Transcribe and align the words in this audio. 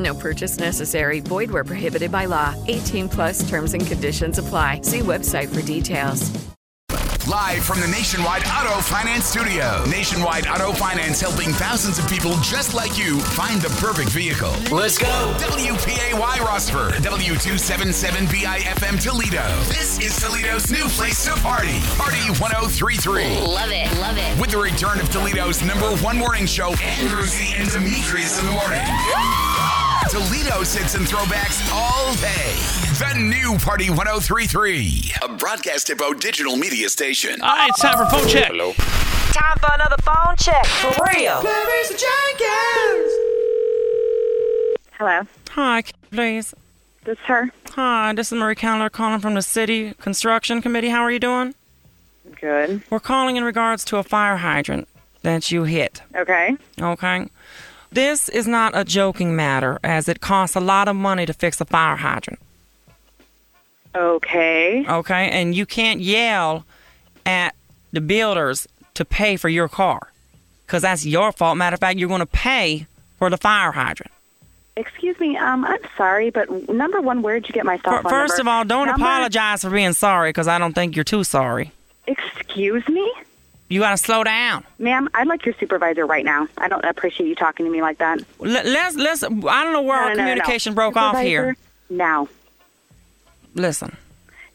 No 0.00 0.14
purchase 0.14 0.58
necessary. 0.58 1.20
Void 1.20 1.50
where 1.50 1.64
prohibited 1.64 2.10
by 2.10 2.24
law. 2.24 2.54
18 2.68 3.08
plus 3.08 3.48
terms 3.48 3.74
and 3.74 3.86
conditions 3.86 4.38
apply. 4.38 4.80
See 4.82 5.00
website 5.00 5.48
for 5.54 5.60
details. 5.62 6.30
Live 7.28 7.62
from 7.62 7.80
the 7.80 7.86
Nationwide 7.86 8.42
Auto 8.46 8.80
Finance 8.80 9.26
Studio. 9.26 9.84
Nationwide 9.88 10.46
Auto 10.48 10.72
Finance 10.72 11.20
helping 11.20 11.50
thousands 11.50 11.98
of 11.98 12.08
people 12.08 12.32
just 12.42 12.74
like 12.74 12.98
you 12.98 13.20
find 13.20 13.60
the 13.60 13.68
perfect 13.78 14.08
vehicle. 14.08 14.50
Let's 14.74 14.96
go. 14.98 15.06
WPAY 15.38 16.12
Rossford, 16.40 16.92
W277BIFM 17.04 19.00
Toledo. 19.00 19.46
This 19.68 20.00
is 20.00 20.18
Toledo's 20.18 20.72
new 20.72 20.88
place 20.88 21.24
to 21.26 21.32
party. 21.40 21.78
Party 21.98 22.18
1033. 22.40 23.40
Love 23.40 23.70
it, 23.70 23.92
love 24.00 24.16
it. 24.16 24.40
With 24.40 24.50
the 24.50 24.58
return 24.58 24.98
of 24.98 25.08
Toledo's 25.12 25.62
number 25.62 25.94
one 26.02 26.16
morning 26.16 26.46
show, 26.46 26.72
Andrew 26.82 27.26
Z 27.26 27.54
and 27.58 27.70
Demetrius 27.70 28.40
in 28.40 28.46
the 28.46 28.52
morning. 28.52 29.79
Toledo 30.10 30.58
hits 30.58 30.96
and 30.96 31.06
throwbacks 31.06 31.72
all 31.72 32.12
day. 32.14 32.56
The 32.98 33.16
new 33.16 33.56
Party 33.58 33.90
1033. 33.90 35.12
A 35.22 35.28
broadcast 35.36 35.86
hippo 35.86 36.12
digital 36.14 36.56
media 36.56 36.88
station. 36.88 37.40
All 37.40 37.56
right, 37.56 37.68
it's 37.68 37.80
time 37.80 37.96
for 37.96 38.06
phone 38.10 38.28
check. 38.28 38.48
Hello. 38.48 38.72
Time 38.72 39.56
for 39.58 39.72
another 39.72 39.94
phone 40.02 40.36
check. 40.36 40.66
For 40.66 41.04
real. 41.16 41.40
Hello. 44.98 45.22
Hi, 45.50 45.84
please. 46.10 46.54
This 47.04 47.16
is 47.16 47.24
her. 47.26 47.52
Hi, 47.68 48.12
this 48.12 48.32
is 48.32 48.36
Marie 48.36 48.56
Candler 48.56 48.90
calling 48.90 49.20
from 49.20 49.34
the 49.34 49.42
City 49.42 49.94
Construction 49.94 50.60
Committee. 50.60 50.88
How 50.88 51.02
are 51.02 51.12
you 51.12 51.20
doing? 51.20 51.54
Good. 52.40 52.82
We're 52.90 52.98
calling 52.98 53.36
in 53.36 53.44
regards 53.44 53.84
to 53.84 53.98
a 53.98 54.02
fire 54.02 54.38
hydrant 54.38 54.88
that 55.22 55.52
you 55.52 55.62
hit. 55.62 56.02
Okay. 56.16 56.56
Okay. 56.80 57.28
This 57.92 58.28
is 58.28 58.46
not 58.46 58.72
a 58.76 58.84
joking 58.84 59.34
matter, 59.34 59.78
as 59.82 60.08
it 60.08 60.20
costs 60.20 60.54
a 60.56 60.60
lot 60.60 60.86
of 60.88 60.96
money 60.96 61.26
to 61.26 61.32
fix 61.32 61.60
a 61.60 61.64
fire 61.64 61.96
hydrant. 61.96 62.38
Okay. 63.94 64.84
Okay, 64.88 65.28
and 65.30 65.54
you 65.54 65.66
can't 65.66 66.00
yell 66.00 66.64
at 67.26 67.54
the 67.92 68.00
builders 68.00 68.68
to 68.94 69.04
pay 69.04 69.36
for 69.36 69.48
your 69.48 69.68
car, 69.68 70.12
because 70.66 70.82
that's 70.82 71.04
your 71.04 71.32
fault. 71.32 71.56
Matter 71.56 71.74
of 71.74 71.80
fact, 71.80 71.98
you're 71.98 72.08
going 72.08 72.20
to 72.20 72.26
pay 72.26 72.86
for 73.18 73.28
the 73.30 73.36
fire 73.36 73.72
hydrant. 73.72 74.12
Excuse 74.76 75.18
me. 75.18 75.36
Um, 75.36 75.64
I'm 75.64 75.80
sorry, 75.96 76.30
but 76.30 76.48
number 76.68 77.00
one, 77.00 77.22
where'd 77.22 77.48
you 77.48 77.52
get 77.52 77.66
my 77.66 77.78
cell 77.78 78.00
phone 78.02 78.10
First 78.10 78.38
number? 78.38 78.42
of 78.42 78.48
all, 78.54 78.64
don't 78.64 78.86
Number- 78.86 79.04
apologize 79.04 79.62
for 79.62 79.70
being 79.70 79.92
sorry, 79.92 80.30
because 80.30 80.46
I 80.46 80.58
don't 80.58 80.72
think 80.74 80.94
you're 80.94 81.04
too 81.04 81.24
sorry. 81.24 81.72
Excuse 82.06 82.86
me, 82.88 83.12
You 83.70 83.78
got 83.80 83.92
to 83.92 83.96
slow 83.96 84.24
down. 84.24 84.64
ma'am. 84.78 85.08
I'd 85.14 85.28
like 85.28 85.46
your 85.46 85.54
supervisor 85.60 86.04
right 86.04 86.24
now. 86.24 86.48
I 86.58 86.66
don't 86.68 86.84
appreciate 86.84 87.28
you 87.28 87.34
talking 87.36 87.64
to 87.64 87.70
me 87.72 87.80
like 87.80 87.98
that. 87.98 88.18
Let, 88.40 88.66
let's 88.66 88.96
let's. 88.96 89.22
I 89.22 89.28
don't 89.28 89.72
know 89.72 89.80
where 89.82 89.96
No, 89.96 90.02
our 90.02 90.08
no, 90.08 90.14
no, 90.14 90.14
no. 90.16 90.30
communication 90.30 90.74
broke 90.74 90.96
off 90.96 91.16
here. 91.18 91.56
Now, 91.88 92.28
Listen. 93.54 93.96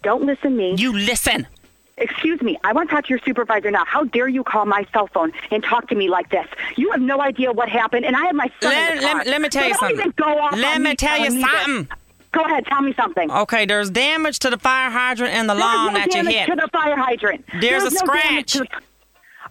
don't 0.03 0.25
listen 0.25 0.51
to 0.51 0.57
me. 0.57 0.75
You 0.77 0.93
listen. 0.93 1.47
Excuse 1.97 2.41
me. 2.41 2.57
I 2.65 2.73
want 2.73 2.89
to 2.89 2.95
talk 2.95 3.05
to 3.05 3.09
your 3.09 3.19
supervisor 3.19 3.71
now. 3.71 3.85
How 3.85 4.03
dare 4.03 4.27
you 4.27 4.43
call 4.43 4.65
my 4.65 4.85
cell 4.91 5.07
phone 5.07 5.31
and 5.49 5.63
talk 5.63 5.87
to 5.89 5.95
me 5.95 6.09
like 6.09 6.29
this? 6.29 6.45
You 6.75 6.91
have 6.91 6.99
no 6.99 7.21
idea 7.21 7.53
what 7.53 7.69
happened, 7.69 8.05
and 8.05 8.17
I 8.17 8.25
have 8.25 8.35
my 8.35 8.51
son 8.61 8.71
Let, 8.71 8.91
in 8.91 8.97
the 8.97 9.03
car. 9.03 9.15
let, 9.19 9.27
let 9.27 9.41
me 9.41 9.47
tell 9.49 9.61
So 9.63 9.67
you 9.67 9.73
don't 9.73 9.79
something. 9.79 9.99
Even 9.99 10.13
go 10.17 10.39
off 10.39 10.57
let 10.57 10.81
me 10.81 10.93
tell 10.95 11.17
you 11.17 11.23
telling 11.25 11.37
me 11.37 11.43
this. 11.43 11.51
something. 11.63 11.87
Go 12.33 12.41
ahead. 12.43 12.65
Tell 12.65 12.81
me 12.81 12.93
something. 12.95 13.31
Okay, 13.31 13.65
there's 13.65 13.89
damage 13.89 14.39
to 14.39 14.49
the 14.49 14.57
fire 14.57 14.89
hydrant 14.89 15.33
and 15.33 15.49
the 15.49 15.53
There's 15.53 15.63
lawn 15.63 15.93
no 15.93 15.99
that 15.99 16.13
you 16.13 16.25
hit. 16.25 16.47
to 16.49 16.55
the 16.57 16.67
fire 16.73 16.97
hydrant. 16.97 17.45
There's 17.61 17.83
a 17.83 17.91
no 17.91 17.95
scratch. 17.97 18.57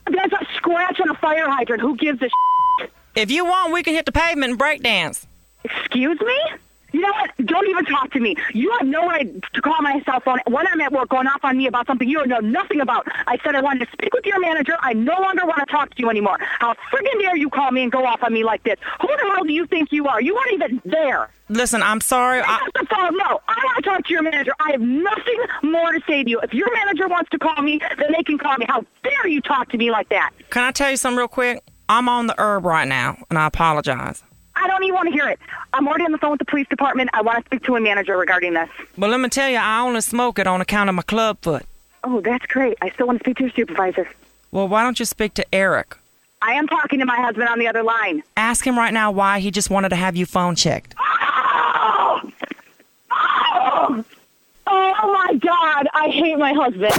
There's 0.07 0.33
a 0.33 0.47
scratch 0.57 1.01
on 1.01 1.11
a 1.11 1.15
fire 1.15 1.49
hydrant. 1.49 1.81
Who 1.81 1.97
gives 1.97 2.21
a 2.23 2.29
If 3.15 3.31
you 3.31 3.45
want, 3.45 3.73
we 3.73 3.83
can 3.83 3.95
hit 3.95 4.07
the 4.07 4.13
pavement 4.13 4.51
and 4.51 4.59
break 4.59 4.83
dance. 4.83 5.27
Excuse 5.65 6.21
me? 6.21 6.39
You 6.95 7.01
know 7.01 7.11
what? 7.11 7.31
Don't 7.45 7.69
even 7.69 7.85
talk 7.87 8.13
to 8.13 8.21
me. 8.21 8.37
You 8.53 8.71
have 8.79 8.87
no 8.87 9.05
right 9.09 9.27
to 9.53 9.61
call 9.61 9.83
my 9.83 10.01
cell 10.07 10.21
phone 10.21 10.39
when 10.47 10.65
I'm 10.69 10.81
at 10.81 10.93
work 10.93 11.09
going 11.09 11.27
off 11.27 11.45
on 11.45 11.59
me 11.59 11.67
about 11.67 11.89
something 11.89 12.09
you 12.09 12.25
know 12.25 12.39
nothing 12.39 12.81
about. 12.81 13.09
I 13.27 13.37
said 13.43 13.57
I 13.57 13.61
wanted 13.63 13.87
to 13.87 13.93
speak 13.93 14.15
with 14.15 14.25
your 14.25 14.39
manager. 14.39 14.77
I 14.79 14.93
no 14.93 15.21
longer 15.21 15.45
want 15.45 15.59
to 15.59 15.67
talk 15.67 15.91
to 15.91 15.97
you 15.99 16.09
anymore. 16.09 16.39
How 16.61 16.75
friggin' 16.93 17.21
dare 17.21 17.37
you 17.37 17.51
call 17.51 17.73
me 17.73 17.83
and 17.83 17.91
go 17.91 18.07
off 18.07 18.23
on 18.23 18.33
me 18.33 18.45
like 18.45 18.63
this? 18.63 18.79
Who 19.01 19.09
the 19.09 19.23
hell 19.35 19.43
do 19.43 19.53
you 19.53 19.67
think 19.67 19.91
you 19.91 20.07
are? 20.07 20.23
You 20.23 20.37
weren't 20.37 20.53
even 20.53 20.83
there. 20.85 21.31
Listen, 21.49 21.83
I'm 21.83 22.01
sorry. 22.01 22.43
Pick 22.43 22.49
I, 22.49 22.69
the 22.75 22.87
phone. 22.87 23.17
No, 23.17 23.41
I 23.49 23.61
want 23.65 23.77
to 23.77 23.83
talk 23.83 24.07
to 24.07 24.13
your 24.13 24.23
manager. 24.23 24.53
I 24.61 24.71
have 24.71 24.81
nothing 24.81 25.39
more 25.65 25.91
to 25.91 26.01
say 26.07 26.23
to 26.23 26.31
you. 26.31 26.39
If 26.43 26.55
your 26.55 26.73
manager 26.73 27.09
wants 27.09 27.29
to 27.31 27.41
call 27.41 27.61
me, 27.61 27.81
then 27.99 28.13
they 28.17 28.23
can 28.23 28.39
call 28.39 28.57
me. 28.57 28.67
How 28.69 28.85
dare 29.03 29.27
you 29.27 29.41
talk 29.41 29.69
to 29.71 29.77
me 29.77 29.91
like 29.91 30.11
that? 30.11 30.31
can 30.51 30.63
I 30.63 30.71
tell 30.71 30.93
you 30.93 30.97
something 30.97 31.19
real 31.19 31.27
quick? 31.27 31.61
I'm 31.89 32.09
on 32.09 32.29
the 32.29 32.35
herb 32.39 32.65
right 32.65 32.87
now, 32.87 33.19
and 33.31 33.39
I 33.39 33.47
apologize. 33.47 34.23
I 34.65 34.67
don't 34.67 34.83
even 34.83 34.95
want 34.95 35.09
to 35.09 35.13
hear 35.13 35.29
it. 35.29 35.39
I'm 35.75 35.87
already 35.87 36.05
on 36.05 36.13
the 36.13 36.19
phone 36.19 36.31
with 36.31 36.39
the 36.39 36.47
police 36.47 36.67
department. 36.69 37.11
I 37.13 37.21
want 37.21 37.39
to 37.39 37.45
speak 37.45 37.65
to 37.65 37.77
a 37.77 37.81
manager 37.81 38.17
regarding 38.17 38.55
this. 38.55 38.71
But 38.97 39.11
let 39.11 39.21
me 39.21 39.29
tell 39.29 39.51
you, 39.51 39.59
I 39.59 39.81
only 39.81 40.01
smoke 40.01 40.39
it 40.39 40.47
on 40.47 40.63
account 40.63 40.89
of 40.89 40.95
my 40.95 41.03
club 41.03 41.37
foot. 41.43 41.67
Oh, 42.03 42.23
that's 42.23 42.47
great. 42.47 42.79
I 42.81 42.89
still 42.91 43.07
want 43.07 43.19
to 43.19 43.25
speak 43.25 43.37
to 43.37 43.43
your 43.45 43.53
supervisor. 43.53 44.09
Well, 44.53 44.67
why 44.67 44.83
don't 44.83 44.99
you 44.99 45.05
speak 45.05 45.35
to 45.35 45.45
Eric? 45.55 45.99
I 46.41 46.53
am 46.53 46.67
talking 46.67 46.99
to 47.01 47.05
my 47.05 47.17
husband 47.17 47.47
on 47.49 47.59
the 47.59 47.67
other 47.67 47.83
line. 47.83 48.23
Ask 48.39 48.67
him 48.67 48.79
right 48.79 48.93
now 48.95 49.11
why 49.11 49.41
he 49.41 49.51
just 49.51 49.69
wanted 49.69 49.91
to 49.91 49.97
have 49.97 50.17
you 50.17 50.25
phone 50.25 50.55
checked. 50.55 50.95
Oh! 50.99 52.33
Oh! 53.11 54.05
Oh 54.67 55.13
my 55.13 55.35
God! 55.35 55.89
I 55.93 56.09
hate 56.09 56.39
my 56.39 56.55
husband. 56.55 56.95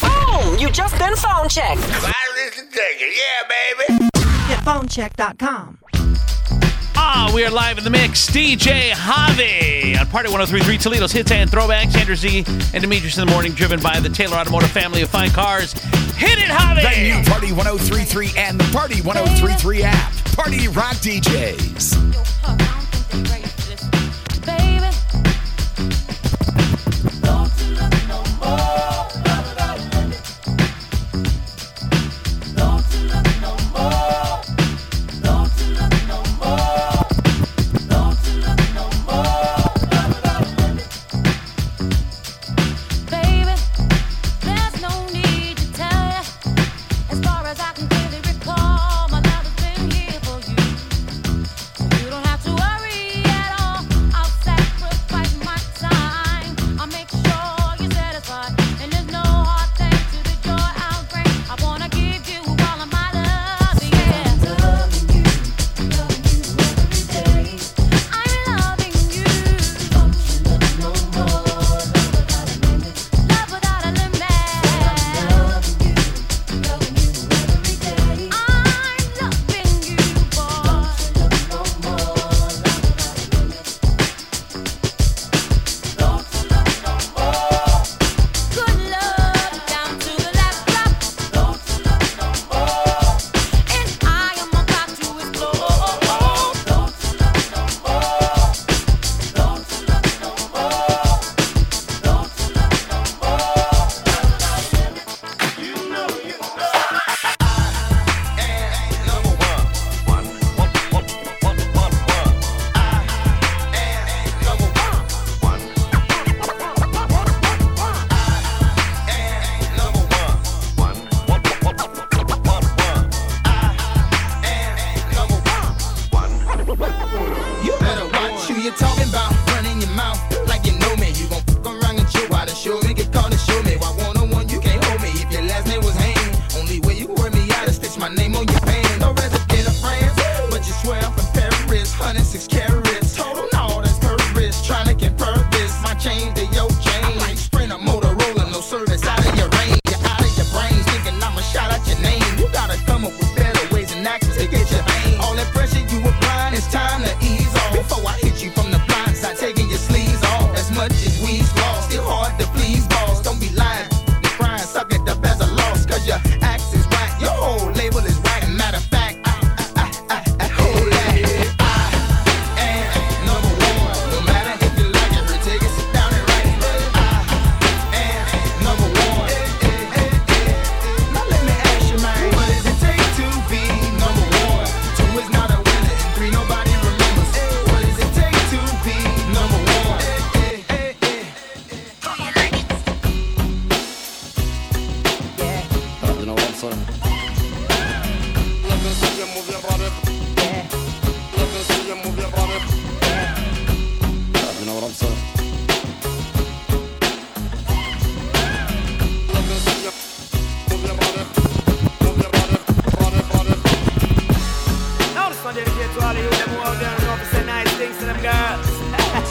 Boom! 0.00 0.58
You 0.58 0.70
just 0.70 0.98
been 0.98 1.14
phone 1.16 1.48
checked. 1.50 1.80
Yeah, 1.80 3.42
baby. 3.48 4.08
Get 4.48 4.60
phonecheck.com. 4.64 5.78
Ah, 7.04 7.32
we 7.34 7.44
are 7.44 7.50
live 7.50 7.78
in 7.78 7.84
the 7.84 7.90
mix. 7.90 8.30
DJ 8.30 8.92
Javi 8.92 9.98
on 9.98 10.06
Party 10.06 10.28
1033 10.28 10.78
Toledo's 10.78 11.10
hits 11.10 11.32
and 11.32 11.50
throwbacks. 11.50 11.96
Andrew 11.96 12.14
Z 12.14 12.44
and 12.46 12.80
Demetrius 12.80 13.18
in 13.18 13.26
the 13.26 13.32
morning, 13.32 13.50
driven 13.52 13.80
by 13.80 13.98
the 13.98 14.08
Taylor 14.08 14.36
Automotive 14.36 14.70
family 14.70 15.02
of 15.02 15.10
fine 15.10 15.30
cars. 15.30 15.72
Hit 16.14 16.38
it, 16.38 16.44
Javi! 16.44 16.82
The 16.82 17.18
new 17.18 17.24
Party 17.28 17.50
1033 17.52 18.30
and 18.36 18.60
the 18.60 18.72
Party 18.72 19.02
1033 19.02 19.82
app. 19.82 20.12
Party 20.36 20.68
Rock 20.68 20.94
DJs. 21.02 22.22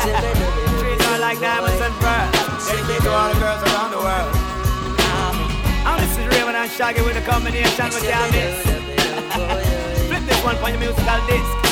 Treat 0.02 1.02
her 1.02 1.20
like 1.20 1.40
diamonds 1.40 1.80
and 1.80 1.94
pearls. 2.02 2.68
Dedicated 2.68 3.04
to 3.04 3.12
all 3.12 3.32
the 3.32 3.40
girls 3.40 3.62
around 3.70 3.92
the 3.92 3.98
world. 3.98 4.34
And 5.86 6.02
this 6.02 6.18
is 6.18 6.26
Rayvon 6.34 6.56
and 6.56 6.72
Shaggy 6.72 7.02
with 7.02 7.18
a 7.18 7.22
combination 7.22 7.86
with 7.86 8.04
your 8.04 8.32
miss. 8.32 8.64
Flip 10.08 10.24
this 10.26 10.44
one 10.44 10.56
for 10.58 10.70
your 10.70 10.80
musical 10.80 11.20
disc. 11.28 11.71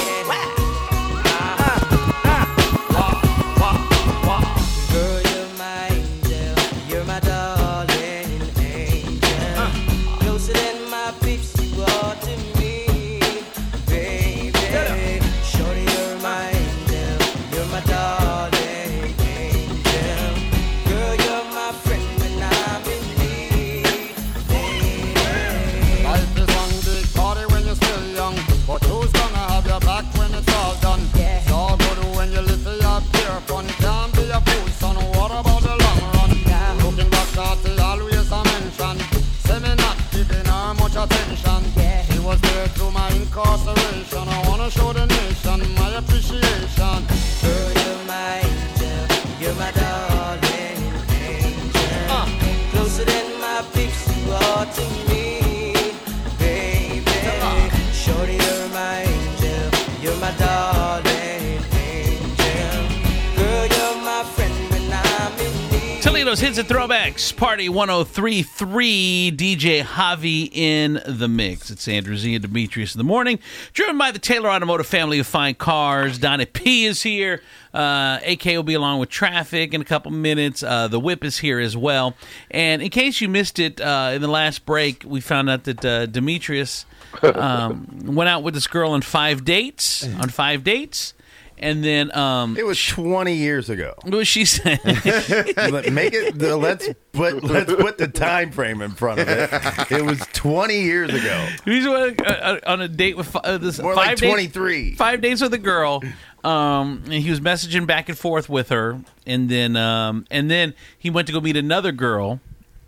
Throwbacks, 67.19 67.35
Party 67.35 67.69
1033, 67.69 69.31
DJ 69.35 69.81
Javi 69.81 70.49
in 70.54 71.02
the 71.06 71.28
mix. 71.28 71.69
It's 71.69 71.88
Andrew 71.88 72.16
Z 72.16 72.33
and 72.33 72.42
Demetrius 72.42 72.95
in 72.95 72.99
the 72.99 73.04
morning, 73.04 73.40
driven 73.73 73.97
by 73.97 74.11
the 74.11 74.19
Taylor 74.19 74.49
Automotive 74.49 74.88
family 74.88 75.19
of 75.19 75.28
fine 75.28 75.56
cars. 75.56 76.18
Donnie 76.18 76.45
P 76.45 76.85
is 76.85 77.04
here. 77.04 77.42
Uh, 77.73 78.19
AK 78.26 78.45
will 78.45 78.64
be 78.64 78.73
along 78.73 78.99
with 78.99 79.09
traffic 79.09 79.73
in 79.73 79.81
a 79.81 79.85
couple 79.85 80.11
minutes. 80.11 80.64
Uh, 80.64 80.88
the 80.88 80.99
whip 80.99 81.26
is 81.26 81.40
here 81.40 81.59
as 81.59 81.76
well. 81.76 82.16
And 82.52 82.81
in 82.81 82.90
case 82.90 83.19
you 83.19 83.28
missed 83.28 83.59
it 83.59 83.81
uh, 83.81 84.11
in 84.14 84.21
the 84.21 84.30
last 84.30 84.66
break, 84.66 85.04
we 85.06 85.19
found 85.19 85.49
out 85.49 85.66
that 85.66 85.83
uh, 85.83 86.06
Demetrius 86.06 86.85
um, 87.21 87.88
went 88.06 88.30
out 88.30 88.44
with 88.44 88.54
this 88.54 88.68
girl 88.68 88.92
on 88.92 89.02
five 89.02 89.44
dates. 89.44 90.07
On 90.07 90.30
five 90.30 90.64
dates. 90.64 91.14
And 91.61 91.83
then 91.83 92.16
um, 92.16 92.56
It 92.57 92.66
was 92.66 92.81
20 92.83 93.33
years 93.35 93.69
ago. 93.69 93.94
what 94.04 94.13
was 94.16 94.28
she 94.28 94.45
saying? 94.45 94.80
Let- 94.85 95.92
Make 95.92 96.13
it. 96.13 96.39
the- 96.39 96.56
Let's 96.57 96.87
put 97.11 97.44
let's 97.44 97.73
put 97.73 97.97
the 97.97 98.07
time 98.07 98.51
frame 98.51 98.81
in 98.81 98.92
front 98.92 99.19
of 99.19 99.28
it. 99.28 99.49
It 99.92 100.06
was 100.06 100.19
20 100.33 100.80
years 100.81 101.13
ago. 101.13 101.47
He's 101.66 101.85
uh, 101.85 102.13
uh, 102.25 102.59
on 102.66 102.81
a 102.81 102.87
date 102.87 103.18
with 103.18 103.35
uh, 103.35 103.57
this 103.57 103.80
More 103.80 103.94
five 103.94 104.21
like 104.21 104.51
days- 104.51 104.95
five 104.97 105.19
days 105.21 105.42
with 105.42 105.54
a 105.54 105.57
girl. 105.57 106.01
Um, 106.44 107.01
and 107.06 107.13
he 107.16 107.30
was 107.30 107.42
messaging 107.42 107.85
back 107.85 108.07
and 108.07 108.18
forth 108.18 108.47
with 108.47 108.69
her, 108.69 109.01
and 109.28 109.49
then 109.49 109.75
um, 109.75 110.25
and 110.31 110.49
then 110.49 110.73
he 110.97 111.09
went 111.09 111.28
to 111.28 111.33
go 111.33 111.42
meet 111.42 111.57
another 111.57 111.92
girl 111.92 112.39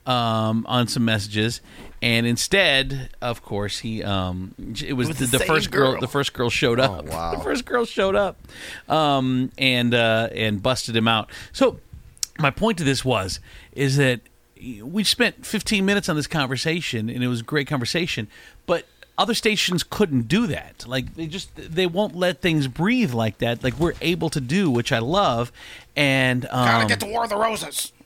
um, 0.06 0.66
on 0.70 0.88
some 0.88 1.04
messages, 1.04 1.60
and 2.01 2.25
instead, 2.25 3.10
of 3.22 3.41
course, 3.43 3.79
he 3.79 4.03
um, 4.03 4.55
it 4.84 4.93
was, 4.93 5.10
was 5.10 5.20
the, 5.20 5.25
the 5.25 5.38
the 5.38 5.46
first 5.46 5.72
girl. 5.72 5.93
girl. 5.93 6.01
The 6.01 6.08
first 6.08 6.34
girl 6.34 6.50
showed 6.50 6.79
up. 6.79 6.91
Oh, 6.91 7.03
wow. 7.03 7.36
the 7.36 7.43
first 7.43 7.65
girl 7.65 7.86
showed 7.86 8.15
up, 8.15 8.38
um, 8.89 9.51
and 9.58 9.93
uh, 9.93 10.29
and 10.34 10.62
busted 10.62 10.96
him 10.96 11.08
out. 11.08 11.29
So 11.51 11.79
my 12.39 12.50
point 12.51 12.77
to 12.79 12.84
this 12.84 13.05
was 13.05 13.39
is 13.72 13.98
that 13.98 14.22
we 14.84 15.03
spent 15.03 15.46
15 15.46 15.86
minutes 15.86 16.10
on 16.10 16.15
this 16.15 16.27
conversation 16.27 17.10
and 17.10 17.24
it 17.24 17.27
was 17.27 17.41
a 17.41 17.43
great 17.43 17.67
conversation 17.67 18.27
but 18.67 18.86
other 19.17 19.34
stations 19.34 19.84
couldn't 19.84 20.27
do 20.27 20.46
that 20.48 20.86
like 20.88 21.15
they 21.15 21.25
just 21.25 21.50
they 21.55 21.88
won't 21.88 22.15
let 22.15 22.41
things 22.41 22.67
breathe 22.67 23.12
like 23.12 23.39
that 23.39 23.63
like 23.63 23.77
we're 23.79 23.93
able 24.01 24.29
to 24.29 24.39
do 24.39 24.70
which 24.70 24.91
i 24.91 25.00
love 25.00 25.51
and 25.96 26.46
um, 26.46 26.65
Gotta 26.65 26.88
get 26.88 27.00
to 27.01 27.05
War 27.05 27.24
of 27.24 27.29
the 27.29 27.38
Roses. 27.38 27.91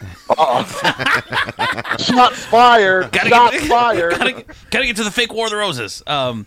Shots 1.98 2.44
fired. 2.46 3.12
Gotta 3.12 3.28
Shots 3.28 3.60
get, 3.60 3.68
fired. 3.68 4.12
Gotta, 4.12 4.32
get- 4.32 4.46
gotta 4.70 4.86
get 4.86 4.96
to 4.96 5.04
the 5.04 5.10
fake 5.10 5.32
War 5.32 5.46
of 5.46 5.50
the 5.50 5.56
Roses. 5.56 6.02
Um, 6.06 6.46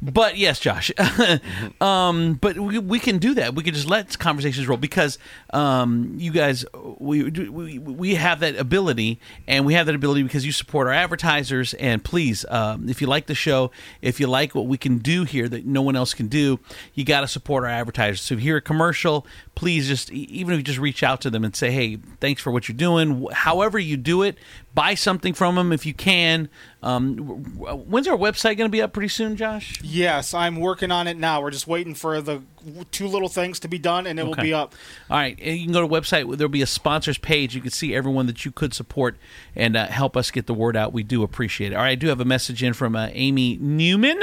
but 0.00 0.36
yes, 0.38 0.58
Josh. 0.58 0.90
um, 1.80 2.34
but 2.34 2.58
we, 2.58 2.78
we 2.78 2.98
can 2.98 3.18
do 3.18 3.34
that. 3.34 3.54
We 3.54 3.62
can 3.62 3.74
just 3.74 3.88
let 3.88 4.18
conversations 4.18 4.66
roll 4.66 4.78
because 4.78 5.18
um, 5.52 6.14
you 6.16 6.30
guys, 6.30 6.64
we, 6.98 7.24
we 7.24 7.78
we 7.78 8.14
have 8.14 8.40
that 8.40 8.56
ability, 8.56 9.20
and 9.46 9.66
we 9.66 9.74
have 9.74 9.86
that 9.86 9.94
ability 9.94 10.22
because 10.22 10.46
you 10.46 10.52
support 10.52 10.86
our 10.86 10.92
advertisers. 10.92 11.74
And 11.74 12.02
please, 12.02 12.44
um, 12.48 12.88
if 12.88 13.00
you 13.00 13.06
like 13.06 13.26
the 13.26 13.34
show, 13.34 13.70
if 14.00 14.20
you 14.20 14.26
like 14.26 14.54
what 14.54 14.66
we 14.66 14.78
can 14.78 14.98
do 14.98 15.24
here 15.24 15.48
that 15.48 15.66
no 15.66 15.82
one 15.82 15.96
else 15.96 16.14
can 16.14 16.28
do, 16.28 16.60
you 16.94 17.04
got 17.04 17.20
to 17.20 17.28
support 17.28 17.64
our 17.64 17.70
advertisers. 17.70 18.22
So 18.22 18.34
if 18.34 18.40
you 18.40 18.44
hear 18.44 18.56
a 18.58 18.62
commercial, 18.62 19.26
please 19.54 19.88
just 19.88 20.10
even 20.12 20.54
if 20.54 20.58
you 20.60 20.64
just 20.64 20.78
reach 20.78 21.02
out 21.02 21.20
to 21.22 21.30
them 21.30 21.44
and 21.44 21.54
say, 21.54 21.70
"Hey, 21.70 21.96
thanks 22.20 22.40
for 22.40 22.50
what 22.50 22.68
you're 22.68 22.76
doing." 22.76 22.85
Wh- 22.94 23.32
However 23.32 23.78
you 23.78 23.96
do 23.96 24.22
it, 24.22 24.36
buy 24.74 24.94
something 24.94 25.34
from 25.34 25.54
them 25.56 25.72
if 25.72 25.84
you 25.86 25.94
can. 25.94 26.48
Um, 26.82 27.16
when's 27.58 28.06
our 28.06 28.16
website 28.16 28.56
going 28.56 28.68
to 28.68 28.68
be 28.68 28.80
up? 28.82 28.92
Pretty 28.92 29.08
soon, 29.08 29.36
Josh. 29.36 29.80
Yes, 29.82 30.34
I'm 30.34 30.56
working 30.56 30.90
on 30.90 31.06
it 31.08 31.16
now. 31.16 31.40
We're 31.42 31.50
just 31.50 31.66
waiting 31.66 31.94
for 31.94 32.20
the 32.20 32.42
two 32.90 33.06
little 33.08 33.28
things 33.28 33.58
to 33.60 33.68
be 33.68 33.78
done, 33.78 34.06
and 34.06 34.18
it 34.20 34.26
will 34.26 34.34
be 34.34 34.52
up. 34.54 34.74
All 35.10 35.16
right, 35.16 35.36
and 35.40 35.56
you 35.58 35.64
can 35.64 35.72
go 35.72 35.80
to 35.82 35.88
the 35.88 36.00
website. 36.00 36.36
There'll 36.36 36.48
be 36.50 36.62
a 36.62 36.66
sponsors 36.66 37.18
page. 37.18 37.54
You 37.54 37.60
can 37.60 37.70
see 37.70 37.94
everyone 37.94 38.26
that 38.26 38.44
you 38.44 38.52
could 38.52 38.74
support 38.74 39.16
and 39.54 39.76
uh, 39.76 39.86
help 39.86 40.16
us 40.16 40.30
get 40.30 40.46
the 40.46 40.54
word 40.54 40.76
out. 40.76 40.92
We 40.92 41.02
do 41.02 41.22
appreciate 41.22 41.72
it. 41.72 41.74
All 41.76 41.82
right, 41.82 41.90
I 41.90 41.94
do 41.96 42.08
have 42.08 42.20
a 42.20 42.24
message 42.24 42.62
in 42.62 42.72
from 42.72 42.94
uh, 42.94 43.08
Amy 43.12 43.56
Newman. 43.60 44.22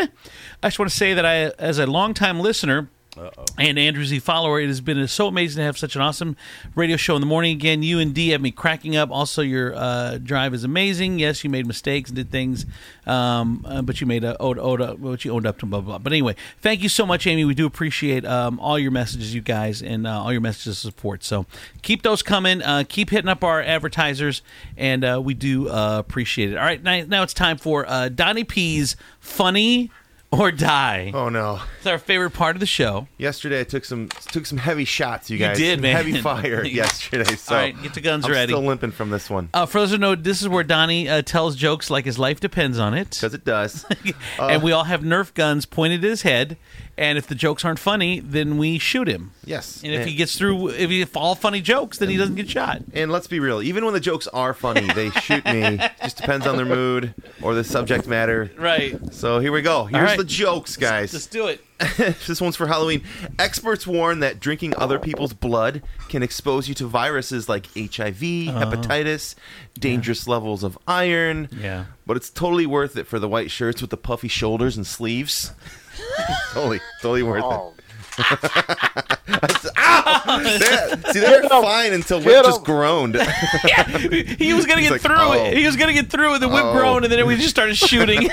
I 0.62 0.67
just 0.67 0.79
want 0.79 0.89
to 0.91 0.96
say 0.98 1.13
that 1.13 1.25
I, 1.25 1.50
as 1.60 1.79
a 1.79 1.86
longtime 1.88 2.39
listener. 2.39 2.89
And 3.60 3.77
Andrew 3.77 4.03
Z 4.03 4.20
follower, 4.20 4.60
it 4.60 4.67
has 4.67 4.82
been 4.82 5.08
so 5.08 5.27
amazing 5.27 5.60
to 5.60 5.63
have 5.63 5.77
such 5.77 5.96
an 5.96 6.01
awesome 6.01 6.36
radio 6.75 6.98
show 6.98 7.15
in 7.15 7.22
the 7.22 7.27
morning. 7.27 7.55
Again, 7.55 7.84
you 7.84 8.00
and 8.00 8.13
D 8.13 8.29
have 8.29 8.41
me 8.41 8.50
cracking 8.50 8.96
up. 8.96 9.12
Also, 9.12 9.41
your 9.41 9.75
uh, 9.75 10.17
drive 10.17 10.53
is 10.53 10.63
amazing. 10.63 11.20
Yes, 11.20 11.43
you 11.43 11.50
made 11.50 11.67
mistakes 11.67 12.10
and 12.10 12.15
did 12.15 12.32
things, 12.32 12.65
um, 13.05 13.63
uh, 13.67 13.82
but 13.84 14.01
you 14.01 14.08
made 14.08 14.24
a 14.24 14.36
owed, 14.41 14.58
owed 14.58 14.82
up, 14.82 14.98
what 14.98 15.24
you 15.24 15.32
owned 15.32 15.46
up 15.46 15.60
to, 15.60 15.65
blah, 15.65 15.82
blah, 15.82 15.98
blah. 15.98 15.98
But 16.00 16.12
anyway, 16.12 16.36
thank 16.62 16.82
you 16.82 16.89
so 16.89 17.05
much, 17.05 17.27
Amy. 17.27 17.46
We 17.46 17.53
do 17.53 17.67
appreciate 17.67 18.25
um, 18.25 18.60
all 18.60 18.79
your 18.79 18.91
messages, 18.91 19.36
you 19.36 19.41
guys, 19.41 19.84
and 19.84 20.08
uh, 20.08 20.24
all 20.24 20.32
your 20.32 20.41
messages 20.41 20.84
of 20.84 20.93
support. 20.93 21.24
So 21.24 21.46
keep 21.84 22.01
those 22.01 22.24
coming. 22.24 22.63
Uh, 22.63 22.84
keep 22.88 23.12
hitting 23.12 23.29
up 23.29 23.43
our 23.43 23.62
advertisers, 23.62 24.41
and 24.75 25.05
uh, 25.05 25.22
we 25.24 25.36
do 25.36 25.70
uh, 25.70 26.00
appreciate 26.00 26.51
it. 26.51 26.58
All 26.58 26.65
right, 26.65 26.82
now, 26.82 27.03
now 27.08 27.24
it's 27.24 27.34
time 27.34 27.58
for 27.58 27.88
uh, 27.88 28.10
Donnie 28.10 28.43
P's 28.43 28.96
Funny 29.20 29.91
or 30.39 30.51
Die. 30.51 31.11
Oh 31.13 31.29
no. 31.29 31.61
It's 31.77 31.85
our 31.87 31.99
favorite 31.99 32.31
part 32.31 32.55
of 32.55 32.59
the 32.59 32.65
show. 32.65 33.07
Yesterday 33.17 33.59
I 33.59 33.63
took 33.63 33.85
some 33.85 34.09
took 34.31 34.45
some 34.45 34.57
heavy 34.57 34.85
shots. 34.85 35.29
You 35.29 35.37
guys, 35.37 35.59
You 35.59 35.65
did, 35.65 35.75
Some 35.75 35.81
man. 35.81 35.95
Heavy 35.95 36.21
fire 36.21 36.65
yesterday. 36.65 37.35
So 37.35 37.55
All 37.55 37.61
right, 37.61 37.81
get 37.83 37.93
the 37.93 38.01
guns 38.01 38.23
ready. 38.23 38.33
I'm 38.33 38.39
ready. 38.39 38.53
Still 38.53 38.63
limping 38.63 38.91
from 38.91 39.09
this 39.11 39.29
one. 39.29 39.49
Uh, 39.53 39.65
for 39.65 39.79
those 39.81 39.91
who 39.91 39.97
know, 39.97 40.15
this 40.15 40.41
is 40.41 40.49
where 40.49 40.63
Donnie 40.63 41.07
uh, 41.07 41.21
tells 41.21 41.55
jokes 41.55 41.89
like 41.89 42.05
his 42.05 42.17
life 42.17 42.39
depends 42.39 42.79
on 42.79 42.93
it. 42.93 43.11
Because 43.11 43.33
it 43.33 43.45
does. 43.45 43.85
and 44.39 44.63
we 44.63 44.71
all 44.71 44.85
have 44.85 45.01
Nerf 45.01 45.33
guns 45.33 45.65
pointed 45.65 46.03
at 46.03 46.09
his 46.09 46.21
head. 46.23 46.57
And 46.95 47.17
if 47.17 47.25
the 47.25 47.33
jokes 47.33 47.65
aren't 47.65 47.79
funny, 47.79 48.19
then 48.19 48.57
we 48.59 48.77
shoot 48.77 49.07
him. 49.07 49.31
Yes. 49.45 49.81
And 49.83 49.91
if 49.91 50.05
he 50.05 50.13
gets 50.13 50.38
through, 50.38 50.69
if 50.69 50.91
he 50.91 51.03
all 51.15 51.33
funny 51.33 51.59
jokes, 51.59 51.97
then 51.97 52.09
he 52.09 52.17
doesn't 52.17 52.35
get 52.35 52.47
shot. 52.50 52.81
And 52.93 53.12
let's 53.12 53.27
be 53.27 53.39
real, 53.39 53.62
even 53.62 53.83
when 53.83 53.93
the 53.93 54.00
jokes 54.00 54.27
are 54.27 54.53
funny, 54.53 54.91
they 54.93 55.09
shoot 55.09 55.43
me. 55.45 55.79
Just 56.03 56.17
depends 56.17 56.45
on 56.45 56.55
their 56.55 56.65
mood 56.65 57.15
or 57.41 57.55
the 57.55 57.63
subject 57.63 58.07
matter. 58.07 58.51
Right. 58.57 58.97
So 59.13 59.39
here 59.39 59.51
we 59.51 59.62
go. 59.62 59.85
Here's 59.85 60.03
right. 60.03 60.19
of 60.19 60.27
jokes, 60.27 60.77
guys. 60.77 61.13
Let's 61.13 61.27
do 61.27 61.47
it. 61.47 61.62
this 61.97 62.39
one's 62.39 62.55
for 62.55 62.67
Halloween. 62.67 63.03
Experts 63.39 63.88
warn 63.88 64.19
that 64.19 64.39
drinking 64.39 64.75
other 64.75 65.00
people's 65.00 65.33
blood 65.33 65.81
can 66.09 66.23
expose 66.23 66.69
you 66.69 66.75
to 66.75 66.85
viruses 66.85 67.50
like 67.50 67.67
HIV, 67.75 67.97
uh-huh. 67.97 68.65
hepatitis, 68.65 69.35
dangerous 69.79 70.27
levels 70.27 70.63
of 70.63 70.77
iron. 70.88 71.50
Yeah. 71.51 71.85
But 72.05 72.17
it's 72.17 72.29
totally 72.29 72.65
worth 72.65 72.95
it 72.97 73.07
for 73.07 73.19
the 73.19 73.27
white 73.27 73.51
shirts 73.51 73.81
with 73.81 73.89
the 73.89 73.97
puffy 73.97 74.27
shoulders 74.27 74.77
and 74.77 74.85
sleeves. 74.85 75.53
totally, 76.53 76.79
totally 77.01 77.23
worth 77.23 77.43
Oh. 77.43 77.73
it. 78.17 79.71
Ow! 79.77 80.39
They're- 80.59 81.13
See, 81.13 81.19
they 81.19 81.39
were 81.41 81.49
fine 81.49 81.93
until 81.93 82.21
Whip 82.21 82.43
just 82.45 82.63
groaned. 82.63 83.15
He 84.37 84.53
was 84.53 84.65
gonna 84.65 84.81
He's 84.81 84.89
get 84.89 84.91
like, 84.91 85.01
through 85.01 85.15
"Oh." 85.17 85.31
it. 85.33 85.57
He 85.57 85.65
was 85.65 85.75
gonna 85.75 85.93
get 85.93 86.09
through 86.09 86.31
with 86.33 86.41
the 86.41 86.47
whip 86.47 86.63
Oh. 86.63 86.73
groan, 86.73 87.03
and 87.03 87.11
then 87.11 87.25
we 87.25 87.35
just 87.37 87.49
started 87.49 87.75
shooting. 87.77 88.29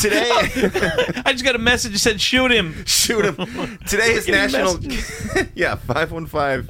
Today, 0.00 0.28
I 1.24 1.32
just 1.32 1.44
got 1.44 1.54
a 1.54 1.58
message 1.58 1.92
that 1.92 1.98
said, 1.98 2.20
"Shoot 2.20 2.50
him! 2.50 2.84
Shoot 2.86 3.24
him!" 3.24 3.36
Today 3.86 4.12
is 4.12 4.26
Getting 4.26 4.52
National. 4.52 5.46
yeah, 5.54 5.74
five 5.76 6.10
one 6.12 6.26
five. 6.26 6.68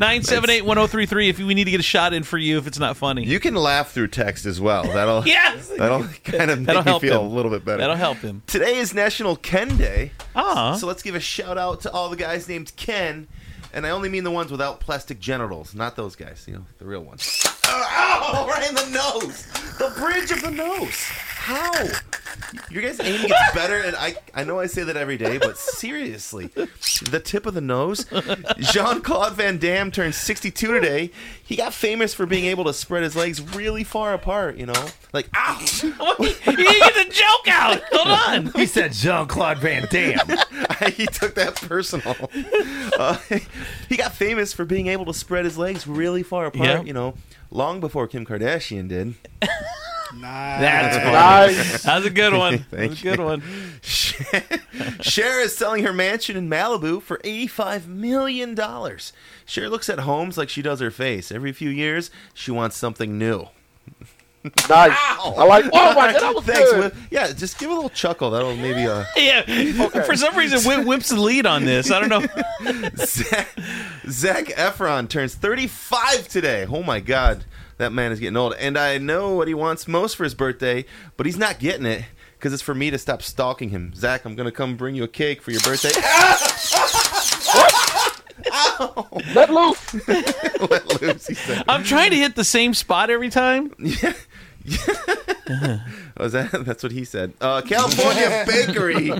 Nine 0.00 0.22
seven 0.22 0.48
eight 0.50 0.64
one 0.64 0.76
zero 0.76 0.86
three 0.86 1.06
three. 1.06 1.28
If 1.28 1.38
we 1.38 1.52
need 1.54 1.64
to 1.64 1.70
get 1.70 1.80
a 1.80 1.84
shot 1.84 2.12
in 2.14 2.22
for 2.22 2.38
you, 2.38 2.58
if 2.58 2.66
it's 2.66 2.78
not 2.78 2.96
funny, 2.96 3.24
You 3.24 3.40
can 3.40 3.54
laugh 3.54 3.92
through 3.92 4.08
text 4.08 4.46
as 4.46 4.60
well. 4.60 4.84
That'll 4.84 5.26
Yes! 5.26 5.68
That'll 5.68 6.04
kind 6.24 6.50
of 6.50 6.58
make 6.60 6.66
That'll 6.68 6.82
you 6.82 6.88
help 6.88 7.02
feel 7.02 7.20
him. 7.24 7.26
a 7.32 7.34
little 7.34 7.50
bit 7.50 7.64
better. 7.64 7.78
That'll 7.78 7.96
help 7.96 8.18
him. 8.18 8.42
Today 8.46 8.76
is 8.76 8.94
National 8.94 9.36
Ken 9.36 9.76
Day. 9.76 10.12
Ah. 10.34 10.74
So 10.76 10.86
let's 10.86 11.02
give 11.02 11.14
a 11.14 11.20
shout 11.20 11.58
out 11.58 11.82
to 11.82 11.90
all 11.92 12.08
the 12.08 12.16
guys 12.16 12.48
named 12.48 12.72
Ken, 12.76 13.26
and 13.72 13.86
I 13.86 13.90
only 13.90 14.08
mean 14.08 14.24
the 14.24 14.30
ones 14.30 14.50
without 14.50 14.80
plastic 14.80 15.18
genitals, 15.20 15.74
not 15.74 15.96
those 15.96 16.16
guys. 16.16 16.44
You 16.46 16.54
know, 16.54 16.66
the 16.78 16.84
real 16.86 17.02
ones. 17.02 17.44
Ow! 17.66 18.46
Right 18.48 18.68
in 18.68 18.74
the 18.74 18.86
nose. 18.90 19.46
The 19.78 19.92
bridge 19.98 20.30
of 20.30 20.42
the 20.42 20.50
nose. 20.50 21.06
How? 21.50 21.84
Your 22.70 22.82
guys' 22.82 23.00
aim 23.00 23.26
gets 23.26 23.54
better, 23.54 23.78
and 23.78 23.96
I 23.96 24.14
I 24.34 24.44
know 24.44 24.60
I 24.60 24.66
say 24.66 24.84
that 24.84 24.96
every 24.96 25.16
day, 25.16 25.38
but 25.38 25.58
seriously, 25.58 26.46
the 27.10 27.20
tip 27.24 27.44
of 27.44 27.54
the 27.54 27.60
nose. 27.60 28.06
Jean 28.58 29.02
Claude 29.02 29.34
Van 29.34 29.58
Damme 29.58 29.90
turned 29.90 30.14
62 30.14 30.72
today. 30.72 31.10
He 31.42 31.56
got 31.56 31.74
famous 31.74 32.14
for 32.14 32.26
being 32.26 32.44
able 32.44 32.64
to 32.64 32.72
spread 32.72 33.02
his 33.02 33.16
legs 33.16 33.40
really 33.56 33.82
far 33.82 34.14
apart. 34.14 34.58
You 34.58 34.66
know, 34.66 34.86
like 35.12 35.28
ow. 35.36 35.58
you 35.60 35.92
didn't 36.28 36.56
get 36.56 36.94
the 36.94 37.12
joke 37.12 37.48
out. 37.48 37.82
Hold 37.92 38.46
on. 38.46 38.52
He 38.60 38.66
said 38.66 38.92
Jean 38.92 39.26
Claude 39.26 39.58
Van 39.58 39.88
Damme. 39.90 40.18
he 40.92 41.06
took 41.06 41.34
that 41.34 41.56
personal. 41.56 42.30
Uh, 42.96 43.18
he 43.88 43.96
got 43.96 44.12
famous 44.12 44.52
for 44.52 44.64
being 44.64 44.86
able 44.86 45.06
to 45.06 45.14
spread 45.14 45.44
his 45.44 45.58
legs 45.58 45.86
really 45.86 46.22
far 46.22 46.46
apart. 46.46 46.68
Yeah. 46.68 46.82
You 46.82 46.92
know, 46.92 47.14
long 47.50 47.80
before 47.80 48.06
Kim 48.06 48.24
Kardashian 48.24 48.88
did. 48.88 49.14
That's 50.14 50.96
funny. 50.96 51.12
Nice. 51.12 51.82
That 51.84 51.96
was 51.96 52.06
a 52.06 52.10
good 52.10 52.34
one. 52.34 52.58
Thank 52.58 52.70
that 52.70 52.90
was 52.90 53.00
a 53.00 53.02
good 53.02 53.20
one. 53.20 53.42
Cher 55.02 55.40
is 55.40 55.56
selling 55.56 55.84
her 55.84 55.92
mansion 55.92 56.36
in 56.36 56.48
Malibu 56.48 57.00
for 57.02 57.18
$85 57.18 57.86
million. 57.86 58.56
Cher 59.46 59.68
looks 59.68 59.88
at 59.88 60.00
homes 60.00 60.36
like 60.38 60.48
she 60.48 60.62
does 60.62 60.80
her 60.80 60.90
face. 60.90 61.30
Every 61.32 61.52
few 61.52 61.70
years, 61.70 62.10
she 62.34 62.50
wants 62.50 62.76
something 62.76 63.18
new. 63.18 63.48
Nice. 64.42 64.96
I 64.96 65.44
like. 65.44 65.66
Oh 65.70 65.94
my 65.94 66.12
god, 66.12 66.20
that 66.22 66.34
was 66.34 66.44
Thanks, 66.44 66.70
good. 66.70 66.80
Whip. 66.80 66.94
Yeah, 67.10 67.30
just 67.32 67.58
give 67.58 67.70
a 67.70 67.74
little 67.74 67.90
chuckle. 67.90 68.30
That'll 68.30 68.56
maybe 68.56 68.86
uh 68.86 69.04
Yeah. 69.16 69.42
For 70.04 70.16
some 70.16 70.34
reason, 70.34 70.62
Whip 70.66 70.86
whips 70.86 71.10
the 71.10 71.20
lead 71.20 71.44
on 71.44 71.66
this. 71.66 71.90
I 71.90 72.00
don't 72.00 72.08
know. 72.08 72.88
Zach, 73.04 73.48
Zac 74.08 74.44
Efron 74.46 75.10
turns 75.10 75.34
35 75.34 76.26
today. 76.28 76.66
Oh 76.66 76.82
my 76.82 77.00
god, 77.00 77.44
that 77.80 77.92
man 77.92 78.12
is 78.12 78.20
getting 78.20 78.36
old. 78.36 78.54
And 78.58 78.78
I 78.78 78.98
know 78.98 79.34
what 79.34 79.48
he 79.48 79.54
wants 79.54 79.88
most 79.88 80.14
for 80.14 80.24
his 80.24 80.34
birthday, 80.34 80.84
but 81.16 81.24
he's 81.24 81.38
not 81.38 81.58
getting 81.58 81.86
it 81.86 82.04
because 82.34 82.52
it's 82.52 82.62
for 82.62 82.74
me 82.74 82.90
to 82.90 82.98
stop 82.98 83.22
stalking 83.22 83.70
him. 83.70 83.94
Zach, 83.94 84.26
I'm 84.26 84.36
gonna 84.36 84.52
come 84.52 84.76
bring 84.76 84.94
you 84.94 85.04
a 85.04 85.08
cake 85.08 85.40
for 85.40 85.50
your 85.50 85.62
birthday. 85.62 85.88
Let 89.34 89.50
loose. 89.50 90.08
Let 90.70 91.02
loose. 91.02 91.26
He 91.26 91.34
said. 91.34 91.64
I'm 91.68 91.82
trying 91.82 92.10
to 92.10 92.16
hit 92.16 92.36
the 92.36 92.44
same 92.44 92.74
spot 92.74 93.10
every 93.10 93.30
time. 93.30 93.72
Oh, 96.16 96.26
is 96.26 96.32
that 96.32 96.50
that's 96.64 96.82
what 96.82 96.92
he 96.92 97.04
said? 97.04 97.32
Uh, 97.40 97.62
California 97.62 98.44
Bakery 98.46 99.12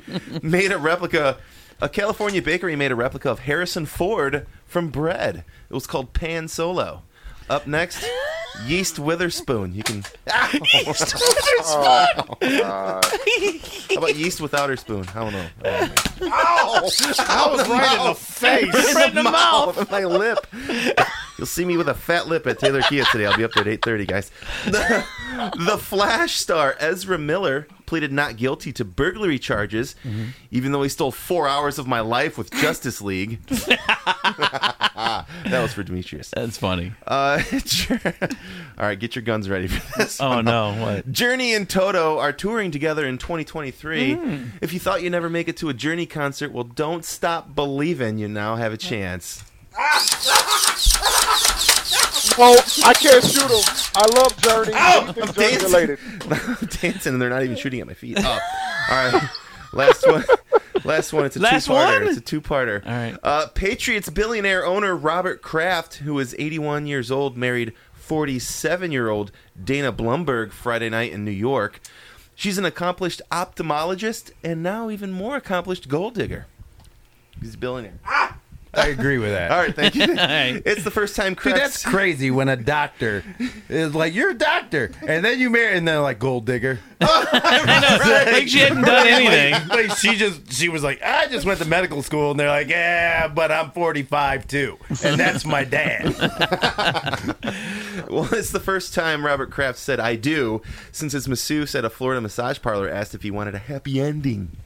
made 0.42 0.70
a 0.70 0.78
replica. 0.78 1.38
A 1.80 1.88
California 1.88 2.42
bakery 2.42 2.76
made 2.76 2.92
a 2.92 2.94
replica 2.94 3.30
of 3.30 3.40
Harrison 3.40 3.86
Ford 3.86 4.46
from 4.66 4.90
bread. 4.90 5.44
It 5.68 5.74
was 5.74 5.86
called 5.86 6.12
Pan 6.12 6.46
Solo. 6.46 7.02
Up 7.50 7.66
next, 7.66 8.08
Yeast 8.64 9.00
Witherspoon. 9.00 9.74
You 9.74 9.82
can. 9.82 10.04
Yeast 10.72 11.14
Witherspoon. 11.16 12.36
How 13.90 13.96
about 13.96 14.14
yeast 14.14 14.40
without 14.40 14.68
her 14.68 14.76
spoon? 14.76 15.04
I 15.16 15.18
don't 15.18 15.32
know. 15.32 15.46
Ow! 15.64 16.76
I 16.76 16.80
was 16.80 17.68
right 17.68 17.98
in 17.98 18.06
the 18.06 18.14
face. 18.18 18.94
Right 18.94 19.08
in 19.08 19.16
the 19.16 19.24
mouth. 19.24 19.90
My 19.90 20.04
lip. 20.04 20.46
You'll 21.40 21.46
see 21.46 21.64
me 21.64 21.78
with 21.78 21.88
a 21.88 21.94
fat 21.94 22.28
lip 22.28 22.46
at 22.46 22.58
Taylor 22.58 22.82
Kia 22.82 23.02
today. 23.04 23.24
I'll 23.24 23.34
be 23.34 23.44
up 23.44 23.52
there 23.52 23.66
at 23.66 23.80
8.30, 23.80 24.06
guys. 24.06 24.30
The, 24.66 25.06
the 25.58 25.78
Flash 25.78 26.34
star 26.36 26.76
Ezra 26.78 27.16
Miller 27.16 27.66
pleaded 27.86 28.12
not 28.12 28.36
guilty 28.36 28.74
to 28.74 28.84
burglary 28.84 29.38
charges, 29.38 29.96
even 30.50 30.72
though 30.72 30.82
he 30.82 30.90
stole 30.90 31.10
four 31.10 31.48
hours 31.48 31.78
of 31.78 31.86
my 31.86 32.00
life 32.00 32.36
with 32.36 32.50
Justice 32.50 33.00
League. 33.00 33.42
that 33.46 35.24
was 35.46 35.72
for 35.72 35.82
Demetrius. 35.82 36.30
That's 36.36 36.58
funny. 36.58 36.92
Uh, 37.06 37.42
all 37.90 38.28
right, 38.76 39.00
get 39.00 39.16
your 39.16 39.22
guns 39.22 39.48
ready 39.48 39.66
for 39.66 39.98
this. 39.98 40.20
Oh, 40.20 40.28
one. 40.28 40.44
no, 40.44 40.74
what? 40.74 41.10
Journey 41.10 41.54
and 41.54 41.66
Toto 41.66 42.18
are 42.18 42.34
touring 42.34 42.70
together 42.70 43.06
in 43.06 43.16
2023. 43.16 44.14
Mm. 44.14 44.50
If 44.60 44.74
you 44.74 44.78
thought 44.78 45.02
you'd 45.02 45.12
never 45.12 45.30
make 45.30 45.48
it 45.48 45.56
to 45.56 45.70
a 45.70 45.74
Journey 45.74 46.04
concert, 46.04 46.52
well, 46.52 46.64
don't 46.64 47.02
stop 47.02 47.54
believing. 47.54 48.18
You 48.18 48.28
now 48.28 48.56
have 48.56 48.74
a 48.74 48.76
chance. 48.76 49.42
Well, 52.38 52.56
I 52.84 52.92
can't 52.94 53.24
shoot 53.24 53.42
him. 53.50 53.90
I 53.94 54.06
love 54.16 54.36
Journey. 54.42 54.72
Ow! 54.74 55.02
Anything 55.04 55.22
I'm 55.22 55.32
Journey 55.32 55.48
dancing. 55.50 55.68
related. 55.72 55.98
I'm 56.30 56.66
dancing, 56.68 57.12
and 57.14 57.22
they're 57.22 57.30
not 57.30 57.42
even 57.44 57.56
shooting 57.56 57.80
at 57.80 57.86
my 57.86 57.94
feet. 57.94 58.18
Oh. 58.20 58.38
All 58.90 59.10
right, 59.12 59.28
last 59.72 60.06
one. 60.06 60.24
Last 60.84 61.12
one. 61.12 61.26
It's 61.26 61.36
a 61.36 61.40
Last 61.40 61.66
two-parter. 61.66 62.00
one? 62.00 62.08
It's 62.08 62.16
a 62.16 62.20
two-parter. 62.22 62.84
All 62.86 62.92
right. 62.92 63.16
Uh, 63.22 63.46
Patriots 63.48 64.08
billionaire 64.08 64.64
owner 64.64 64.96
Robert 64.96 65.42
Kraft, 65.42 65.96
who 65.96 66.18
is 66.18 66.34
81 66.38 66.86
years 66.86 67.10
old, 67.10 67.36
married 67.36 67.74
47-year-old 68.08 69.30
Dana 69.62 69.92
Blumberg 69.92 70.52
Friday 70.52 70.88
night 70.88 71.12
in 71.12 71.24
New 71.24 71.30
York. 71.30 71.80
She's 72.34 72.56
an 72.56 72.64
accomplished 72.64 73.20
ophthalmologist 73.30 74.30
and 74.42 74.62
now 74.62 74.88
even 74.88 75.12
more 75.12 75.36
accomplished 75.36 75.88
gold 75.88 76.14
digger. 76.14 76.46
He's 77.40 77.54
a 77.54 77.58
billionaire. 77.58 77.98
I 78.72 78.88
agree 78.88 79.18
with 79.18 79.30
that. 79.30 79.50
All 79.52 79.58
right, 79.58 79.74
thank 79.74 79.94
you. 79.94 80.06
right. 80.14 80.62
It's 80.64 80.84
the 80.84 80.90
first 80.90 81.16
time 81.16 81.32
Dude, 81.32 81.38
Kraft. 81.38 81.58
that's 81.58 81.84
crazy 81.84 82.30
when 82.30 82.48
a 82.48 82.56
doctor 82.56 83.24
is 83.68 83.94
like, 83.94 84.14
"You're 84.14 84.30
a 84.30 84.34
doctor," 84.34 84.92
and 85.06 85.24
then 85.24 85.40
you 85.40 85.50
marry, 85.50 85.76
and 85.76 85.86
they're 85.86 86.00
like, 86.00 86.18
"Gold 86.18 86.46
digger." 86.46 86.78
I 87.00 87.80
know. 88.26 88.32
Like 88.32 88.48
she 88.48 88.58
hadn't 88.58 88.82
done 88.82 89.06
anything. 89.06 89.52
Like, 89.68 89.88
like, 89.88 89.98
she 89.98 90.16
just 90.16 90.52
she 90.52 90.68
was 90.68 90.82
like, 90.82 91.02
"I 91.02 91.26
just 91.26 91.46
went 91.46 91.58
to 91.60 91.64
medical 91.66 92.02
school," 92.02 92.30
and 92.30 92.38
they're 92.38 92.48
like, 92.48 92.68
"Yeah, 92.68 93.28
but 93.28 93.50
I'm 93.50 93.70
45 93.72 94.46
too, 94.46 94.78
and 95.02 95.18
that's 95.18 95.44
my 95.44 95.64
dad." 95.64 96.14
Well, 98.08 98.28
it's 98.32 98.50
the 98.50 98.60
first 98.60 98.94
time 98.94 99.24
Robert 99.24 99.50
Kraft 99.50 99.78
said 99.78 99.98
"I 100.00 100.16
do" 100.16 100.62
since 100.92 101.12
his 101.12 101.28
masseuse 101.28 101.74
at 101.74 101.84
a 101.84 101.90
Florida 101.90 102.20
massage 102.20 102.60
parlor 102.60 102.88
asked 102.88 103.14
if 103.14 103.22
he 103.22 103.30
wanted 103.30 103.54
a 103.54 103.58
happy 103.58 104.00
ending. 104.00 104.56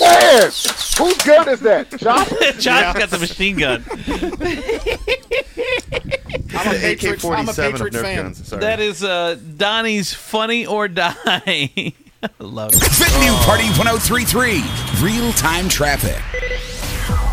Man, 0.00 0.42
whose 0.44 1.16
gun 1.24 1.48
is 1.48 1.60
that? 1.60 1.90
Josh? 1.98 2.28
Josh 2.58 2.98
got 2.98 3.10
the 3.10 3.18
machine 3.18 3.56
gun. 3.58 3.84
I'm 6.54 6.74
a 6.74 6.78
Patriots, 6.78 7.24
I'm 7.24 7.48
a 7.48 7.50
AK-47 7.50 7.74
of 7.74 7.80
Nerf 7.80 8.00
fan. 8.02 8.16
guns. 8.24 8.46
Sorry. 8.48 8.60
That 8.60 8.80
is 8.80 9.02
uh, 9.04 9.36
Donnie's 9.56 10.14
funny 10.14 10.66
or 10.66 10.88
die. 10.88 11.12
Love 12.38 12.72
it. 12.74 12.80
The 12.80 13.18
new 13.20 13.32
Party 13.44 13.64
1033 13.78 14.64
Real 15.04 15.32
Time 15.34 15.68
Traffic. 15.68 16.16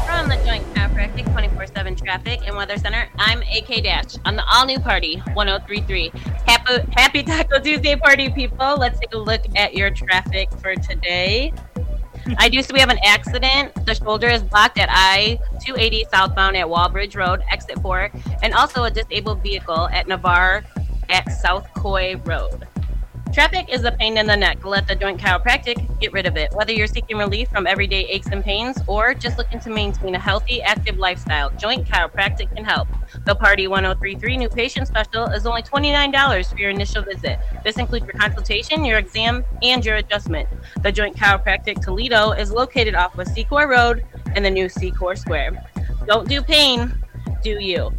From 0.05 0.29
the 0.29 0.35
Joint 0.45 0.63
Chiropractic 0.75 1.31
24 1.31 1.67
7 1.67 1.95
Traffic 1.95 2.41
and 2.47 2.55
Weather 2.55 2.77
Center, 2.77 3.09
I'm 3.17 3.41
AK 3.41 3.83
Dash 3.83 4.15
on 4.25 4.35
the 4.35 4.43
all 4.45 4.65
new 4.65 4.79
party 4.79 5.21
1033. 5.33 6.11
Happy, 6.45 6.81
happy 6.91 7.23
Taco 7.23 7.59
Tuesday 7.59 7.95
party, 7.95 8.29
people. 8.29 8.77
Let's 8.77 8.99
take 8.99 9.13
a 9.13 9.17
look 9.17 9.41
at 9.55 9.73
your 9.73 9.89
traffic 9.89 10.51
for 10.61 10.75
today. 10.75 11.51
I 12.37 12.49
do 12.49 12.61
see 12.61 12.73
we 12.73 12.79
have 12.79 12.89
an 12.89 12.99
accident. 13.03 13.73
The 13.85 13.93
shoulder 13.93 14.27
is 14.27 14.41
blocked 14.41 14.79
at 14.79 14.89
I 14.91 15.39
280 15.63 16.05
southbound 16.11 16.57
at 16.57 16.67
Walbridge 16.67 17.15
Road, 17.15 17.43
exit 17.51 17.79
4, 17.81 18.11
and 18.41 18.53
also 18.53 18.83
a 18.83 18.91
disabled 18.91 19.43
vehicle 19.43 19.87
at 19.89 20.07
Navarre 20.07 20.63
at 21.09 21.31
South 21.31 21.71
Coy 21.75 22.15
Road. 22.25 22.67
Traffic 23.31 23.67
is 23.69 23.83
a 23.83 23.91
pain 23.91 24.17
in 24.17 24.25
the 24.27 24.35
neck. 24.35 24.63
Let 24.63 24.87
the 24.87 24.95
Joint 24.95 25.19
Chiropractic 25.19 25.99
get 25.99 26.13
rid 26.13 26.25
of 26.25 26.37
it. 26.37 26.53
Whether 26.53 26.71
you're 26.71 26.87
seeking 26.87 27.17
relief 27.17 27.49
from 27.49 27.67
everyday 27.67 28.05
aches 28.05 28.27
and 28.27 28.43
pains 28.43 28.77
or 28.87 29.13
just 29.13 29.37
looking 29.37 29.59
to 29.59 29.69
maintain 29.69 30.15
a 30.15 30.19
healthy, 30.19 30.61
active 30.61 30.97
lifestyle, 30.97 31.49
Joint 31.51 31.85
Chiropractic 31.85 32.55
can 32.55 32.63
help. 32.63 32.87
The 33.25 33.33
Party 33.33 33.67
1033 33.67 34.37
new 34.37 34.49
patient 34.49 34.87
special 34.87 35.25
is 35.25 35.47
only 35.47 35.63
$29 35.63 36.51
for 36.51 36.57
your 36.57 36.69
initial 36.69 37.01
visit. 37.01 37.39
This 37.63 37.77
includes 37.77 38.05
your 38.05 38.13
consultation, 38.13 38.85
your 38.85 38.99
exam, 38.99 39.43
and 39.63 39.83
your 39.83 39.95
adjustment. 39.95 40.47
The 40.83 40.91
Joint 40.91 41.15
Chiropractic 41.15 41.81
Toledo 41.81 42.33
is 42.33 42.51
located 42.51 42.93
off 42.93 43.17
of 43.17 43.27
Secor 43.27 43.67
Road 43.67 44.05
in 44.35 44.43
the 44.43 44.51
new 44.51 44.67
Secor 44.67 45.17
Square. 45.17 45.65
Don't 46.05 46.29
do 46.29 46.43
pain, 46.43 46.93
do 47.41 47.57
you. 47.59 47.91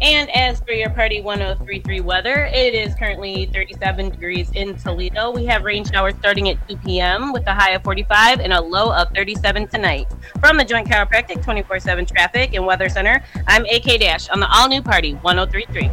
And 0.00 0.30
as 0.30 0.60
for 0.60 0.72
your 0.72 0.90
Party 0.90 1.20
1033 1.20 2.00
weather, 2.00 2.44
it 2.52 2.74
is 2.74 2.94
currently 2.94 3.46
37 3.46 4.10
degrees 4.10 4.50
in 4.54 4.74
Toledo. 4.76 5.30
We 5.30 5.44
have 5.46 5.62
rain 5.64 5.84
showers 5.84 6.14
starting 6.18 6.48
at 6.48 6.68
2 6.68 6.76
p.m. 6.78 7.32
with 7.32 7.46
a 7.46 7.54
high 7.54 7.70
of 7.70 7.82
45 7.84 8.40
and 8.40 8.52
a 8.52 8.60
low 8.60 8.92
of 8.92 9.08
37 9.14 9.68
tonight. 9.68 10.06
From 10.40 10.56
the 10.56 10.64
Joint 10.64 10.88
Chiropractic 10.88 11.42
24 11.42 11.80
7 11.80 12.06
Traffic 12.06 12.54
and 12.54 12.66
Weather 12.66 12.88
Center, 12.88 13.24
I'm 13.46 13.64
AK 13.66 14.00
Dash 14.00 14.28
on 14.28 14.40
the 14.40 14.48
all 14.52 14.68
new 14.68 14.82
Party 14.82 15.14
1033. 15.14 15.90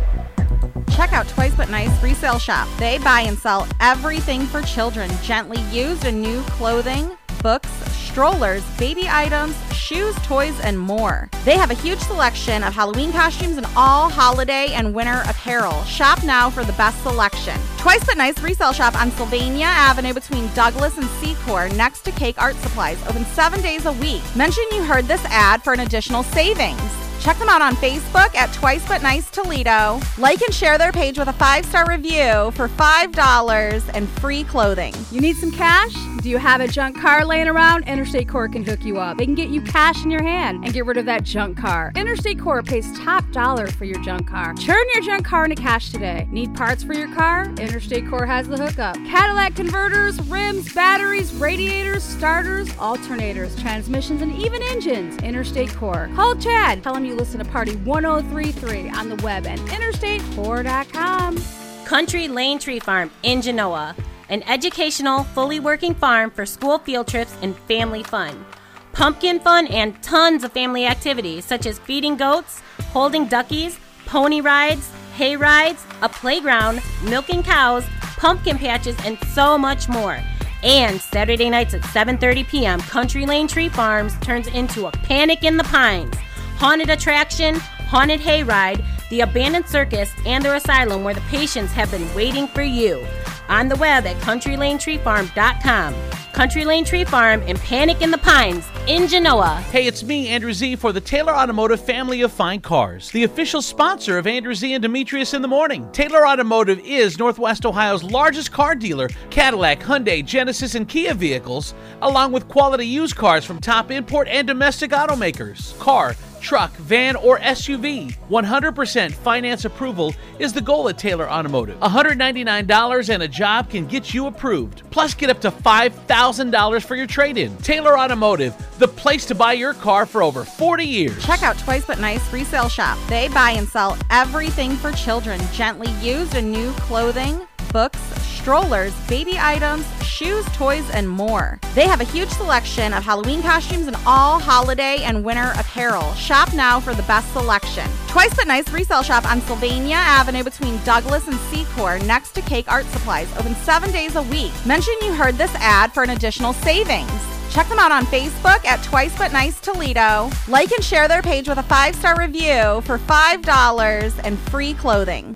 Check 0.95 1.13
out 1.13 1.27
Twice 1.29 1.55
But 1.55 1.69
Nice 1.69 2.03
Resale 2.03 2.37
Shop. 2.37 2.67
They 2.77 2.97
buy 2.97 3.21
and 3.21 3.37
sell 3.37 3.67
everything 3.79 4.41
for 4.41 4.61
children, 4.61 5.09
gently 5.23 5.61
used 5.71 6.05
and 6.05 6.21
new 6.21 6.41
clothing, 6.43 7.17
books, 7.41 7.69
strollers, 8.11 8.63
baby 8.77 9.07
items, 9.09 9.55
shoes, 9.73 10.15
toys, 10.23 10.59
and 10.61 10.77
more. 10.77 11.29
They 11.43 11.57
have 11.57 11.71
a 11.71 11.75
huge 11.75 11.99
selection 11.99 12.63
of 12.63 12.73
Halloween 12.73 13.11
costumes 13.11 13.57
and 13.57 13.65
all 13.75 14.09
holiday 14.09 14.73
and 14.73 14.93
winter 14.93 15.23
apparel. 15.27 15.83
Shop 15.83 16.23
now 16.23 16.49
for 16.49 16.63
the 16.63 16.73
best 16.73 17.01
selection. 17.03 17.59
Twice 17.77 18.03
But 18.05 18.17
Nice 18.17 18.41
Resale 18.41 18.73
Shop 18.73 18.99
on 18.99 19.11
Sylvania 19.11 19.65
Avenue 19.65 20.13
between 20.13 20.53
Douglas 20.53 20.97
and 20.97 21.07
Secor 21.21 21.75
next 21.75 22.01
to 22.01 22.11
Cake 22.11 22.41
Art 22.41 22.55
Supplies. 22.57 23.01
Open 23.07 23.25
seven 23.25 23.61
days 23.61 23.85
a 23.85 23.93
week. 23.93 24.21
Mention 24.35 24.63
you 24.71 24.83
heard 24.83 25.05
this 25.05 25.23
ad 25.25 25.63
for 25.63 25.73
an 25.73 25.81
additional 25.81 26.23
savings. 26.23 26.81
Check 27.21 27.37
them 27.37 27.49
out 27.49 27.61
on 27.61 27.75
Facebook 27.75 28.33
at 28.35 28.51
Twice 28.51 28.85
But 28.87 29.03
Nice 29.03 29.29
Toledo. 29.29 29.99
Like 30.17 30.41
and 30.41 30.53
share 30.53 30.79
their 30.79 30.91
page 30.91 31.19
with 31.19 31.27
a 31.27 31.33
five 31.33 31.65
star 31.65 31.87
review 31.87 32.51
for 32.55 32.67
$5 32.67 33.91
and 33.93 34.09
free 34.09 34.43
clothing. 34.43 34.93
You 35.11 35.21
need 35.21 35.35
some 35.35 35.51
cash? 35.51 35.93
Do 36.21 36.29
you 36.29 36.37
have 36.37 36.61
a 36.61 36.67
junk 36.67 37.01
car 37.01 37.25
laying 37.25 37.47
around? 37.47 37.87
Interstate 37.87 38.29
Core 38.29 38.47
can 38.47 38.63
hook 38.63 38.85
you 38.85 38.99
up. 38.99 39.17
They 39.17 39.25
can 39.25 39.33
get 39.33 39.49
you 39.49 39.59
cash 39.59 40.03
in 40.03 40.11
your 40.11 40.21
hand 40.21 40.63
and 40.63 40.71
get 40.71 40.85
rid 40.85 40.97
of 40.97 41.05
that 41.07 41.23
junk 41.23 41.57
car. 41.57 41.91
Interstate 41.95 42.39
Core 42.39 42.61
pays 42.61 42.95
top 42.99 43.27
dollar 43.31 43.65
for 43.65 43.85
your 43.85 43.99
junk 44.03 44.27
car. 44.27 44.53
Turn 44.53 44.83
your 44.93 45.01
junk 45.03 45.25
car 45.25 45.45
into 45.45 45.55
cash 45.55 45.89
today. 45.89 46.27
Need 46.29 46.53
parts 46.53 46.83
for 46.83 46.93
your 46.93 47.11
car? 47.15 47.45
Interstate 47.57 48.07
Core 48.07 48.27
has 48.27 48.47
the 48.47 48.55
hookup. 48.55 48.97
Cadillac 48.97 49.55
converters, 49.55 50.21
rims, 50.27 50.71
batteries, 50.75 51.33
radiators, 51.33 52.03
starters, 52.03 52.69
alternators, 52.73 53.59
transmissions, 53.59 54.21
and 54.21 54.31
even 54.35 54.61
engines. 54.61 55.17
Interstate 55.23 55.73
Core. 55.73 56.07
Call 56.15 56.35
Chad. 56.35 56.83
Tell 56.83 56.95
him 56.95 57.03
you 57.03 57.15
listen 57.15 57.39
to 57.43 57.45
Party 57.49 57.77
1033 57.77 58.91
on 58.91 59.09
the 59.09 59.15
web 59.23 59.47
and 59.47 59.59
interstatecore.com. 59.61 61.37
Country 61.85 62.27
Lane 62.27 62.59
Tree 62.59 62.79
Farm 62.79 63.09
in 63.23 63.41
Genoa, 63.41 63.95
an 64.31 64.41
educational, 64.43 65.25
fully 65.25 65.59
working 65.59 65.93
farm 65.93 66.31
for 66.31 66.45
school 66.45 66.79
field 66.79 67.07
trips 67.07 67.35
and 67.41 67.55
family 67.67 68.01
fun. 68.01 68.45
Pumpkin 68.93 69.39
fun 69.39 69.67
and 69.67 70.01
tons 70.01 70.43
of 70.43 70.51
family 70.53 70.85
activities 70.85 71.45
such 71.45 71.65
as 71.65 71.77
feeding 71.79 72.15
goats, 72.15 72.61
holding 72.91 73.27
duckies, 73.27 73.77
pony 74.05 74.41
rides, 74.41 74.89
hay 75.15 75.35
rides, 75.35 75.85
a 76.01 76.09
playground, 76.09 76.81
milking 77.03 77.43
cows, 77.43 77.85
pumpkin 78.17 78.57
patches, 78.57 78.95
and 79.05 79.19
so 79.33 79.57
much 79.57 79.89
more. 79.89 80.19
And 80.63 81.01
Saturday 81.01 81.49
nights 81.49 81.73
at 81.73 81.81
7:30 81.81 82.47
p.m., 82.47 82.79
Country 82.81 83.25
Lane 83.25 83.47
Tree 83.47 83.69
Farms 83.69 84.17
turns 84.19 84.47
into 84.47 84.87
a 84.87 84.91
panic 84.91 85.43
in 85.43 85.57
the 85.57 85.63
pines. 85.65 86.15
Haunted 86.57 86.89
attraction, 86.89 87.59
haunted 87.91 88.21
hayride, 88.21 88.81
the 89.09 89.19
abandoned 89.19 89.67
circus, 89.67 90.09
and 90.25 90.45
their 90.45 90.55
asylum 90.55 91.03
where 91.03 91.13
the 91.13 91.21
patients 91.21 91.73
have 91.73 91.91
been 91.91 92.15
waiting 92.15 92.47
for 92.47 92.63
you. 92.63 93.05
On 93.49 93.67
the 93.67 93.75
web 93.75 94.05
at 94.05 94.15
countrylanetreefarm.com. 94.21 95.93
Country 96.31 96.63
Lane 96.63 96.85
Tree 96.85 97.03
Farm 97.03 97.43
and 97.45 97.59
Panic 97.59 98.01
in 98.01 98.09
the 98.09 98.17
Pines 98.17 98.65
in 98.87 99.09
Genoa. 99.09 99.57
Hey, 99.71 99.87
it's 99.87 100.03
me, 100.03 100.29
Andrew 100.29 100.53
Z, 100.53 100.77
for 100.77 100.93
the 100.93 101.01
Taylor 101.01 101.35
Automotive 101.35 101.83
family 101.83 102.21
of 102.21 102.31
fine 102.31 102.61
cars, 102.61 103.11
the 103.11 103.25
official 103.25 103.61
sponsor 103.61 104.17
of 104.17 104.25
Andrew 104.25 104.55
Z 104.55 104.73
and 104.73 104.81
Demetrius 104.81 105.33
in 105.33 105.41
the 105.41 105.47
morning. 105.49 105.91
Taylor 105.91 106.25
Automotive 106.25 106.79
is 106.79 107.19
Northwest 107.19 107.65
Ohio's 107.65 108.03
largest 108.03 108.53
car 108.53 108.73
dealer. 108.73 109.09
Cadillac, 109.29 109.81
Hyundai, 109.81 110.23
Genesis, 110.23 110.75
and 110.75 110.87
Kia 110.87 111.13
vehicles, 111.13 111.73
along 112.01 112.31
with 112.31 112.47
quality 112.47 112.87
used 112.87 113.17
cars 113.17 113.43
from 113.43 113.59
top 113.59 113.91
import 113.91 114.29
and 114.29 114.47
domestic 114.47 114.91
automakers. 114.91 115.77
Car, 115.79 116.15
truck, 116.41 116.75
van, 116.77 117.15
or 117.15 117.39
SUV. 117.39 118.15
100% 118.29 119.11
finance 119.11 119.65
approval 119.65 120.13
is 120.39 120.51
the 120.51 120.61
goal 120.61 120.89
at 120.89 120.97
Taylor 120.97 121.29
Automotive. 121.29 121.79
$199 121.79 123.09
and 123.13 123.23
a 123.23 123.27
job 123.27 123.69
can 123.69 123.85
get 123.85 124.13
you 124.13 124.27
approved. 124.27 124.83
Plus, 124.89 125.13
get 125.13 125.29
up 125.29 125.39
to 125.41 125.51
$5,000 125.51 126.83
for 126.83 126.95
your 126.95 127.07
trade 127.07 127.37
in. 127.37 127.55
Taylor 127.57 127.97
Automotive, 127.97 128.55
the 128.79 128.87
place 128.87 129.25
to 129.27 129.35
buy 129.35 129.53
your 129.53 129.73
car 129.73 130.05
for 130.05 130.23
over 130.23 130.43
40 130.43 130.83
years. 130.83 131.25
Check 131.25 131.43
out 131.43 131.57
Twice 131.59 131.85
But 131.85 131.99
Nice 131.99 132.33
Resale 132.33 132.69
Shop. 132.69 132.97
They 133.07 133.27
buy 133.29 133.51
and 133.51 133.67
sell 133.67 133.97
everything 134.09 134.71
for 134.71 134.91
children, 134.91 135.39
gently 135.53 135.91
used 136.01 136.35
and 136.35 136.51
new 136.51 136.71
clothing, 136.73 137.39
books, 137.71 137.99
strollers, 138.21 138.93
baby 139.07 139.37
items, 139.39 139.85
shoes, 140.03 140.45
toys, 140.53 140.89
and 140.91 141.07
more. 141.07 141.59
They 141.73 141.87
have 141.87 142.01
a 142.01 142.05
huge 142.05 142.29
selection 142.29 142.93
of 142.93 143.03
Halloween 143.03 143.41
costumes 143.41 143.87
and 143.87 143.95
all 144.05 144.39
holiday 144.39 145.03
and 145.03 145.23
winter 145.23 145.53
apparel. 145.57 146.13
Shop 146.13 146.53
now 146.53 146.79
for 146.79 146.93
the 146.93 147.03
best 147.03 147.31
selection. 147.33 147.89
Twice 148.07 148.33
But 148.35 148.47
Nice 148.47 148.71
Resale 148.71 149.03
Shop 149.03 149.29
on 149.29 149.41
Sylvania 149.41 149.95
Avenue 149.95 150.43
between 150.43 150.83
Douglas 150.83 151.27
and 151.27 151.37
Secor 151.51 152.05
next 152.05 152.31
to 152.31 152.41
Cake 152.41 152.71
Art 152.71 152.85
Supplies. 152.87 153.31
Open 153.37 153.55
seven 153.55 153.91
days 153.91 154.15
a 154.15 154.23
week. 154.23 154.51
Mention 154.65 154.93
you 155.01 155.13
heard 155.13 155.35
this 155.35 155.53
ad 155.55 155.93
for 155.93 156.03
an 156.03 156.11
additional 156.11 156.53
savings. 156.53 157.11
Check 157.51 157.67
them 157.67 157.79
out 157.79 157.91
on 157.91 158.05
Facebook 158.05 158.63
at 158.65 158.81
Twice 158.83 159.15
But 159.17 159.33
Nice 159.33 159.59
Toledo. 159.59 160.29
Like 160.47 160.71
and 160.71 160.83
share 160.83 161.07
their 161.07 161.21
page 161.21 161.49
with 161.49 161.57
a 161.57 161.63
five 161.63 161.95
star 161.95 162.17
review 162.17 162.81
for 162.85 162.97
$5 162.97 164.21
and 164.23 164.39
free 164.39 164.73
clothing. 164.73 165.35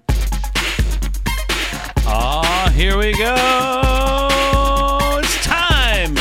Ah, 2.07 2.71
here 2.75 2.97
we 2.97 3.13
go. 3.17 3.35
It's 5.19 5.45
time 5.45 6.15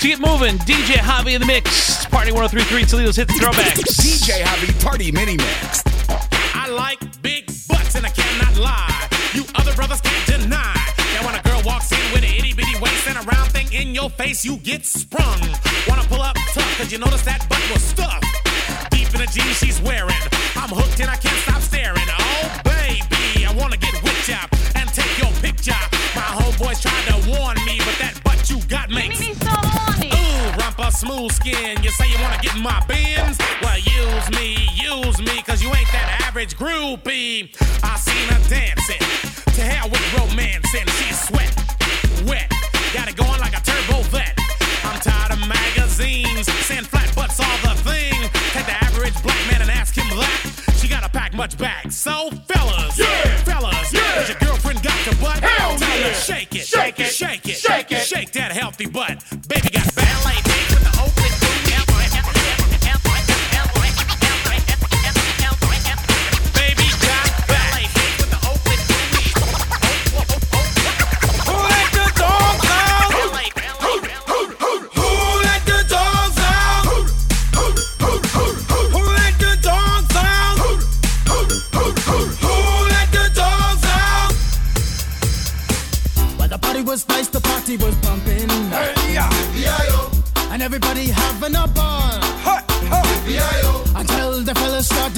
to 0.00 0.08
get 0.08 0.18
moving. 0.20 0.58
DJ 0.58 0.96
Javi 0.96 1.34
in 1.34 1.40
the 1.40 1.46
mix. 1.46 2.06
Party 2.06 2.32
1033 2.32 2.84
Toledo's 2.84 3.16
hit 3.16 3.28
the 3.28 3.34
throwbacks. 3.34 3.82
DJ 4.02 4.42
Javi 4.42 4.84
Party 4.84 5.12
Mini 5.12 5.36
Mix. 5.36 5.82
I 6.54 6.68
like 6.68 6.98
big 7.22 7.46
butts 7.68 7.94
and 7.94 8.04
I 8.04 8.10
cannot 8.10 8.56
lie. 8.58 9.08
You 9.32 9.44
other 9.54 9.72
brothers 9.74 10.00
can't 10.00 10.26
deny. 10.42 10.74
That 11.14 11.22
when 11.24 11.34
a 11.34 11.42
girl 11.42 11.62
walks 11.64 11.92
in 11.92 11.98
with 12.12 12.24
an 12.24 12.34
itty 12.36 12.52
bitty 12.52 12.78
waist 12.80 13.06
and 13.06 13.18
a 13.18 13.22
round 13.22 13.52
thing 13.52 13.72
in 13.72 13.94
your 13.94 14.10
face, 14.10 14.44
you 14.44 14.56
get 14.58 14.84
sprung. 14.84 15.40
Wanna 15.86 16.02
pull 16.08 16.22
up 16.22 16.36
tough, 16.52 16.78
cause 16.78 16.90
you 16.90 16.98
notice 16.98 17.22
that 17.22 17.48
butt 17.48 17.62
was 17.70 17.82
stuffed. 17.82 18.26
Deep 18.90 19.06
in 19.14 19.20
the 19.20 19.30
jeans 19.30 19.58
she's 19.58 19.80
wearing. 19.80 20.22
I'm 20.56 20.70
hooked 20.70 20.98
and 21.00 21.10
I 21.10 21.16
can't 21.16 21.38
stop 21.46 21.62
staring. 21.62 22.08
Oh, 22.10 22.60
baby, 22.64 23.13
wanna 23.56 23.76
get 23.76 23.94
whipped 24.02 24.30
up 24.30 24.50
and 24.76 24.88
take 24.92 25.18
your 25.18 25.32
picture. 25.40 25.78
My 26.14 26.26
homeboys 26.38 26.80
tried 26.82 27.04
to 27.10 27.16
warn 27.30 27.56
me, 27.64 27.78
but 27.78 27.96
that 27.98 28.20
butt 28.24 28.50
you 28.50 28.58
got 28.68 28.90
makes 28.90 29.20
me 29.20 29.34
so 29.34 29.50
horny. 29.50 30.08
Ooh, 30.08 30.58
rumpa 30.58 30.92
smooth 30.92 31.32
skin. 31.32 31.82
You 31.82 31.90
say 31.90 32.08
you 32.10 32.18
wanna 32.20 32.38
get 32.42 32.54
in 32.56 32.62
my 32.62 32.80
bins? 32.86 33.38
Well, 33.62 33.78
use 33.78 34.30
me, 34.38 34.68
use 34.74 35.18
me, 35.20 35.42
cause 35.42 35.62
you 35.62 35.68
ain't 35.68 35.90
that 35.92 36.26
average 36.26 36.56
groupie. 36.56 37.54
I 37.82 37.96
seen 37.96 38.26
her 38.34 38.42
dancing. 38.48 39.02
To 39.54 39.62
hell 39.62 39.88
with 39.88 40.04
romancing. 40.18 40.86
She's 40.98 41.18
sweat, 41.28 41.52
wet. 42.26 42.50
Got 42.92 43.08
it 43.08 43.16
going 43.16 43.40
like 43.40 43.56
a 43.56 43.62
turbo 43.62 44.02
vet. 44.10 44.38
I'm 44.84 44.98
tired 45.00 45.32
of 45.32 45.40
magazines. 45.46 46.46
Saying 46.66 46.84
flat 46.84 47.14
butts 47.14 47.38
all 47.40 47.58
the 47.62 47.74
thing. 47.82 48.14
Take 48.52 48.66
the 48.66 48.76
average 48.84 49.20
black 49.22 49.40
man 49.50 49.62
and 49.62 49.70
ask 49.70 49.94
him 49.94 50.08
that. 50.18 50.74
She 50.78 50.88
gotta 50.88 51.08
pack 51.08 51.34
much 51.34 51.56
back. 51.56 51.90
So, 51.92 52.30
fellas, 52.48 52.98
yeah. 52.98 53.23
Shake 57.74 57.92
it, 57.92 58.06
shake 58.06 58.32
that 58.32 58.52
healthy 58.52 58.86
butt. 58.86 59.22
Baby 59.48 59.73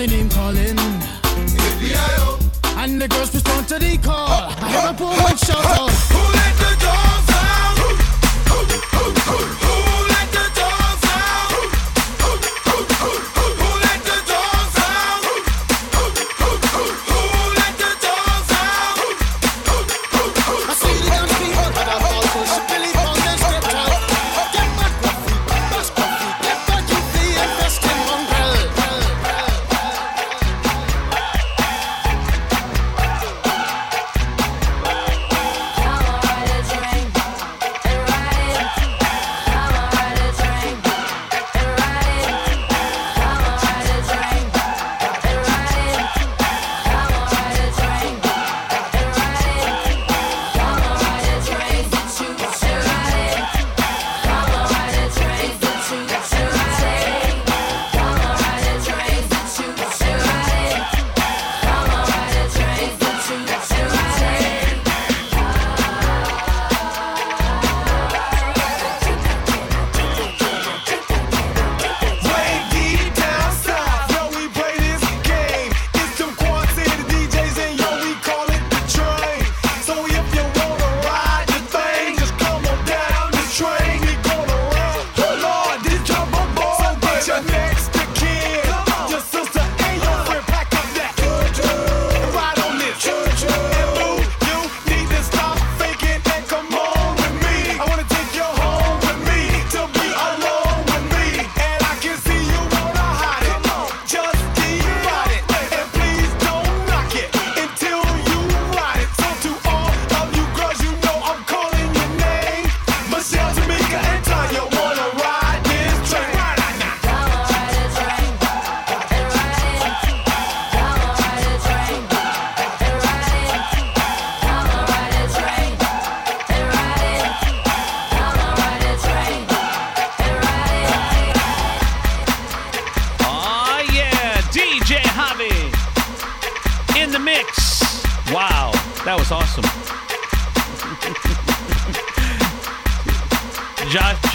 fellas 0.06 0.10
name 0.10 0.28
calling. 0.28 0.78
And 2.78 3.00
the 3.00 3.08
girls 3.08 3.34
respond 3.34 3.68
to 3.68 3.78
the 3.78 3.98
call. 3.98 4.28
I 4.28 4.68
have 4.68 5.00
a 5.00 5.04
one 5.04 5.36
shout 5.36 5.64
out. 5.64 6.25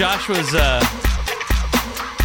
Josh, 0.01 0.27
was 0.27 0.55
uh, 0.55 0.79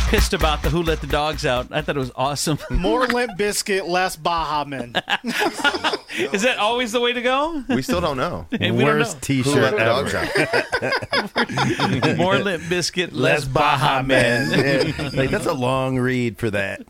pissed 0.08 0.32
about 0.32 0.62
the 0.62 0.70
Who 0.70 0.82
Let 0.82 1.02
the 1.02 1.06
Dogs 1.06 1.44
Out. 1.44 1.66
I 1.70 1.82
thought 1.82 1.96
it 1.96 1.98
was 1.98 2.10
awesome. 2.16 2.58
More 2.70 3.06
Limp 3.06 3.32
Bizkit, 3.38 3.86
less 3.86 4.16
Baja 4.16 4.64
Men. 4.64 4.94
Is 6.18 6.42
that 6.42 6.58
always 6.58 6.92
the 6.92 7.00
way 7.00 7.12
to 7.12 7.20
go? 7.20 7.62
We 7.68 7.82
still 7.82 8.00
don't 8.00 8.16
know. 8.16 8.46
Hey, 8.56 8.70
we 8.70 8.84
don't 8.84 8.98
Worst 8.98 9.16
know. 9.16 9.20
T-shirt 9.20 9.54
Who 9.54 9.60
let 9.60 9.74
ever. 9.74 10.10
dogs 10.10 10.14
out? 10.14 10.28
More 12.16 12.38
Limp 12.38 12.62
Bizkit, 12.64 13.08
Less 13.12 13.12
less 13.12 13.44
Baja 13.44 14.02
Men. 14.02 14.50
Yeah. 14.96 15.10
like 15.12 15.30
that's 15.30 15.46
a 15.46 15.52
long 15.52 15.98
read 15.98 16.38
for 16.38 16.50
that. 16.50 16.80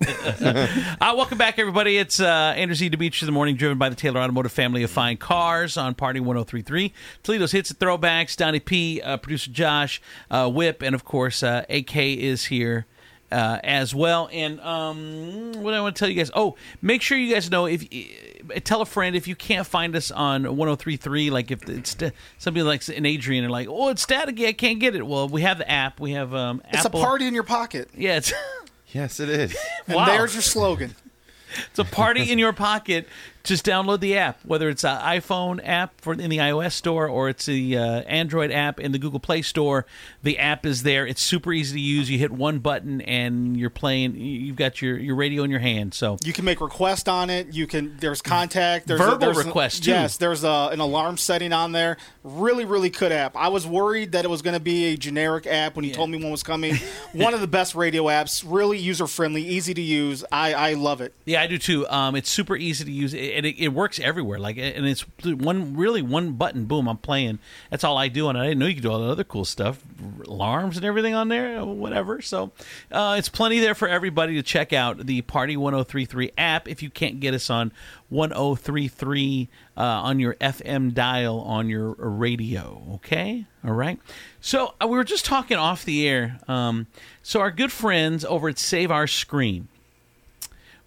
Uh, 1.00 1.14
welcome 1.16 1.38
back, 1.38 1.58
everybody. 1.58 1.96
It's 1.98 2.20
uh, 2.20 2.54
Andrew 2.56 2.74
Z. 2.76 2.88
Demetrius 2.90 3.22
in 3.22 3.26
the 3.26 3.32
morning, 3.32 3.56
driven 3.56 3.78
by 3.78 3.88
the 3.88 3.96
Taylor 3.96 4.20
Automotive 4.20 4.52
family 4.52 4.82
of 4.82 4.90
fine 4.90 5.16
cars 5.16 5.76
on 5.76 5.94
Party 5.94 6.20
1033. 6.20 6.92
Toledo's 7.22 7.52
hits 7.52 7.70
and 7.70 7.78
throwbacks. 7.78 8.36
Donnie 8.36 8.60
P, 8.60 9.00
uh, 9.02 9.16
producer 9.16 9.50
Josh, 9.50 10.00
uh, 10.30 10.48
Whip, 10.48 10.82
and 10.82 10.94
of 10.94 11.04
course, 11.04 11.42
uh, 11.42 11.64
AK 11.68 11.96
is 11.96 12.46
here. 12.46 12.86
Uh, 13.32 13.58
as 13.64 13.92
well, 13.92 14.28
and 14.32 14.60
um, 14.60 15.50
what 15.56 15.74
I 15.74 15.80
want 15.80 15.96
to 15.96 15.98
tell 15.98 16.08
you 16.08 16.14
guys. 16.14 16.30
Oh, 16.32 16.54
make 16.80 17.02
sure 17.02 17.18
you 17.18 17.34
guys 17.34 17.50
know 17.50 17.66
if 17.66 17.82
uh, 17.82 18.60
tell 18.62 18.80
a 18.82 18.86
friend 18.86 19.16
if 19.16 19.26
you 19.26 19.34
can't 19.34 19.66
find 19.66 19.96
us 19.96 20.12
on 20.12 20.44
1033. 20.44 21.30
Like 21.30 21.50
if 21.50 21.68
it's 21.68 21.96
somebody 22.38 22.62
like 22.62 22.86
an 22.88 23.04
Adrian 23.04 23.42
and 23.42 23.50
like, 23.52 23.66
oh, 23.68 23.88
it's 23.88 24.06
staticky, 24.06 24.46
I 24.46 24.52
can't 24.52 24.78
get 24.78 24.94
it. 24.94 25.04
Well, 25.04 25.28
we 25.28 25.42
have 25.42 25.58
the 25.58 25.68
app. 25.68 25.98
We 25.98 26.12
have 26.12 26.32
um, 26.34 26.62
It's 26.72 26.86
Apple. 26.86 27.00
a 27.00 27.04
party 27.04 27.26
in 27.26 27.34
your 27.34 27.42
pocket. 27.42 27.88
Yeah, 27.96 28.18
it's 28.18 28.32
Yes, 28.92 29.18
it 29.18 29.28
is. 29.28 29.56
And 29.88 29.96
Wow. 29.96 30.06
there's 30.06 30.32
your 30.34 30.42
slogan. 30.42 30.94
It's 31.70 31.78
a 31.80 31.84
party 31.84 32.30
in 32.30 32.38
your 32.38 32.52
pocket. 32.52 33.08
Just 33.46 33.64
download 33.64 34.00
the 34.00 34.16
app, 34.18 34.44
whether 34.44 34.68
it's 34.68 34.84
an 34.84 34.98
iPhone 35.00 35.60
app 35.64 36.00
for 36.00 36.12
in 36.12 36.30
the 36.30 36.38
iOS 36.38 36.72
store 36.72 37.06
or 37.08 37.28
it's 37.28 37.46
the 37.46 37.78
uh, 37.78 37.82
Android 38.02 38.50
app 38.50 38.80
in 38.80 38.92
the 38.92 38.98
Google 38.98 39.20
Play 39.20 39.42
Store. 39.42 39.86
The 40.22 40.38
app 40.38 40.66
is 40.66 40.82
there. 40.82 41.06
It's 41.06 41.22
super 41.22 41.52
easy 41.52 41.76
to 41.76 41.80
use. 41.80 42.10
You 42.10 42.18
hit 42.18 42.32
one 42.32 42.58
button 42.58 43.00
and 43.02 43.56
you're 43.56 43.70
playing. 43.70 44.16
You've 44.16 44.56
got 44.56 44.82
your, 44.82 44.98
your 44.98 45.14
radio 45.14 45.44
in 45.44 45.50
your 45.50 45.60
hand. 45.60 45.94
So 45.94 46.16
You 46.24 46.32
can 46.32 46.44
make 46.44 46.60
requests 46.60 47.08
on 47.08 47.30
it. 47.30 47.54
You 47.54 47.66
can. 47.66 47.96
There's 47.98 48.20
contact. 48.20 48.86
There's 48.86 49.00
Verbal 49.00 49.18
there's 49.32 49.44
requests, 49.44 49.80
too. 49.80 49.92
Yes, 49.92 50.16
there's 50.16 50.42
a, 50.44 50.70
an 50.72 50.80
alarm 50.80 51.16
setting 51.16 51.52
on 51.52 51.72
there. 51.72 51.96
Really, 52.24 52.64
really 52.64 52.90
good 52.90 53.12
app. 53.12 53.36
I 53.36 53.48
was 53.48 53.66
worried 53.66 54.12
that 54.12 54.24
it 54.24 54.28
was 54.28 54.42
going 54.42 54.54
to 54.54 54.60
be 54.60 54.86
a 54.86 54.96
generic 54.96 55.46
app 55.46 55.76
when 55.76 55.84
you 55.84 55.92
told 55.92 56.10
me 56.10 56.18
one 56.20 56.32
was 56.32 56.42
coming. 56.42 56.74
one 57.12 57.32
of 57.32 57.40
the 57.40 57.46
best 57.46 57.74
radio 57.74 58.04
apps. 58.04 58.44
Really 58.44 58.78
user 58.78 59.06
friendly, 59.06 59.42
easy 59.42 59.72
to 59.74 59.82
use. 59.82 60.24
I 60.32 60.54
I 60.54 60.72
love 60.74 61.00
it. 61.00 61.14
Yeah, 61.24 61.42
I 61.42 61.46
do 61.46 61.58
too. 61.58 61.86
Um, 61.88 62.16
it's 62.16 62.30
super 62.30 62.56
easy 62.56 62.84
to 62.84 62.90
use, 62.90 63.14
and 63.36 63.46
it, 63.46 63.62
it 63.62 63.68
works 63.68 64.00
everywhere. 64.00 64.38
Like, 64.38 64.56
and 64.56 64.86
it's 64.86 65.02
one 65.22 65.76
really 65.76 66.02
one 66.02 66.32
button. 66.32 66.64
Boom, 66.64 66.88
I'm 66.88 66.96
playing. 66.96 67.38
That's 67.70 67.84
all 67.84 67.98
I 67.98 68.08
do, 68.08 68.28
and 68.28 68.38
I 68.38 68.44
didn't 68.44 68.58
know 68.58 68.66
you 68.66 68.74
could 68.74 68.82
do 68.82 68.90
all 68.90 69.00
the 69.00 69.10
other 69.10 69.24
cool 69.24 69.44
stuff, 69.44 69.82
alarms 70.26 70.76
and 70.76 70.84
everything 70.86 71.14
on 71.14 71.28
there, 71.28 71.64
whatever. 71.64 72.20
So, 72.22 72.52
uh, 72.90 73.16
it's 73.18 73.28
plenty 73.28 73.60
there 73.60 73.74
for 73.74 73.88
everybody 73.88 74.34
to 74.34 74.42
check 74.42 74.72
out 74.72 75.06
the 75.06 75.20
Party 75.22 75.56
1033 75.56 76.32
app. 76.38 76.66
If 76.66 76.82
you 76.82 76.90
can't 76.90 77.20
get 77.20 77.34
us 77.34 77.50
on 77.50 77.72
1033 78.08 79.48
uh, 79.76 79.80
on 79.80 80.18
your 80.18 80.34
FM 80.34 80.94
dial 80.94 81.40
on 81.40 81.68
your 81.68 81.92
radio, 81.98 82.82
okay, 82.94 83.46
all 83.64 83.74
right. 83.74 84.00
So 84.40 84.74
uh, 84.80 84.86
we 84.86 84.96
were 84.96 85.04
just 85.04 85.24
talking 85.24 85.56
off 85.56 85.84
the 85.84 86.08
air. 86.08 86.38
Um, 86.48 86.86
so 87.22 87.40
our 87.40 87.50
good 87.50 87.72
friends 87.72 88.24
over 88.24 88.48
at 88.48 88.58
Save 88.58 88.90
Our 88.90 89.06
Screen 89.06 89.68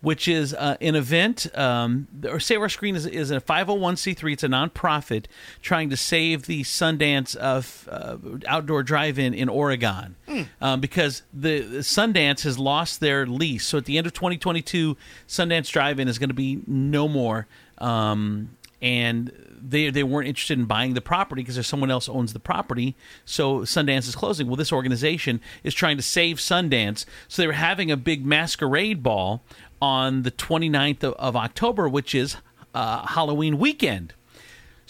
which 0.02 0.28
is 0.28 0.54
uh, 0.54 0.78
an 0.80 0.96
event, 0.96 1.48
um, 1.58 2.08
or 2.28 2.40
Save 2.40 2.62
Our 2.62 2.70
Screen 2.70 2.96
is, 2.96 3.06
is 3.06 3.32
a 3.32 3.42
501c3. 3.42 4.34
It's 4.34 4.44
a 4.44 4.48
nonprofit 4.48 5.26
trying 5.62 5.90
to 5.90 5.98
save 5.98 6.46
the 6.46 6.64
Sundance 6.64 7.36
of 7.36 7.88
uh, 7.92 8.18
outdoor 8.48 8.84
drive-in 8.84 9.34
in 9.34 9.50
Oregon 9.50 10.16
um, 10.62 10.80
because 10.80 11.24
the, 11.34 11.60
the 11.62 11.80
Sundance 11.80 12.44
has 12.44 12.58
lost 12.58 13.00
their 13.00 13.26
lease. 13.26 13.66
So 13.66 13.78
at 13.78 13.86
the 13.86 13.98
end 13.98 14.08
of 14.08 14.14
2022, 14.14 14.96
Sundance 15.28 15.70
Drive-In 15.70 16.08
is 16.08 16.18
going 16.18 16.30
to 16.30 16.36
be 16.36 16.62
no 16.66 17.08
more. 17.08 17.48
Um, 17.78 18.56
and 18.82 19.32
they 19.62 19.90
they 19.90 20.04
weren't 20.04 20.28
interested 20.28 20.58
in 20.58 20.66
buying 20.66 20.94
the 20.94 21.02
property 21.02 21.42
because 21.42 21.56
there's 21.56 21.68
someone 21.68 21.92
else 21.92 22.08
owns 22.08 22.34
the 22.34 22.40
property. 22.40 22.96
So 23.26 23.60
Sundance 23.60 24.08
is 24.08 24.16
closing. 24.16 24.48
Well, 24.48 24.56
this 24.56 24.72
organization 24.72 25.42
is 25.64 25.74
trying 25.74 25.98
to 25.98 26.04
save 26.04 26.38
Sundance. 26.38 27.06
So 27.28 27.42
they 27.42 27.48
were 27.48 27.54
having 27.54 27.92
a 27.92 27.98
big 27.98 28.26
masquerade 28.26 29.04
ball 29.04 29.44
on 29.82 30.24
the 30.24 30.32
29th 30.32 31.04
of, 31.04 31.14
of 31.14 31.36
October, 31.36 31.88
which 31.88 32.14
is 32.14 32.38
uh, 32.74 33.06
Halloween 33.08 33.58
weekend. 33.60 34.14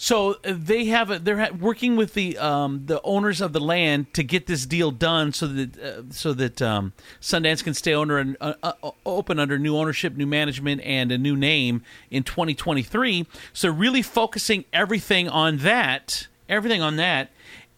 So 0.02 0.38
uh, 0.46 0.54
they 0.56 0.86
have 0.86 1.10
a, 1.10 1.18
they're 1.18 1.52
working 1.52 1.94
with 1.94 2.14
the 2.14 2.38
um, 2.38 2.86
the 2.86 3.02
owners 3.02 3.42
of 3.42 3.52
the 3.52 3.60
land 3.60 4.14
to 4.14 4.22
get 4.22 4.46
this 4.46 4.64
deal 4.64 4.90
done, 4.90 5.34
so 5.34 5.46
that 5.46 5.78
uh, 5.78 6.02
so 6.08 6.32
that 6.32 6.62
um, 6.62 6.94
Sundance 7.20 7.62
can 7.62 7.74
stay 7.74 7.92
owner 7.92 8.16
and 8.16 8.34
uh, 8.40 8.54
uh, 8.62 8.72
open 9.04 9.38
under 9.38 9.58
new 9.58 9.76
ownership, 9.76 10.16
new 10.16 10.26
management, 10.26 10.80
and 10.84 11.12
a 11.12 11.18
new 11.18 11.36
name 11.36 11.82
in 12.10 12.22
2023. 12.22 13.26
So 13.52 13.68
really 13.68 14.00
focusing 14.00 14.64
everything 14.72 15.28
on 15.28 15.58
that, 15.58 16.28
everything 16.48 16.80
on 16.80 16.96
that, 16.96 17.28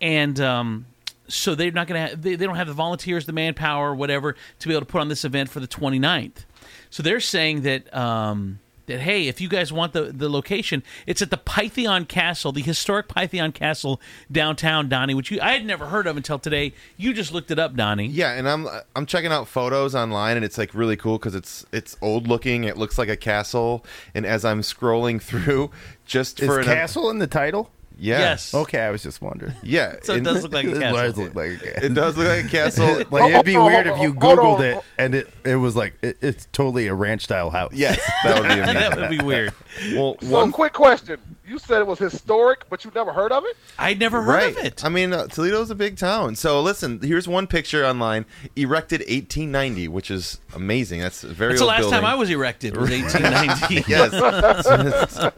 and 0.00 0.38
um, 0.38 0.86
so 1.26 1.56
they're 1.56 1.72
not 1.72 1.88
going 1.88 2.08
to 2.08 2.16
they, 2.16 2.36
they 2.36 2.46
don't 2.46 2.54
have 2.54 2.68
the 2.68 2.72
volunteers, 2.72 3.26
the 3.26 3.32
manpower, 3.32 3.96
whatever, 3.96 4.36
to 4.60 4.68
be 4.68 4.74
able 4.74 4.82
to 4.82 4.86
put 4.86 5.00
on 5.00 5.08
this 5.08 5.24
event 5.24 5.50
for 5.50 5.58
the 5.58 5.66
29th. 5.66 6.44
So 6.92 7.02
they're 7.02 7.20
saying 7.20 7.62
that 7.62 7.92
um, 7.96 8.58
that 8.84 9.00
hey, 9.00 9.26
if 9.26 9.40
you 9.40 9.48
guys 9.48 9.72
want 9.72 9.94
the 9.94 10.12
the 10.12 10.28
location, 10.28 10.82
it's 11.06 11.22
at 11.22 11.30
the 11.30 11.38
Pythian 11.38 12.04
Castle, 12.04 12.52
the 12.52 12.60
historic 12.60 13.08
Pythian 13.08 13.52
Castle 13.52 13.98
downtown, 14.30 14.90
Donnie, 14.90 15.14
which 15.14 15.30
you 15.30 15.40
I 15.40 15.52
had 15.52 15.64
never 15.64 15.86
heard 15.86 16.06
of 16.06 16.18
until 16.18 16.38
today. 16.38 16.74
You 16.98 17.14
just 17.14 17.32
looked 17.32 17.50
it 17.50 17.58
up, 17.58 17.74
Donnie. 17.76 18.08
Yeah, 18.08 18.32
and 18.32 18.46
I'm 18.46 18.68
I'm 18.94 19.06
checking 19.06 19.32
out 19.32 19.48
photos 19.48 19.94
online, 19.94 20.36
and 20.36 20.44
it's 20.44 20.58
like 20.58 20.74
really 20.74 20.98
cool 20.98 21.16
because 21.16 21.34
it's 21.34 21.64
it's 21.72 21.96
old 22.02 22.28
looking. 22.28 22.64
It 22.64 22.76
looks 22.76 22.98
like 22.98 23.08
a 23.08 23.16
castle, 23.16 23.86
and 24.14 24.26
as 24.26 24.44
I'm 24.44 24.60
scrolling 24.60 25.20
through, 25.22 25.70
just 26.04 26.40
Is 26.40 26.46
for 26.46 26.58
an, 26.58 26.66
castle 26.66 27.08
in 27.08 27.20
the 27.20 27.26
title? 27.26 27.70
Yeah. 28.02 28.18
Yes. 28.18 28.52
Okay, 28.52 28.80
I 28.80 28.90
was 28.90 29.00
just 29.00 29.22
wondering. 29.22 29.54
Yeah, 29.62 29.94
So 30.02 30.14
it 30.14 30.24
does 30.24 30.42
look 30.42 30.52
like 30.52 30.66
a 30.66 30.70
It 30.76 30.80
castle. 30.80 30.96
does 30.96 31.16
look 31.18 31.34
like 31.36 31.52
a 31.52 31.56
castle. 31.58 31.84
It 31.84 31.94
does 31.94 32.16
look 32.16 32.26
like 32.28 32.44
a 32.44 32.48
castle. 32.48 33.02
like 33.10 33.30
it'd 33.32 33.46
be 33.46 33.56
weird 33.56 33.86
if 33.86 33.98
you 34.00 34.12
googled 34.12 34.60
it 34.60 34.82
and 34.98 35.14
it, 35.14 35.32
it 35.44 35.54
was 35.54 35.76
like 35.76 35.94
it, 36.02 36.18
it's 36.20 36.48
totally 36.52 36.88
a 36.88 36.94
ranch 36.94 37.22
style 37.22 37.50
house. 37.50 37.72
Yes, 37.72 38.00
that 38.24 38.40
would 38.40 38.48
be 38.48 38.54
amazing. 38.54 38.74
that 38.74 38.96
would 38.98 39.10
be 39.10 39.20
weird. 39.20 39.54
Well, 39.94 40.16
So, 40.20 40.26
one 40.28 40.50
quick 40.50 40.72
question. 40.72 41.20
You 41.46 41.58
said 41.58 41.80
it 41.80 41.86
was 41.86 41.98
historic, 41.98 42.68
but 42.70 42.84
you 42.84 42.90
never 42.94 43.12
heard 43.12 43.30
of 43.30 43.44
it? 43.44 43.56
I'd 43.78 43.98
never 43.98 44.22
heard 44.22 44.34
right. 44.34 44.56
of 44.56 44.64
it. 44.64 44.84
I 44.84 44.88
mean, 44.88 45.12
uh, 45.12 45.26
Toledo's 45.28 45.70
a 45.70 45.74
big 45.74 45.96
town. 45.96 46.34
So 46.34 46.60
listen, 46.60 47.00
here's 47.02 47.28
one 47.28 47.46
picture 47.46 47.84
online, 47.84 48.24
erected 48.56 49.00
1890, 49.00 49.88
which 49.88 50.10
is 50.10 50.40
amazing. 50.54 51.00
That's 51.00 51.22
a 51.24 51.28
very 51.28 51.52
That's 51.52 51.60
the 51.60 51.64
old 51.64 51.68
last 51.68 51.80
building. 51.82 52.00
time 52.00 52.04
I 52.04 52.14
was 52.16 52.30
erected 52.30 52.76
was 52.76 52.90
1890. 52.90 53.84
yes, 53.90 54.12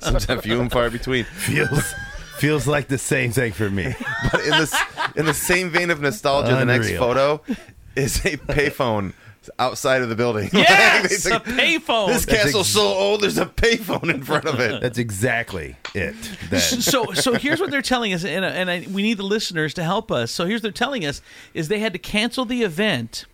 sometimes 0.01 0.43
few 0.43 0.61
and 0.61 0.71
far 0.73 0.89
between. 0.89 1.25
Feels 1.25 1.93
feels 2.39 2.67
like 2.67 2.89
the 2.89 2.99
same 2.99 3.33
thing 3.33 3.53
for 3.53 3.71
me. 3.71 3.95
But 4.31 4.45
in 4.45 4.51
this, 4.51 4.75
in 5.17 5.27
the 5.27 5.35
same 5.35 5.71
vein 5.71 5.91
of 5.91 6.01
nostalgia, 6.01 6.55
the 6.57 6.65
next 6.65 6.87
Unreal. 6.87 7.01
photo 7.03 7.41
is 7.97 8.19
a 8.25 8.37
payphone 8.37 9.13
outside 9.59 10.03
of 10.03 10.09
the 10.09 10.17
building. 10.17 10.49
Yes, 10.55 11.29
Like, 11.29 11.47
a 11.47 11.51
payphone. 11.51 12.09
This 12.09 12.25
castle's 12.25 12.67
ex- 12.67 12.75
so 12.75 12.87
old. 12.87 13.21
There's 13.23 13.37
a 13.39 13.47
payphone 13.47 14.13
in 14.13 14.23
front 14.23 14.47
of 14.47 14.59
it. 14.61 14.81
That's 14.81 14.99
exactly 14.99 15.77
it. 15.95 16.15
Then. 16.49 16.61
so 16.61 17.13
so 17.13 17.35
here's 17.35 17.61
what 17.61 17.71
they're 17.71 17.83
telling 17.83 18.13
us 18.15 18.25
and, 18.25 18.45
and 18.45 18.71
I, 18.71 18.87
we 18.91 19.03
need 19.03 19.19
the 19.19 19.23
listeners 19.25 19.75
to 19.75 19.85
help 19.85 20.11
us 20.11 20.31
so 20.33 20.47
here's 20.47 20.59
what 20.59 20.63
they're 20.63 20.73
telling 20.73 21.05
us 21.05 21.21
is 21.53 21.69
they 21.69 21.79
had 21.79 21.93
to 21.93 21.99
cancel 21.99 22.45
the 22.45 22.63
event 22.63 23.27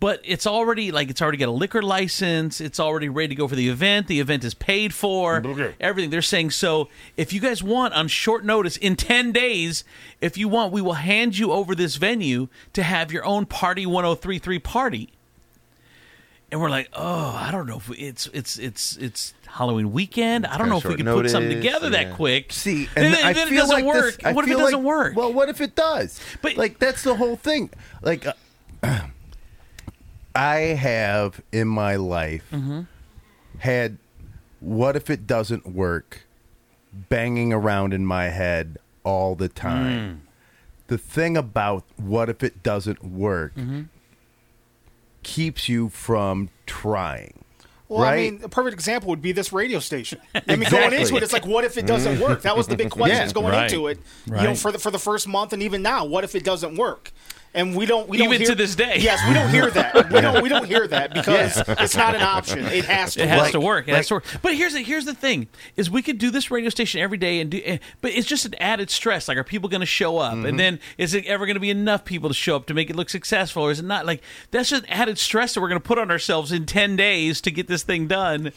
but 0.00 0.20
it's 0.24 0.46
already 0.46 0.92
like 0.92 1.10
it's 1.10 1.20
already 1.20 1.38
got 1.38 1.48
a 1.48 1.52
liquor 1.52 1.82
license 1.82 2.60
it's 2.60 2.78
already 2.78 3.08
ready 3.08 3.28
to 3.28 3.34
go 3.34 3.48
for 3.48 3.56
the 3.56 3.68
event 3.68 4.06
the 4.06 4.20
event 4.20 4.44
is 4.44 4.54
paid 4.54 4.94
for 4.94 5.42
everything 5.80 6.10
they're 6.10 6.22
saying 6.22 6.50
so 6.50 6.88
if 7.16 7.32
you 7.32 7.40
guys 7.40 7.62
want 7.62 7.94
on 7.94 8.08
short 8.08 8.44
notice 8.44 8.76
in 8.76 8.96
10 8.96 9.32
days 9.32 9.84
if 10.20 10.36
you 10.36 10.48
want 10.48 10.72
we 10.72 10.80
will 10.80 10.94
hand 10.94 11.38
you 11.38 11.52
over 11.52 11.74
this 11.74 11.96
venue 11.96 12.48
to 12.72 12.82
have 12.82 13.12
your 13.12 13.24
own 13.24 13.46
party 13.46 13.86
1033 13.86 14.58
party 14.58 15.10
and 16.50 16.60
we're 16.60 16.70
like, 16.70 16.88
oh, 16.94 17.36
I 17.38 17.50
don't 17.50 17.66
know 17.66 17.76
if 17.76 17.88
we, 17.88 17.98
it's 17.98 18.26
it's 18.28 18.58
it's 18.58 18.96
it's 18.96 19.34
Halloween 19.46 19.92
weekend. 19.92 20.46
I 20.46 20.56
don't 20.56 20.68
know 20.68 20.78
if 20.78 20.84
we 20.84 20.90
short 20.90 20.98
can 20.98 21.06
put 21.06 21.30
something 21.30 21.54
together 21.54 21.90
yeah. 21.90 22.04
that 22.04 22.14
quick. 22.14 22.52
See, 22.52 22.88
and 22.96 23.04
and 23.04 23.14
then, 23.14 23.24
I 23.24 23.32
then 23.34 23.48
it 23.48 23.56
doesn't 23.56 23.74
like 23.74 23.84
work. 23.84 24.24
I 24.24 24.32
what 24.32 24.46
if 24.46 24.50
it 24.50 24.56
doesn't 24.56 24.78
like- 24.78 24.84
work? 24.84 25.16
Well, 25.16 25.32
what 25.32 25.48
if 25.50 25.60
it 25.60 25.74
does? 25.74 26.18
But- 26.40 26.56
like 26.56 26.78
that's 26.78 27.02
the 27.02 27.16
whole 27.16 27.36
thing. 27.36 27.70
Like 28.00 28.26
uh, 28.26 28.32
I 30.38 30.58
have 30.74 31.40
in 31.52 31.68
my 31.68 31.96
life 31.96 32.44
Mm-hmm. 32.52 32.82
had 33.58 33.98
what 34.60 34.96
if 34.96 35.10
it 35.10 35.26
doesn't 35.26 35.66
work 35.66 36.26
banging 36.92 37.52
around 37.52 37.92
in 37.94 38.04
my 38.06 38.28
head 38.28 38.78
all 39.04 39.34
the 39.34 39.48
time. 39.48 40.22
Mm. 40.24 40.28
The 40.88 40.98
thing 40.98 41.36
about 41.36 41.84
what 41.96 42.28
if 42.28 42.42
it 42.42 42.62
doesn't 42.62 43.04
work 43.04 43.54
Mm-hmm. 43.54 43.82
keeps 45.22 45.68
you 45.68 45.88
from 45.88 46.48
trying. 46.66 47.44
Well, 47.88 48.02
right? 48.02 48.12
I 48.12 48.30
mean, 48.30 48.40
a 48.44 48.48
perfect 48.48 48.74
example 48.74 49.08
would 49.10 49.22
be 49.22 49.32
this 49.32 49.50
radio 49.52 49.78
station. 49.78 50.20
I 50.34 50.40
mean, 50.46 50.62
Exactly. 50.62 50.78
going 50.90 50.92
into 51.00 51.16
it, 51.16 51.22
it's 51.22 51.32
like, 51.32 51.46
what 51.46 51.64
if 51.64 51.78
it 51.78 51.86
doesn't 51.86 52.20
work? 52.20 52.42
That 52.42 52.54
was 52.56 52.66
the 52.66 52.76
big 52.76 52.90
question 52.98 53.16
Yeah, 53.26 53.32
going 53.32 53.46
right, 53.52 53.70
into 53.70 53.86
it. 53.86 53.98
You 54.26 54.32
know, 54.34 54.54
for 54.54 54.70
the 54.72 54.78
for 54.78 54.90
the 54.90 54.98
first 54.98 55.26
month 55.26 55.52
and 55.54 55.62
even 55.62 55.80
now, 55.82 56.04
what 56.04 56.22
if 56.24 56.34
it 56.34 56.44
doesn't 56.44 56.76
work? 56.76 57.12
And 57.54 57.74
we 57.74 57.86
don't, 57.86 58.08
we 58.08 58.18
don't 58.18 58.26
Even 58.28 58.40
hear, 58.40 58.50
to 58.50 58.54
this 58.54 58.74
day. 58.74 58.98
Yes, 58.98 59.20
we 59.26 59.34
don't 59.34 59.48
hear 59.50 59.70
that. 59.70 60.10
We 60.12 60.20
don't, 60.20 60.42
we 60.42 60.48
don't 60.48 60.66
hear 60.66 60.86
that 60.86 61.14
because 61.14 61.62
it's 61.66 61.96
not 61.96 62.14
an 62.14 62.22
option. 62.22 62.60
It 62.60 62.84
has 62.84 63.14
to. 63.14 63.22
It 63.22 63.28
has 63.28 63.40
work. 63.40 63.52
to 63.52 63.60
work. 63.60 63.88
It 63.88 63.94
has 63.94 64.08
to 64.08 64.14
work. 64.14 64.24
But 64.42 64.54
here's 64.54 64.74
the 64.74 64.80
here's 64.80 65.06
the 65.06 65.14
thing: 65.14 65.48
is 65.76 65.90
we 65.90 66.02
could 66.02 66.18
do 66.18 66.30
this 66.30 66.50
radio 66.50 66.68
station 66.68 67.00
every 67.00 67.18
day 67.18 67.40
and 67.40 67.50
do, 67.50 67.60
eh, 67.64 67.78
but 68.00 68.12
it's 68.12 68.26
just 68.26 68.44
an 68.44 68.54
added 68.60 68.90
stress. 68.90 69.28
Like, 69.28 69.38
are 69.38 69.44
people 69.44 69.68
going 69.68 69.80
to 69.80 69.86
show 69.86 70.18
up? 70.18 70.34
Mm-hmm. 70.34 70.46
And 70.46 70.60
then 70.60 70.80
is 70.98 71.14
it 71.14 71.24
ever 71.24 71.46
going 71.46 71.56
to 71.56 71.60
be 71.60 71.70
enough 71.70 72.04
people 72.04 72.28
to 72.28 72.34
show 72.34 72.56
up 72.56 72.66
to 72.66 72.74
make 72.74 72.90
it 72.90 72.96
look 72.96 73.08
successful, 73.08 73.62
or 73.62 73.70
is 73.70 73.80
it 73.80 73.86
not? 73.86 74.04
Like, 74.04 74.22
that's 74.50 74.68
just 74.70 74.84
added 74.88 75.18
stress 75.18 75.54
that 75.54 75.60
we're 75.60 75.68
going 75.68 75.80
to 75.80 75.86
put 75.86 75.98
on 75.98 76.10
ourselves 76.10 76.52
in 76.52 76.66
ten 76.66 76.96
days 76.96 77.40
to 77.40 77.50
get 77.50 77.66
this 77.66 77.82
thing 77.82 78.06
done. 78.06 78.52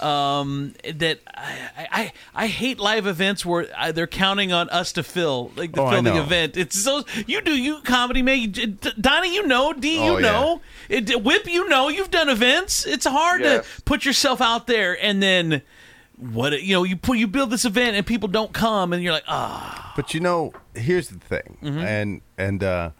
Um, 0.00 0.74
that 0.94 1.20
I, 1.34 1.88
I 1.92 2.12
I 2.34 2.46
hate 2.48 2.78
live 2.78 3.06
events 3.06 3.46
where 3.46 3.66
uh, 3.76 3.92
they're 3.92 4.06
counting 4.06 4.52
on 4.52 4.68
us 4.70 4.92
to 4.92 5.02
fill 5.02 5.52
like 5.56 5.72
to 5.72 5.80
Oh, 5.82 5.86
I 5.86 5.92
fill 5.94 6.02
the 6.02 6.14
know. 6.14 6.22
event. 6.22 6.56
It's 6.56 6.78
so 6.82 7.04
you 7.26 7.40
do 7.40 7.52
you 7.56 7.80
comedy 7.82 8.22
man. 8.22 8.52
Donnie, 9.00 9.34
you 9.34 9.46
know. 9.46 9.72
D, 9.72 9.94
you 10.04 10.12
Oh, 10.12 10.18
yeah. 10.18 10.30
know. 10.30 10.60
It, 10.88 11.22
Whip, 11.24 11.46
you 11.46 11.68
know. 11.68 11.88
You've 11.88 12.10
done 12.10 12.28
events. 12.28 12.84
It's 12.86 13.06
hard 13.06 13.40
Yes. 13.40 13.64
to 13.76 13.82
put 13.82 14.04
yourself 14.04 14.40
out 14.40 14.66
there 14.66 14.96
and 15.02 15.22
then 15.22 15.62
what 16.18 16.62
you 16.62 16.74
know 16.74 16.82
you 16.84 16.96
put 16.96 17.18
you 17.18 17.26
build 17.26 17.50
this 17.50 17.64
event 17.66 17.94
and 17.96 18.06
people 18.06 18.28
don't 18.28 18.52
come 18.54 18.92
and 18.94 19.02
you're 19.02 19.12
like 19.12 19.24
ah 19.28 19.92
But 19.96 20.14
you 20.14 20.20
know, 20.20 20.52
here's 20.74 21.08
the 21.08 21.18
thing, 21.18 21.58
Mm-hmm. 21.62 21.78
and 21.78 22.20
and 22.38 22.62
uh, 22.64 22.90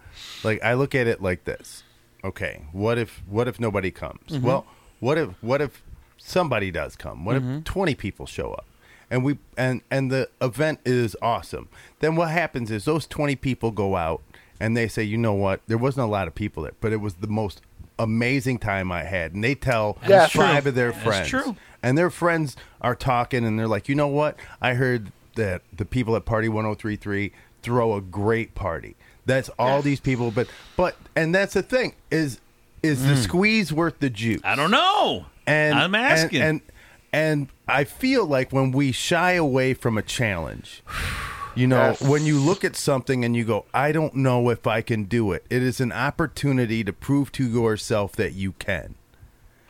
like 0.45 0.63
I 0.63 0.75
look 0.75 0.95
at 0.95 1.07
it 1.07 1.21
like 1.23 1.45
this. 1.45 1.83
Okay, 2.25 2.65
what 2.73 2.99
if 2.99 3.23
what 3.29 3.49
if 3.49 3.59
nobody 3.61 3.91
comes? 3.91 4.21
Mm-hmm. 4.31 4.47
Well, 4.47 4.67
what 5.01 5.17
if 5.19 5.29
what 5.43 5.61
if 5.63 5.83
somebody 6.19 6.71
does 6.71 6.97
come? 6.97 7.25
What 7.25 7.37
Mm-hmm. 7.37 7.59
if 7.59 7.65
twenty 7.65 7.95
people 7.95 8.27
show 8.27 8.53
up? 8.53 8.67
And 9.11 9.23
we 9.25 9.39
and 9.57 9.83
and 9.91 10.11
the 10.11 10.29
event 10.41 10.81
is 10.85 11.17
awesome. 11.23 11.69
Then 12.01 12.17
what 12.17 12.31
happens 12.31 12.71
is 12.71 12.85
those 12.85 13.07
twenty 13.07 13.37
people 13.37 13.71
go 13.71 13.97
out 13.97 14.23
and 14.59 14.77
they 14.77 14.89
say, 14.89 15.03
you 15.03 15.19
know 15.19 15.35
what? 15.35 15.61
There 15.67 15.79
wasn't 15.79 16.05
a 16.07 16.11
lot 16.11 16.27
of 16.29 16.35
people 16.35 16.63
there, 16.65 16.73
but 16.81 16.93
it 16.93 16.97
was 17.01 17.15
the 17.15 17.27
most 17.29 17.61
amazing 17.99 18.59
time 18.59 18.91
I 18.93 19.05
had. 19.05 19.33
And 19.33 19.43
they 19.45 19.55
tell 19.55 19.99
That's 20.07 20.33
five 20.33 20.63
true. 20.63 20.69
of 20.71 20.75
their 20.75 20.93
That's 20.93 21.05
friends 21.05 21.29
true. 21.29 21.57
and 21.83 21.97
their 21.97 22.11
friends 22.11 22.57
are 22.81 22.95
talking 22.95 23.45
and 23.45 23.59
they're 23.59 23.69
like, 23.69 23.89
you 23.89 23.95
know 23.95 24.09
what? 24.09 24.37
I 24.61 24.75
heard 24.75 25.13
that 25.37 25.63
the 25.75 25.85
people 25.85 26.17
at 26.17 26.25
Party 26.25 26.49
1033 26.49 27.33
throw 27.63 27.95
a 27.95 28.01
great 28.01 28.55
party. 28.55 28.97
That's 29.25 29.49
all 29.59 29.83
these 29.83 30.01
people, 30.01 30.31
but 30.31 30.49
but 30.77 30.97
and 31.15 31.35
that's 31.35 31.55
the 31.55 31.63
thing 31.63 31.95
is 32.11 32.41
is 32.83 33.05
the 33.07 33.17
squeeze 33.17 33.73
worth 33.73 33.99
the 34.01 34.11
juice? 34.11 34.41
I 34.45 34.55
don't 34.57 34.71
know 34.71 35.27
And 35.47 35.79
I'm 35.79 35.95
asking. 35.95 36.43
and, 36.43 36.61
and 36.61 36.73
and 37.13 37.49
I 37.69 37.85
feel 37.85 38.27
like 38.27 38.53
when 38.53 38.73
we 38.73 38.93
shy 38.93 39.33
away 39.33 39.75
from 39.75 39.97
a 39.97 40.03
challenge, 40.03 40.83
you 41.55 41.67
know, 41.67 41.89
Yes. 41.91 42.03
when 42.03 42.27
you 42.27 42.39
look 42.39 42.65
at 42.65 42.77
something 42.77 43.25
and 43.25 43.35
you 43.37 43.45
go, 43.45 43.65
I 43.73 43.93
don't 43.93 44.15
know 44.17 44.51
if 44.51 44.67
I 44.67 44.83
can 44.83 45.05
do 45.05 45.33
it. 45.33 45.45
It 45.49 45.63
is 45.63 45.81
an 45.81 45.93
opportunity 45.93 46.85
to 46.85 46.93
prove 46.93 47.33
to 47.33 47.45
yourself 47.49 48.13
that 48.17 48.35
you 48.35 48.53
can 48.59 48.97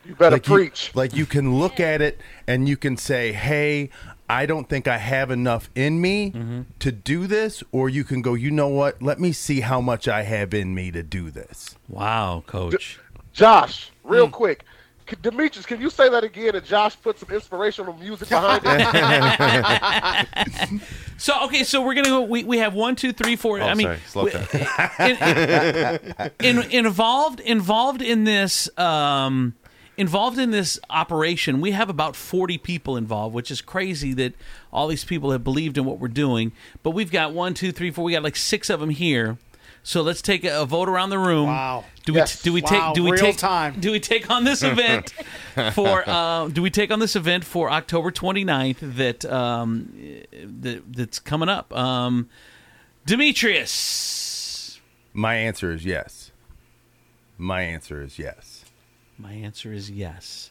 You 0.04 0.14
better 0.16 0.36
like 0.36 0.48
you- 0.48 0.54
preach. 0.54 0.90
like 0.94 1.14
you 1.14 1.26
can 1.26 1.58
look 1.58 1.78
at 1.78 2.00
it 2.02 2.20
and 2.48 2.68
you 2.68 2.76
can 2.76 2.96
say, 2.96 3.32
"Hey, 3.32 3.90
I 4.28 4.44
don't 4.46 4.68
think 4.68 4.88
I 4.88 4.98
have 4.98 5.30
enough 5.30 5.70
in 5.76 6.00
me 6.00 6.32
Mm-hmm. 6.32 6.60
to 6.80 6.90
do 6.90 7.26
this," 7.28 7.62
or 7.70 7.88
you 7.88 8.02
can 8.02 8.22
go, 8.22 8.34
"You 8.34 8.50
know 8.50 8.68
what? 8.68 9.00
Let 9.00 9.20
me 9.20 9.30
see 9.32 9.60
how 9.60 9.80
much 9.80 10.08
I 10.08 10.22
have 10.22 10.52
in 10.54 10.74
me 10.74 10.90
to 10.90 11.02
do 11.04 11.30
this." 11.30 11.76
wow 11.88 12.42
coach 12.46 12.98
Josh, 13.32 13.90
real 14.02 14.28
quick. 14.28 14.64
C- 15.08 15.16
Demetrius, 15.22 15.66
can 15.66 15.80
you 15.80 15.88
say 15.90 16.08
that 16.08 16.24
again 16.24 16.56
and 16.56 16.64
Josh 16.64 17.00
put 17.00 17.18
some 17.18 17.30
inspirational 17.32 17.92
music 17.94 18.28
behind 18.28 18.62
it? 18.66 20.26
so 21.18 21.44
okay 21.44 21.62
so 21.64 21.82
we're 21.84 21.94
gonna 21.94 22.08
go 22.08 22.22
we, 22.22 22.44
we 22.44 22.58
have 22.58 22.74
one 22.74 22.96
two 22.96 23.12
three 23.12 23.36
four 23.36 23.60
Oh, 23.60 23.64
I 23.66 23.74
mean 23.74 23.86
sorry. 23.86 23.98
Slow 24.08 24.24
we- 24.24 24.30
down. 24.32 24.46
in, 26.40 26.58
in, 26.62 26.86
involved 26.86 27.40
involved 27.40 28.02
in 28.02 28.24
this 28.24 28.68
um 28.78 29.54
involved 29.96 30.38
in 30.38 30.50
this 30.50 30.78
operation 30.90 31.60
we 31.60 31.70
have 31.70 31.88
about 31.88 32.16
40 32.16 32.58
people 32.58 32.96
involved 32.96 33.34
which 33.34 33.50
is 33.50 33.60
crazy 33.62 34.12
that 34.14 34.34
all 34.72 34.88
these 34.88 35.04
people 35.04 35.30
have 35.30 35.44
believed 35.44 35.78
in 35.78 35.84
what 35.84 35.98
we're 35.98 36.08
doing 36.08 36.52
but 36.82 36.90
we've 36.90 37.12
got 37.12 37.32
one 37.32 37.54
two 37.54 37.72
three 37.72 37.90
four 37.90 38.04
we 38.04 38.12
got 38.12 38.22
like 38.22 38.36
six 38.36 38.68
of 38.68 38.80
them 38.80 38.90
here 38.90 39.38
So 39.86 40.02
let's 40.02 40.20
take 40.20 40.42
a, 40.42 40.62
a 40.62 40.66
vote 40.66 40.88
around 40.88 41.10
the 41.10 41.18
room. 41.18 41.46
Wow. 41.46 41.84
Do 42.04 42.12
we 42.14 42.18
Yes. 42.18 42.42
do 42.42 42.52
we 42.52 42.60
Wow, 42.60 42.68
take 42.68 42.94
do 42.96 43.04
we 43.04 43.12
real 43.12 43.20
take 43.20 43.36
time. 43.36 43.78
do 43.78 43.92
we 43.92 44.00
take 44.00 44.28
on 44.30 44.42
this 44.42 44.62
event 44.72 45.12
for 45.74 46.02
uh, 46.08 46.48
do 46.48 46.60
we 46.60 46.70
take 46.70 46.90
on 46.90 46.98
this 46.98 47.14
event 47.14 47.44
for 47.44 47.70
October 47.70 48.10
29th 48.10 48.78
that 48.96 49.24
um 49.24 49.92
that, 50.44 50.82
that's 50.92 51.20
coming 51.20 51.48
up? 51.48 51.72
Um 51.72 52.28
Demetrius. 53.06 54.80
My 55.12 55.36
answer 55.36 55.72
is 55.72 55.84
yes. 55.84 56.32
My 57.38 57.62
answer 57.62 58.02
is 58.02 58.18
yes. 58.18 58.64
My 59.16 59.34
answer 59.34 59.72
is 59.72 59.88
yes. 59.88 60.50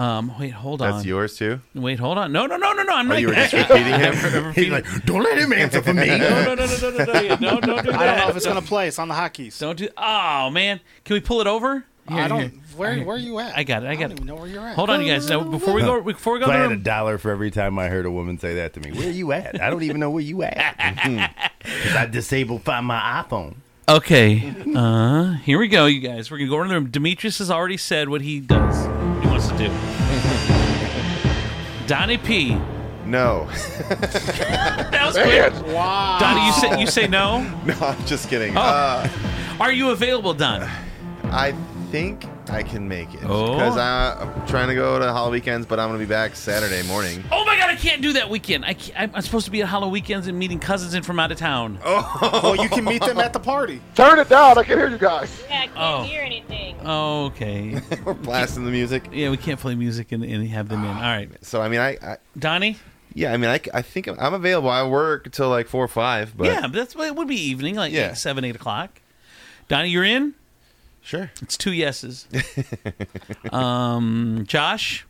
Um, 0.00 0.32
wait, 0.38 0.50
hold 0.50 0.80
on. 0.82 0.92
That's 0.92 1.04
yours 1.04 1.36
too. 1.36 1.60
Wait, 1.74 1.98
hold 1.98 2.16
on. 2.16 2.32
No, 2.32 2.46
no, 2.46 2.56
no, 2.56 2.72
no, 2.72 2.82
no. 2.82 2.94
I'm 2.94 3.06
Oh, 3.10 3.14
not. 3.14 3.20
you 3.20 3.28
were 3.28 3.34
just 3.34 3.52
repeating 3.52 3.94
him? 3.94 4.52
He's 4.54 4.70
like, 4.70 4.86
"Don't 5.04 5.22
let 5.22 5.36
him 5.38 5.52
answer 5.52 5.82
for 5.82 5.92
me." 5.92 6.06
no, 6.06 6.16
no, 6.18 6.54
no, 6.54 6.66
no, 6.66 6.66
no, 6.66 6.90
no, 6.90 7.04
no, 7.12 7.20
yeah, 7.20 7.36
no, 7.40 7.60
don't 7.60 7.84
do 7.84 7.92
that. 7.92 8.00
I 8.00 8.06
don't 8.06 8.18
know 8.18 8.28
if 8.30 8.36
it's 8.36 8.46
gonna 8.46 8.62
play. 8.62 8.88
It's 8.88 8.98
on 8.98 9.08
the 9.08 9.14
hotkeys. 9.14 9.58
Don't 9.58 9.76
do. 9.76 9.88
Oh 9.96 10.48
man, 10.50 10.80
can 11.04 11.14
we 11.14 11.20
pull 11.20 11.40
it 11.40 11.46
over? 11.46 11.84
I 12.08 12.26
don't. 12.28 12.40
here. 12.40 12.50
Where 12.76 12.94
Here. 12.94 13.04
Where 13.04 13.16
are 13.16 13.18
you 13.18 13.38
at? 13.40 13.56
I 13.56 13.62
got 13.62 13.82
it. 13.84 13.88
I 13.88 13.94
got 13.94 14.02
don't 14.08 14.12
it. 14.12 14.14
even 14.14 14.26
know 14.26 14.36
where 14.36 14.48
you're 14.48 14.66
at. 14.66 14.74
Hold 14.74 14.90
on, 14.90 15.00
you 15.02 15.12
guys. 15.12 15.28
Now, 15.28 15.44
before 15.44 15.74
we 15.74 15.82
go, 15.82 16.00
before 16.00 16.32
we 16.34 16.40
go, 16.40 16.46
I 16.46 16.56
had 16.56 16.72
a 16.72 16.76
dollar 16.76 17.18
for 17.18 17.30
every 17.30 17.50
time 17.50 17.78
I 17.78 17.88
heard 17.88 18.06
a 18.06 18.10
woman 18.10 18.38
say 18.38 18.54
that 18.54 18.72
to 18.74 18.80
me. 18.80 18.90
Where 18.92 19.06
are 19.08 19.12
you 19.12 19.30
at? 19.32 19.60
I 19.60 19.70
don't 19.70 19.82
even 19.82 20.00
know 20.00 20.10
where 20.10 20.22
you 20.22 20.42
at. 20.42 20.76
Because 21.60 21.94
I 21.96 22.06
disabled 22.06 22.62
find 22.62 22.86
my 22.86 23.22
iPhone. 23.22 23.54
Okay. 23.88 24.54
Uh, 24.74 25.34
here 25.34 25.58
we 25.58 25.68
go, 25.68 25.84
you 25.86 26.00
guys. 26.00 26.30
We're 26.30 26.38
gonna 26.38 26.48
go 26.50 26.56
around 26.56 26.68
the 26.68 26.74
room. 26.74 26.90
Demetrius 26.90 27.38
has 27.38 27.50
already 27.50 27.76
said 27.76 28.08
what 28.08 28.22
he 28.22 28.40
does. 28.40 28.86
Do. 29.68 29.70
Donnie 31.86 32.18
P. 32.18 32.56
No. 33.04 33.46
that 33.88 35.02
was 35.06 35.16
Man. 35.16 35.52
quick. 35.52 35.74
Wow. 35.74 36.18
Donnie, 36.20 36.46
you 36.46 36.52
say 36.52 36.80
you 36.80 36.86
say 36.86 37.06
no. 37.06 37.40
No, 37.66 37.74
I'm 37.80 38.04
just 38.06 38.28
kidding. 38.30 38.56
Oh. 38.56 38.60
Uh, 38.60 39.08
Are 39.58 39.72
you 39.72 39.90
available, 39.90 40.32
Don? 40.34 40.68
I 41.24 41.52
think 41.90 42.24
I 42.48 42.62
can 42.62 42.86
make 42.88 43.12
it 43.14 43.20
Oh. 43.24 43.52
because 43.54 43.76
I'm 43.76 44.46
trying 44.46 44.68
to 44.68 44.74
go 44.74 44.98
to 44.98 45.04
HalloWeekends, 45.06 45.66
but 45.66 45.80
I'm 45.80 45.88
going 45.88 45.98
to 46.00 46.04
be 46.06 46.08
back 46.08 46.36
Saturday 46.36 46.86
morning. 46.86 47.24
Oh 47.32 47.44
my 47.44 47.56
God, 47.58 47.68
I 47.70 47.74
can't 47.76 48.00
do 48.00 48.12
that 48.14 48.30
weekend. 48.30 48.64
I 48.64 48.74
can't, 48.74 48.98
I'm- 48.98 49.10
I'm 49.14 49.22
supposed 49.22 49.44
to 49.46 49.50
be 49.50 49.60
at 49.62 49.68
Halloween 49.68 49.90
weekends 49.92 50.26
and 50.28 50.38
meeting 50.38 50.60
cousins 50.60 50.94
in 50.94 51.02
from 51.02 51.18
out 51.18 51.32
of 51.32 51.38
town. 51.38 51.78
Oh. 51.84 52.40
Well, 52.42 52.56
you 52.56 52.68
can 52.68 52.84
meet 52.84 53.02
them 53.02 53.18
at 53.18 53.32
the 53.32 53.40
party. 53.40 53.80
Turn 53.96 54.18
it 54.20 54.28
down. 54.28 54.56
I 54.58 54.62
can 54.62 54.78
hear 54.78 54.88
you 54.88 54.98
guys. 54.98 55.42
Yeah, 55.48 55.62
I 55.62 55.66
can't 55.66 55.72
Oh. 55.76 56.02
hear 56.04 56.22
anything. 56.22 56.76
Okay. 56.86 57.80
We're 58.04 58.14
blasting 58.14 58.64
the 58.64 58.70
music. 58.70 59.08
Yeah, 59.12 59.30
we 59.30 59.36
can't 59.36 59.58
play 59.58 59.74
music 59.74 60.12
and, 60.12 60.22
and 60.24 60.46
have 60.48 60.68
them 60.68 60.82
in. 60.84 60.90
All 60.90 60.94
right. 61.00 61.28
So 61.44 61.60
I 61.60 61.68
mean, 61.68 61.80
I, 61.80 61.98
I 62.02 62.16
Donnie. 62.38 62.76
yeah, 63.14 63.32
I 63.32 63.36
mean, 63.36 63.50
I, 63.50 63.60
I 63.74 63.82
think 63.82 64.06
I'm, 64.06 64.18
I'm 64.20 64.34
available. 64.34 64.70
I 64.70 64.86
work 64.86 65.26
until 65.26 65.48
like 65.48 65.66
four 65.66 65.84
or 65.84 65.88
five, 65.88 66.36
but 66.36 66.46
yeah, 66.46 66.60
but 66.62 66.72
that's 66.72 66.94
it 66.94 67.16
would 67.16 67.28
be 67.28 67.36
evening, 67.40 67.74
like 67.74 67.92
Yeah. 67.92 68.14
seven, 68.14 68.44
eight 68.44 68.54
o'clock. 68.56 69.00
Donnie, 69.68 69.88
you're 69.90 70.04
in. 70.04 70.34
Sure. 71.02 71.30
It's 71.42 71.56
two 71.56 71.72
yeses. 71.72 72.26
um, 73.52 74.44
Josh. 74.46 75.06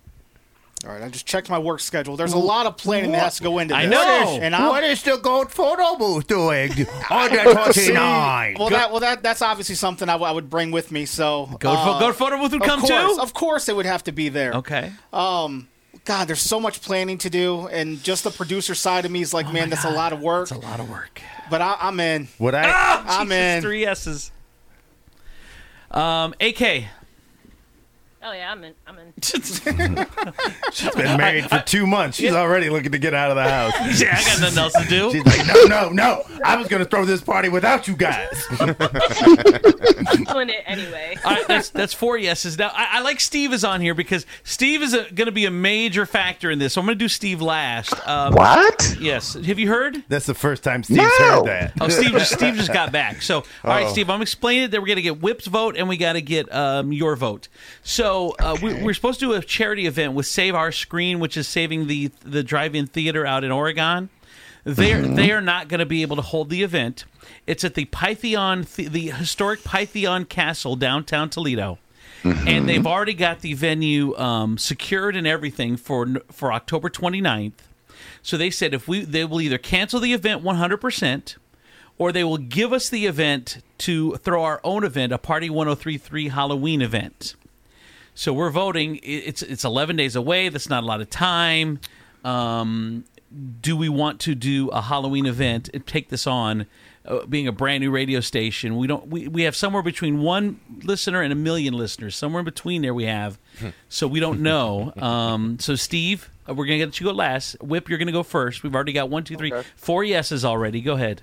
All 0.87 0.90
right, 0.92 1.03
I 1.03 1.11
just 1.11 1.26
checked 1.26 1.50
my 1.50 1.59
work 1.59 1.81
schedule. 1.81 2.16
There's 2.16 2.33
a 2.33 2.38
lot 2.38 2.64
of 2.64 2.79
planning 2.79 3.12
that 3.12 3.22
has 3.22 3.37
to 3.37 3.42
go 3.42 3.59
into 3.59 3.74
I 3.76 3.83
this. 3.85 3.90
know. 3.90 4.38
and 4.40 4.57
I'm, 4.57 4.68
What 4.68 4.83
is 4.83 5.03
the 5.03 5.18
gold 5.18 5.53
photo 5.53 5.96
booth 5.96 6.26
doing 6.26 6.70
on 7.11 7.31
the 7.31 7.70
29? 7.74 8.57
Well, 8.59 8.70
that 8.70 8.90
well 8.90 9.00
that 9.00 9.22
that's 9.22 9.42
obviously 9.42 9.74
something 9.74 10.09
I, 10.09 10.12
w- 10.12 10.26
I 10.26 10.33
would 10.33 10.48
bring 10.48 10.70
with 10.70 10.90
me. 10.90 11.05
So 11.05 11.50
Goat 11.61 11.61
pho- 11.61 11.90
uh, 11.92 12.00
goat 12.00 12.14
photo 12.16 12.38
booth 12.38 12.53
would 12.53 12.62
come 12.62 12.81
course, 12.81 13.16
too? 13.16 13.20
Of 13.20 13.35
course, 13.35 13.68
it 13.68 13.76
would 13.76 13.85
have 13.85 14.05
to 14.05 14.12
be 14.12 14.31
there. 14.31 14.55
Okay. 14.55 14.90
Um, 15.12 15.68
God, 16.07 16.29
there's 16.29 16.40
so 16.40 16.59
much 16.59 16.81
planning 16.81 17.18
to 17.18 17.29
do, 17.29 17.66
and 17.66 18.03
just 18.03 18.24
the 18.24 18.31
producer 18.31 18.74
side 18.74 19.05
of 19.05 19.11
me 19.11 19.20
is 19.20 19.35
like, 19.35 19.53
man, 19.53 19.68
that's 19.68 19.85
a 19.85 19.90
lot 19.90 20.14
of 20.14 20.22
work. 20.22 20.44
It's 20.50 20.53
a 20.53 20.59
lot 20.66 20.81
of 20.81 20.88
work. 20.88 21.20
But 21.50 21.61
I, 21.61 21.76
I'm 21.79 22.00
in. 22.00 22.29
Would 22.38 22.55
I? 22.55 22.62
Ah, 22.66 23.18
I'm 23.20 23.26
Jesus, 23.26 23.38
in. 23.57 23.61
Three 23.62 23.81
yeses. 23.83 24.33
Um, 25.90 26.35
AK. 26.40 26.87
Oh 28.23 28.33
yeah, 28.33 28.53
I'm 28.53 28.63
in. 28.65 28.75
I'm 28.87 28.99
in. 28.99 29.15
She's 29.23 29.61
been 30.95 31.17
married 31.17 31.49
for 31.49 31.63
two 31.65 31.87
months. 31.87 32.19
She's 32.19 32.33
already 32.35 32.69
looking 32.69 32.93
to 32.93 32.99
get 32.99 33.15
out 33.15 33.31
of 33.31 33.37
the 33.37 33.45
house. 33.45 33.73
Yeah, 34.01 34.15
I 34.17 34.23
got 34.25 34.41
nothing 34.43 34.59
else 34.59 34.73
to 34.75 34.85
do. 34.89 35.11
She's 35.11 35.25
like, 35.25 35.47
no, 35.47 35.65
no, 35.65 35.89
no. 35.91 36.23
I 36.45 36.57
was 36.57 36.69
going 36.69 36.83
to 36.85 36.89
throw 36.89 37.05
this 37.07 37.23
party 37.23 37.49
without 37.49 37.89
you 37.89 37.97
guys. 37.97 38.29
I'm 38.61 40.25
doing 40.25 40.49
it 40.51 40.63
anyway. 40.67 41.17
All 41.25 41.33
right, 41.33 41.47
that's 41.49 41.71
that's 41.71 41.95
four 41.95 42.19
yeses. 42.19 42.59
Now 42.59 42.71
I, 42.75 42.99
I 42.99 43.01
like 43.01 43.21
Steve 43.21 43.53
is 43.55 43.65
on 43.65 43.81
here 43.81 43.95
because 43.95 44.27
Steve 44.45 44.83
is 44.83 44.93
going 44.93 45.27
to 45.27 45.33
be 45.33 45.47
a 45.47 45.51
major 45.51 46.05
factor 46.07 46.51
in 46.51 46.59
this. 46.59 46.75
So 46.75 46.81
I'm 46.81 46.87
going 46.87 46.99
to 46.99 47.03
do 47.05 47.09
Steve 47.09 47.41
last. 47.41 47.95
Um, 48.07 48.35
What? 48.35 48.97
Yes. 49.01 49.35
Have 49.35 49.59
you 49.59 49.69
heard? 49.69 50.05
That's 50.09 50.27
the 50.27 50.35
first 50.35 50.63
time 50.63 50.83
Steve's 50.83 51.01
heard 51.01 51.45
that. 51.47 51.73
Oh, 51.81 51.89
Steve 51.89 52.13
just 52.13 52.33
Steve 52.35 52.55
just 52.55 52.73
got 52.73 52.93
back. 52.93 53.23
So, 53.23 53.37
all 53.39 53.45
right, 53.65 53.85
Uh-oh. 53.87 53.93
Steve, 53.93 54.11
I'm 54.11 54.23
explaining 54.23 54.65
it 54.65 54.71
that 54.73 54.81
we're 54.81 54.87
going 54.89 54.97
to 54.97 55.03
get 55.03 55.21
Whip's 55.23 55.47
vote 55.47 55.77
and 55.77 55.89
we 55.89 55.97
got 55.97 56.13
to 56.15 56.23
get 56.23 56.53
um, 56.55 56.93
your 56.93 57.17
vote. 57.17 57.49
So, 57.83 58.10
uh, 58.38 58.57
we, 58.62 58.75
we're 58.75 58.94
supposed 58.94 59.20
to 59.20 59.27
do 59.27 59.33
a 59.35 59.42
charity 59.42 59.87
event 59.87 60.14
with 60.14 60.27
Save 60.27 60.55
Our 60.55 60.73
Screen, 60.73 61.20
which 61.20 61.37
is 61.37 61.46
saving 61.49 61.87
the 61.87 62.11
the 62.25 62.42
drive-in 62.42 62.87
theater 62.87 63.27
out 63.27 63.44
in 63.44 63.51
Oregon. 63.51 64.09
They're 64.64 65.03
they 65.03 65.31
are 65.33 65.40
not 65.40 65.68
going 65.68 65.81
to 65.81 65.87
be 65.87 66.03
able 66.03 66.16
to 66.16 66.23
hold 66.23 66.51
the 66.51 66.62
event. 66.62 67.05
It's 67.46 67.64
at 67.64 67.75
the 67.75 67.87
Pythian, 67.87 68.66
the, 68.77 69.11
historic 69.11 69.64
Pythian 69.64 70.24
Castle 70.26 70.76
downtown 70.76 71.30
Toledo. 71.30 71.78
And 72.22 72.68
they've 72.68 72.87
already 72.87 73.14
got 73.14 73.41
the 73.41 73.55
venue 73.55 74.14
um, 74.18 74.59
secured 74.59 75.16
and 75.16 75.26
everything 75.26 75.76
for 75.78 76.07
for 76.30 76.53
October 76.53 76.91
29th. 76.91 77.53
So 78.22 78.37
they 78.37 78.51
said 78.51 78.74
if 78.74 78.87
we 78.87 79.05
they 79.05 79.24
will 79.24 79.41
either 79.41 79.59
cancel 79.59 80.01
the 80.01 80.12
event 80.12 80.43
100% 80.43 81.37
or 81.97 82.12
they 82.12 82.24
will 82.24 82.39
give 82.39 82.72
us 82.72 82.89
the 82.89 83.07
event 83.07 83.62
to 83.78 84.16
throw 84.16 84.43
our 84.43 84.61
own 84.64 84.85
event, 84.85 85.12
a 85.12 85.18
Party 85.18 85.49
1033 85.49 86.28
Halloween 86.28 86.82
event. 86.82 87.35
So 88.15 88.33
we're 88.33 88.51
voting. 88.51 89.01
It's 89.03 89.43
it's 89.43 89.65
11 89.65 89.97
days 89.97 90.17
away. 90.17 90.49
That's 90.49 90.69
not 90.69 90.83
a 90.83 90.87
lot 90.87 91.01
of 91.01 91.09
time. 91.11 91.81
Um, 92.25 93.05
do 93.61 93.77
we 93.77 93.89
want 93.89 94.21
to 94.21 94.35
do 94.35 94.69
a 94.69 94.83
Halloween 94.83 95.27
event 95.27 95.71
and 95.73 95.87
take 95.87 96.09
this 96.09 96.27
on? 96.27 96.67
Uh, 97.07 97.25
being 97.25 97.49
a 97.49 97.53
brand 97.53 97.81
new 97.83 97.91
radio 97.91 98.21
station, 98.21 98.77
we 98.77 98.87
don't. 98.87 99.07
We, 99.07 99.27
we 99.27 99.43
have 99.45 99.57
somewhere 99.57 99.83
between 99.83 100.21
one 100.21 100.61
listener 100.83 101.23
and 101.23 101.33
a 101.33 101.37
million 101.37 101.73
listeners. 101.73 102.15
Somewhere 102.15 102.41
in 102.41 102.45
between 102.45 102.83
there, 102.83 102.93
we 102.93 103.05
have. 103.05 103.39
So 103.89 104.07
we 104.07 104.21
don't 104.21 104.41
know. 104.43 104.93
Um, 104.99 105.59
so 105.59 105.77
Steve, 105.77 106.29
uh, 106.47 106.53
we're 106.53 106.67
gonna 106.67 106.77
get 106.79 107.01
you 107.01 107.07
go 107.07 107.13
last. 107.13 107.57
Whip, 107.63 107.89
you're 107.89 107.97
gonna 107.99 108.13
go 108.13 108.23
first. 108.23 108.63
We've 108.63 108.75
already 108.75 108.93
got 108.93 109.09
one, 109.09 109.25
two, 109.25 109.37
three, 109.37 109.51
Okay. 109.51 109.67
four 109.77 110.05
yeses 110.05 110.45
already. 110.45 110.83
Go 110.83 110.93
ahead. 110.93 111.23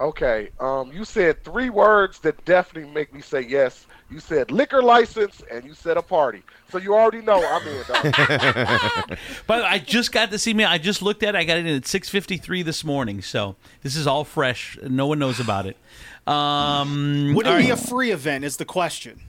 Okay. 0.00 0.48
Um, 0.58 0.90
you 0.92 1.04
said 1.04 1.44
three 1.44 1.68
words 1.68 2.20
that 2.20 2.42
definitely 2.44 2.90
make 2.90 3.12
me 3.12 3.20
say 3.20 3.42
yes. 3.42 3.86
You 4.10 4.18
said 4.18 4.50
liquor 4.50 4.82
license 4.82 5.42
and 5.52 5.64
you 5.64 5.74
said 5.74 5.96
a 5.96 6.02
party. 6.02 6.42
So 6.70 6.78
you 6.78 6.94
already 6.94 7.20
know 7.20 7.44
I'm 7.46 7.66
in. 7.66 9.18
But 9.46 9.64
I 9.64 9.78
just 9.78 10.10
got 10.10 10.30
this 10.30 10.46
email. 10.46 10.68
I 10.68 10.78
just 10.78 11.02
looked 11.02 11.22
at 11.22 11.34
it. 11.34 11.38
I 11.38 11.44
got 11.44 11.58
it 11.58 11.66
in 11.66 11.76
at 11.76 11.82
6:53 11.82 12.64
this 12.64 12.82
morning. 12.82 13.22
So 13.22 13.56
this 13.82 13.94
is 13.94 14.06
all 14.06 14.24
fresh. 14.24 14.78
No 14.82 15.06
one 15.06 15.18
knows 15.18 15.38
about 15.38 15.66
it. 15.66 15.76
Um, 16.26 17.34
Would 17.34 17.46
it 17.46 17.50
all 17.50 17.58
be 17.58 17.70
a 17.70 17.76
free 17.76 18.10
event? 18.10 18.44
Is 18.44 18.56
the 18.56 18.64
question. 18.64 19.20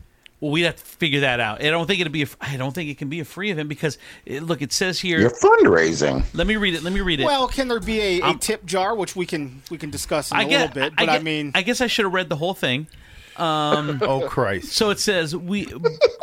Well, 0.41 0.51
we 0.51 0.63
have 0.63 0.75
to 0.75 0.83
figure 0.83 1.19
that 1.21 1.39
out. 1.39 1.63
I 1.63 1.69
don't 1.69 1.85
think 1.85 2.01
it'd 2.01 2.11
be. 2.11 2.23
A, 2.23 2.27
I 2.41 2.57
don't 2.57 2.73
think 2.73 2.89
it 2.89 2.97
can 2.97 3.09
be 3.09 3.19
a 3.19 3.25
free 3.25 3.51
event 3.51 3.69
because 3.69 3.99
it, 4.25 4.41
look, 4.41 4.61
it 4.63 4.73
says 4.73 4.99
here. 4.99 5.19
You're 5.19 5.29
fundraising. 5.29 6.25
Let 6.33 6.47
me 6.47 6.55
read 6.57 6.73
it. 6.73 6.81
Let 6.83 6.93
me 6.93 7.01
read 7.01 7.19
it. 7.19 7.25
Well, 7.25 7.47
can 7.47 7.67
there 7.67 7.79
be 7.79 8.01
a, 8.01 8.31
a 8.31 8.33
tip 8.33 8.65
jar, 8.65 8.95
which 8.95 9.15
we 9.15 9.27
can 9.27 9.61
we 9.69 9.77
can 9.77 9.91
discuss 9.91 10.31
in 10.31 10.37
I 10.37 10.41
a 10.41 10.49
guess, 10.49 10.59
little 10.69 10.73
bit? 10.89 10.93
But 10.97 11.09
I, 11.09 11.13
guess- 11.13 11.23
mean, 11.23 11.51
I 11.53 11.61
guess 11.61 11.79
I 11.79 11.87
should 11.87 12.05
have 12.05 12.13
read 12.13 12.27
the 12.29 12.37
whole 12.37 12.55
thing. 12.55 12.87
Um, 13.41 13.99
oh 14.03 14.27
Christ! 14.27 14.73
So 14.73 14.91
it 14.91 14.99
says 14.99 15.35
we 15.35 15.65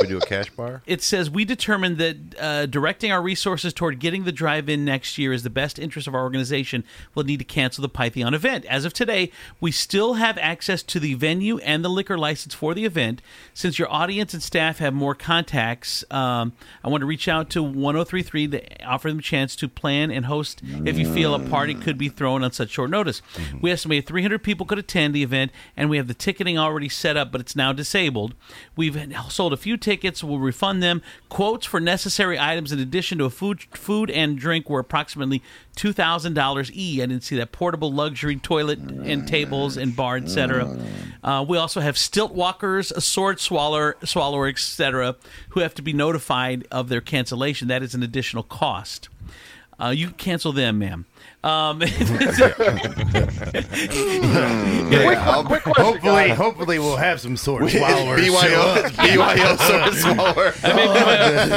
we 0.00 0.06
do 0.06 0.18
a 0.18 0.20
cash 0.20 0.50
bar. 0.50 0.82
It 0.86 1.02
says 1.02 1.28
we 1.28 1.44
determined 1.44 1.98
that 1.98 2.16
uh, 2.38 2.66
directing 2.66 3.10
our 3.10 3.20
resources 3.20 3.72
toward 3.72 3.98
getting 3.98 4.24
the 4.24 4.32
drive-in 4.32 4.84
next 4.84 5.18
year 5.18 5.32
is 5.32 5.42
the 5.42 5.50
best 5.50 5.78
interest 5.78 6.06
of 6.06 6.14
our 6.14 6.22
organization. 6.22 6.84
We'll 7.14 7.24
need 7.24 7.38
to 7.38 7.44
cancel 7.44 7.82
the 7.82 7.88
Pythian 7.88 8.34
event. 8.34 8.64
As 8.66 8.84
of 8.84 8.92
today, 8.92 9.32
we 9.60 9.72
still 9.72 10.14
have 10.14 10.38
access 10.38 10.82
to 10.84 11.00
the 11.00 11.14
venue 11.14 11.58
and 11.58 11.84
the 11.84 11.88
liquor 11.88 12.16
license 12.16 12.54
for 12.54 12.72
the 12.72 12.84
event. 12.84 13.20
Since 13.52 13.78
your 13.78 13.90
audience 13.90 14.32
and 14.32 14.42
staff 14.42 14.78
have 14.78 14.94
more 14.94 15.16
contacts, 15.16 16.04
um, 16.12 16.52
I 16.84 16.88
want 16.88 17.00
to 17.00 17.06
reach 17.06 17.26
out 17.26 17.50
to 17.50 17.62
1033 17.62 18.48
to 18.48 18.84
offer 18.84 19.08
them 19.08 19.18
a 19.18 19.22
chance 19.22 19.56
to 19.56 19.68
plan 19.68 20.12
and 20.12 20.26
host 20.26 20.62
if 20.84 20.96
you 20.96 21.12
feel 21.12 21.34
a 21.34 21.40
party 21.40 21.74
could 21.74 21.98
be 21.98 22.08
thrown 22.08 22.44
on 22.44 22.52
such 22.52 22.70
short 22.70 22.90
notice. 22.90 23.22
We 23.60 23.72
estimate 23.72 24.06
300 24.06 24.40
people 24.40 24.66
could 24.66 24.78
attend 24.78 25.14
the 25.14 25.24
event, 25.24 25.50
and 25.76 25.90
we 25.90 25.96
have 25.96 26.06
the 26.06 26.14
ticketing 26.14 26.58
already 26.58 26.88
set 26.88 27.07
up, 27.16 27.32
but 27.32 27.40
it's 27.40 27.56
now 27.56 27.72
disabled. 27.72 28.34
We've 28.76 28.96
sold 29.28 29.52
a 29.52 29.56
few 29.56 29.76
tickets. 29.76 30.22
We'll 30.22 30.38
refund 30.38 30.82
them. 30.82 31.02
Quotes 31.28 31.66
for 31.66 31.80
necessary 31.80 32.38
items 32.38 32.72
in 32.72 32.78
addition 32.78 33.18
to 33.18 33.24
a 33.24 33.30
food, 33.30 33.62
food 33.72 34.10
and 34.10 34.38
drink 34.38 34.68
were 34.68 34.80
approximately 34.80 35.42
two 35.76 35.92
thousand 35.92 36.34
dollars 36.34 36.70
e. 36.72 37.02
I 37.02 37.06
didn't 37.06 37.24
see 37.24 37.36
that 37.36 37.52
portable 37.52 37.92
luxury 37.92 38.36
toilet 38.36 38.78
and 38.78 39.26
tables 39.26 39.76
and 39.76 39.94
bar, 39.94 40.16
etc. 40.16 40.76
Uh, 41.22 41.44
we 41.48 41.56
also 41.56 41.80
have 41.80 41.98
stilt 41.98 42.32
walkers, 42.32 42.90
a 42.92 43.00
sword 43.00 43.40
swallower, 43.40 43.96
swallower, 44.04 44.48
etc., 44.48 45.16
who 45.50 45.60
have 45.60 45.74
to 45.74 45.82
be 45.82 45.92
notified 45.92 46.66
of 46.70 46.88
their 46.88 47.00
cancellation. 47.00 47.68
That 47.68 47.82
is 47.82 47.94
an 47.94 48.02
additional 48.02 48.42
cost. 48.42 49.08
Uh, 49.80 49.90
you 49.90 50.10
cancel 50.10 50.52
them, 50.52 50.78
ma'am. 50.80 51.06
Um, 51.44 51.80
Yeah, 54.90 55.22
I'll- 55.26 55.44
hopefully, 55.44 56.30
hopefully 56.30 56.78
we'll 56.78 56.96
have 56.96 57.20
some 57.20 57.36
sword 57.36 57.70
swallowers. 57.70 58.24
show 58.24 58.60
up. 58.60 58.96
BYO 58.96 59.56
sword 59.56 59.94
swallower. 59.94 60.54
I 60.64 60.72
may, 60.74 60.86
be 60.86 61.00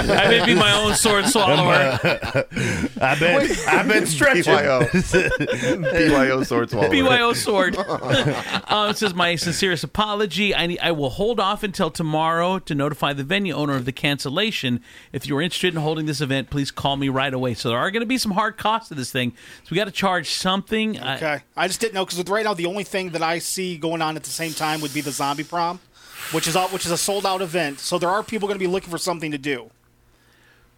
my, 0.08 0.16
I 0.16 0.28
may 0.30 0.46
be 0.46 0.54
my 0.56 0.72
own 0.74 0.96
sword 0.96 1.26
swallower. 1.26 2.00
I 2.04 3.18
bet. 3.20 3.68
I've 3.68 3.88
been 3.88 4.06
stretching. 4.06 4.44
BYO. 4.44 4.82
BYO 4.92 6.44
sword 6.44 6.70
swallower. 6.70 6.90
BYO 6.92 7.34
sword. 7.34 7.78
um, 7.78 8.90
it 8.90 8.98
says, 8.98 9.14
My 9.14 9.36
sincerest 9.36 9.84
apology. 9.84 10.54
I, 10.54 10.68
need, 10.68 10.80
I 10.80 10.92
will 10.92 11.10
hold 11.12 11.40
off 11.40 11.64
until 11.64 11.90
tomorrow 11.90 12.60
to 12.60 12.76
notify 12.76 13.14
the 13.14 13.24
venue 13.24 13.54
owner 13.54 13.76
of 13.76 13.86
the 13.86 13.92
cancellation. 13.94 14.82
If 15.14 15.26
you're 15.28 15.42
interested 15.42 15.74
in 15.74 15.80
holding 15.82 16.06
this 16.06 16.22
event, 16.22 16.50
please 16.50 16.70
call 16.72 16.98
me 16.98 17.10
right 17.10 17.34
away. 17.34 17.54
So 17.54 17.70
there 17.70 17.78
are 17.80 17.92
going 17.92 18.02
to 18.02 18.06
be 18.08 18.18
some 18.18 18.32
hard 18.34 18.58
costs 18.58 18.90
to 18.90 18.96
this 18.96 19.12
thing. 19.12 19.34
So 19.72 19.76
we 19.76 19.78
got 19.78 19.86
to 19.86 19.92
charge 19.92 20.32
something. 20.32 21.00
Okay. 21.00 21.40
I 21.56 21.68
just 21.70 21.80
didn't 21.80 21.94
know 21.94 22.04
because 22.06 22.22
right 22.28 22.44
now 22.44 22.54
the 22.54 22.66
only 22.66 22.84
thing 22.84 23.12
that 23.12 23.22
I 23.22 23.40
see 23.40 23.78
going 23.78 24.02
on 24.02 24.18
at 24.18 24.24
the 24.24 24.30
same 24.30 24.52
time 24.52 24.82
would 24.82 24.94
be 24.94 25.00
the 25.00 25.12
zombie 25.12 25.46
prom, 25.46 25.80
which 26.34 26.46
is 26.46 26.58
out, 26.58 26.74
which 26.74 26.86
is 26.86 26.92
a 26.92 26.98
sold 26.98 27.26
out 27.26 27.42
event. 27.42 27.80
So 27.80 27.98
there 27.98 28.10
are 28.10 28.22
people 28.22 28.50
going 28.50 28.60
to 28.60 28.64
be 28.64 28.70
looking 28.70 28.90
for 28.90 28.98
something 28.98 29.32
to 29.32 29.38
do. 29.38 29.72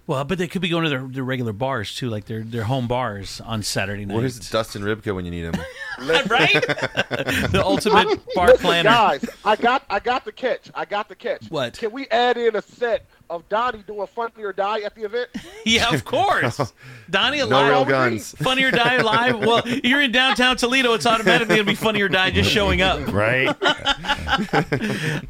well, 0.06 0.24
but 0.24 0.38
they 0.38 0.48
could 0.48 0.62
be 0.62 0.70
going 0.70 0.84
to 0.84 0.92
their, 0.92 1.02
their 1.08 1.24
regular 1.24 1.54
bars 1.54 1.96
too, 1.96 2.08
like 2.08 2.26
their, 2.26 2.44
their 2.44 2.66
home 2.66 2.88
bars 2.88 3.42
on 3.42 3.64
Saturday 3.64 4.06
night. 4.06 4.16
Where's 4.16 4.38
Dustin 4.52 4.84
Ribka 4.84 5.16
when 5.16 5.26
you 5.26 5.32
need 5.32 5.46
him? 5.46 5.54
right? 6.30 6.54
the 6.54 7.64
ultimate 7.66 8.20
bar 8.36 8.50
Listen, 8.50 8.62
planner. 8.62 8.90
guys, 8.92 9.26
I 9.44 9.56
got 9.56 9.86
I 9.90 10.02
got 10.02 10.24
the 10.24 10.32
catch. 10.32 10.70
I 10.76 10.86
got 10.86 11.10
the 11.10 11.16
catch. 11.16 11.50
What? 11.50 11.80
Can 11.80 11.92
we 11.92 12.08
add 12.10 12.38
in 12.38 12.56
a 12.56 12.62
set 12.62 13.08
of 13.36 13.48
Donnie 13.50 13.84
doing 13.88 14.08
Funny 14.08 14.44
or 14.44 14.54
Die 14.54 14.80
at 14.82 14.96
the 14.96 15.04
event? 15.04 15.30
Yeah, 15.66 15.94
of 15.94 16.04
course. 16.04 16.74
Donnie 17.10 17.38
No 17.38 17.46
alive. 17.46 17.70
real 17.70 17.86
guns. 17.86 18.32
Funny 18.38 18.66
or 18.66 18.72
Die 18.72 19.02
live. 19.02 19.40
Well, 19.40 19.66
you're 19.66 20.02
in 20.02 20.12
downtown 20.12 20.58
Toledo. 20.58 20.92
It's 20.94 21.06
automatically 21.06 21.56
going 21.56 21.66
to 21.66 21.72
be 21.72 21.76
Funny 21.76 22.02
or 22.02 22.10
Die 22.10 22.32
just 22.32 22.50
showing 22.52 22.82
up. 22.82 23.08
Right. 23.14 23.48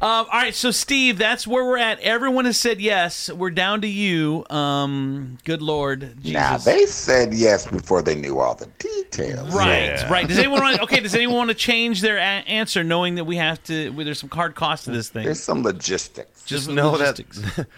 all 0.02 0.26
right, 0.32 0.54
so 0.54 0.70
Steve, 0.72 1.18
that's 1.18 1.46
where 1.46 1.64
we're 1.64 1.78
at. 1.78 2.00
Everyone 2.00 2.46
has 2.46 2.56
said 2.58 2.80
yes. 2.80 3.30
We're 3.30 3.50
down 3.50 3.82
to 3.82 3.86
you. 3.86 4.44
Um, 4.50 5.38
good 5.44 5.62
Lord, 5.62 6.16
Jesus. 6.20 6.32
Now 6.32 6.56
they 6.58 6.86
said 6.86 7.32
yes 7.32 7.66
before 7.66 8.02
they 8.02 8.14
knew 8.16 8.40
all 8.40 8.54
the 8.56 8.66
details. 8.78 9.54
Right, 9.54 10.02
right. 10.10 10.26
Does 10.26 10.38
anyone 10.38 10.62
want? 10.62 10.80
Okay, 10.82 11.00
does 11.00 11.14
anyone 11.14 11.36
want 11.36 11.50
to 11.50 11.54
change 11.54 12.00
their 12.00 12.16
a- 12.16 12.20
answer, 12.20 12.82
knowing 12.82 13.14
that 13.16 13.24
we 13.24 13.36
have 13.36 13.62
to? 13.64 13.90
well, 13.90 14.04
There's 14.04 14.18
some 14.18 14.30
hard 14.30 14.54
cost 14.56 14.84
to 14.86 14.90
this 14.90 15.08
thing. 15.10 15.24
There's 15.24 15.42
some 15.42 15.62
logistics. 15.62 16.42
Just 16.44 16.68
know 16.68 16.90
logistics. 16.92 17.38
that 17.56 17.68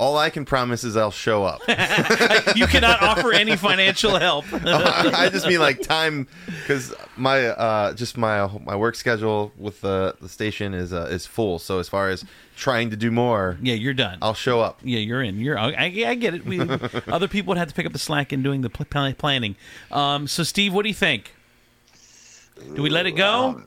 all 0.00 0.16
I 0.16 0.30
can 0.30 0.46
promise 0.46 0.82
is 0.82 0.96
I'll 0.96 1.10
show 1.10 1.44
up. 1.44 1.60
you 2.56 2.66
cannot 2.66 3.02
offer 3.02 3.34
any 3.34 3.54
financial 3.54 4.18
help. 4.18 4.46
I 4.52 5.28
just 5.30 5.46
mean 5.46 5.60
like 5.60 5.82
time 5.82 6.26
because 6.62 6.94
my 7.18 7.48
uh, 7.48 7.92
just 7.92 8.16
my 8.16 8.48
my 8.64 8.74
work 8.74 8.94
schedule 8.94 9.52
with 9.58 9.82
the 9.82 10.16
the 10.22 10.28
station 10.28 10.72
is 10.72 10.94
uh, 10.94 11.08
is 11.10 11.26
full. 11.26 11.58
So 11.58 11.80
as 11.80 11.88
far 11.90 12.08
as 12.08 12.24
trying 12.56 12.88
to 12.90 12.96
do 12.96 13.10
more, 13.10 13.58
yeah, 13.60 13.74
you're 13.74 13.92
done. 13.92 14.16
I'll 14.22 14.32
show 14.32 14.62
up. 14.62 14.80
Yeah, 14.82 15.00
you're 15.00 15.22
in. 15.22 15.38
You're. 15.38 15.58
I, 15.58 15.74
I 16.06 16.14
get 16.14 16.32
it. 16.32 16.46
We 16.46 16.60
other 17.06 17.28
people 17.28 17.50
would 17.50 17.58
have 17.58 17.68
to 17.68 17.74
pick 17.74 17.84
up 17.84 17.92
the 17.92 17.98
slack 17.98 18.32
in 18.32 18.42
doing 18.42 18.62
the 18.62 18.70
pl- 18.70 18.86
pl- 18.86 19.12
planning. 19.12 19.54
Um, 19.92 20.26
so, 20.26 20.44
Steve, 20.44 20.72
what 20.72 20.82
do 20.82 20.88
you 20.88 20.94
think? 20.94 21.34
Do 22.74 22.82
we 22.82 22.88
let 22.88 23.04
it 23.04 23.12
go? 23.12 23.62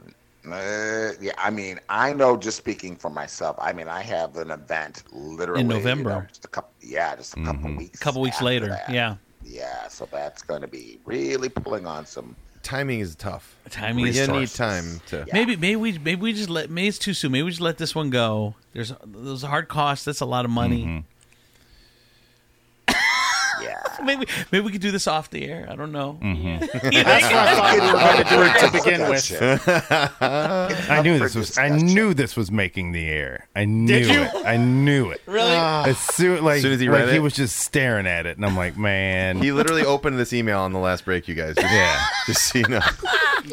Uh, 0.45 1.11
yeah, 1.21 1.31
I 1.37 1.49
mean, 1.49 1.79
I 1.89 2.13
know. 2.13 2.35
Just 2.37 2.57
speaking 2.57 2.95
for 2.95 3.09
myself, 3.09 3.55
I 3.59 3.71
mean, 3.73 3.87
I 3.87 4.01
have 4.01 4.35
an 4.37 4.51
event 4.51 5.03
literally 5.11 5.61
In 5.61 5.69
you 5.69 5.77
November. 5.77 6.09
know, 6.09 6.25
just 6.27 6.45
a 6.45 6.49
couple, 6.49 6.71
yeah, 6.81 7.15
just 7.15 7.37
a 7.37 7.43
couple 7.43 7.73
weeks. 7.75 7.99
A 7.99 8.03
couple 8.03 8.21
weeks 8.21 8.41
later. 8.41 8.67
that. 8.67 8.89
Yeah. 8.89 9.15
Yeah, 9.45 9.87
so 9.89 10.07
that's 10.11 10.41
going 10.41 10.61
to 10.61 10.67
be 10.67 10.99
really 11.05 11.49
pulling 11.49 11.85
on 11.85 12.05
some. 12.05 12.35
Timing 12.61 13.01
is 13.01 13.13
tough. 13.15 13.57
Timing 13.69 14.07
is 14.07 14.17
you 14.17 14.25
tough. 14.25 14.35
need 14.39 14.49
time 14.49 15.01
to. 15.07 15.25
Maybe 15.33 15.57
maybe 15.57 15.75
we 15.75 15.97
maybe 15.99 16.21
we 16.21 16.31
just 16.33 16.49
let 16.49 16.69
maybe 16.69 16.87
it's 16.87 16.97
too 16.97 17.13
soon. 17.13 17.33
Maybe 17.33 17.43
we 17.43 17.49
just 17.49 17.59
let 17.61 17.77
this 17.77 17.93
one 17.93 18.09
go. 18.09 18.55
There's 18.71 18.93
those 19.05 19.41
hard 19.43 19.67
costs. 19.67 20.05
That's 20.05 20.21
a 20.21 20.25
lot 20.25 20.45
of 20.45 20.51
money. 20.51 21.03
Yeah. 23.63 23.81
maybe 24.03 24.27
maybe 24.51 24.65
we 24.65 24.71
could 24.71 24.81
do 24.81 24.91
this 24.91 25.07
off 25.07 25.29
the 25.29 25.45
air. 25.45 25.67
I 25.69 25.75
don't 25.75 25.91
know. 25.91 26.19
Mm-hmm. 26.21 26.59
That's 27.03 27.23
what 27.23 27.33
I 27.33 27.73
we 27.73 27.79
were 27.81 27.99
going 27.99 28.17
to 28.17 28.29
do 28.29 28.41
it 28.41 28.59
to 28.59 28.71
begin 28.71 29.09
with. 29.09 30.21
I 30.21 31.01
knew 31.01 31.19
this 31.19 31.35
was. 31.35 31.57
I 31.57 31.69
knew 31.69 32.13
this 32.13 32.35
was 32.35 32.51
making 32.51 32.91
the 32.91 33.05
air. 33.07 33.47
I 33.55 33.65
knew 33.65 33.87
Did 33.99 34.07
you? 34.07 34.21
it. 34.21 34.45
I 34.45 34.57
knew 34.57 35.09
it. 35.11 35.21
Really? 35.25 35.51
As 35.51 35.97
soon, 35.97 36.43
like, 36.43 36.57
As 36.57 36.61
soon 36.63 36.73
as 36.73 36.79
he 36.79 36.89
like 36.89 37.05
read 37.05 37.13
he 37.13 37.19
was 37.19 37.33
just 37.33 37.57
staring 37.57 38.07
at 38.07 38.25
it, 38.25 38.37
and 38.37 38.45
I'm 38.45 38.55
like, 38.57 38.77
man. 38.77 39.37
He 39.41 39.51
literally 39.51 39.85
opened 39.85 40.17
this 40.19 40.33
email 40.33 40.59
on 40.59 40.73
the 40.73 40.79
last 40.79 41.05
break, 41.05 41.27
you 41.27 41.35
guys. 41.35 41.55
Just, 41.55 41.71
Yeah. 41.73 42.05
Just 42.25 42.47
so 42.47 42.59
you 42.59 42.67
know. 42.67 42.81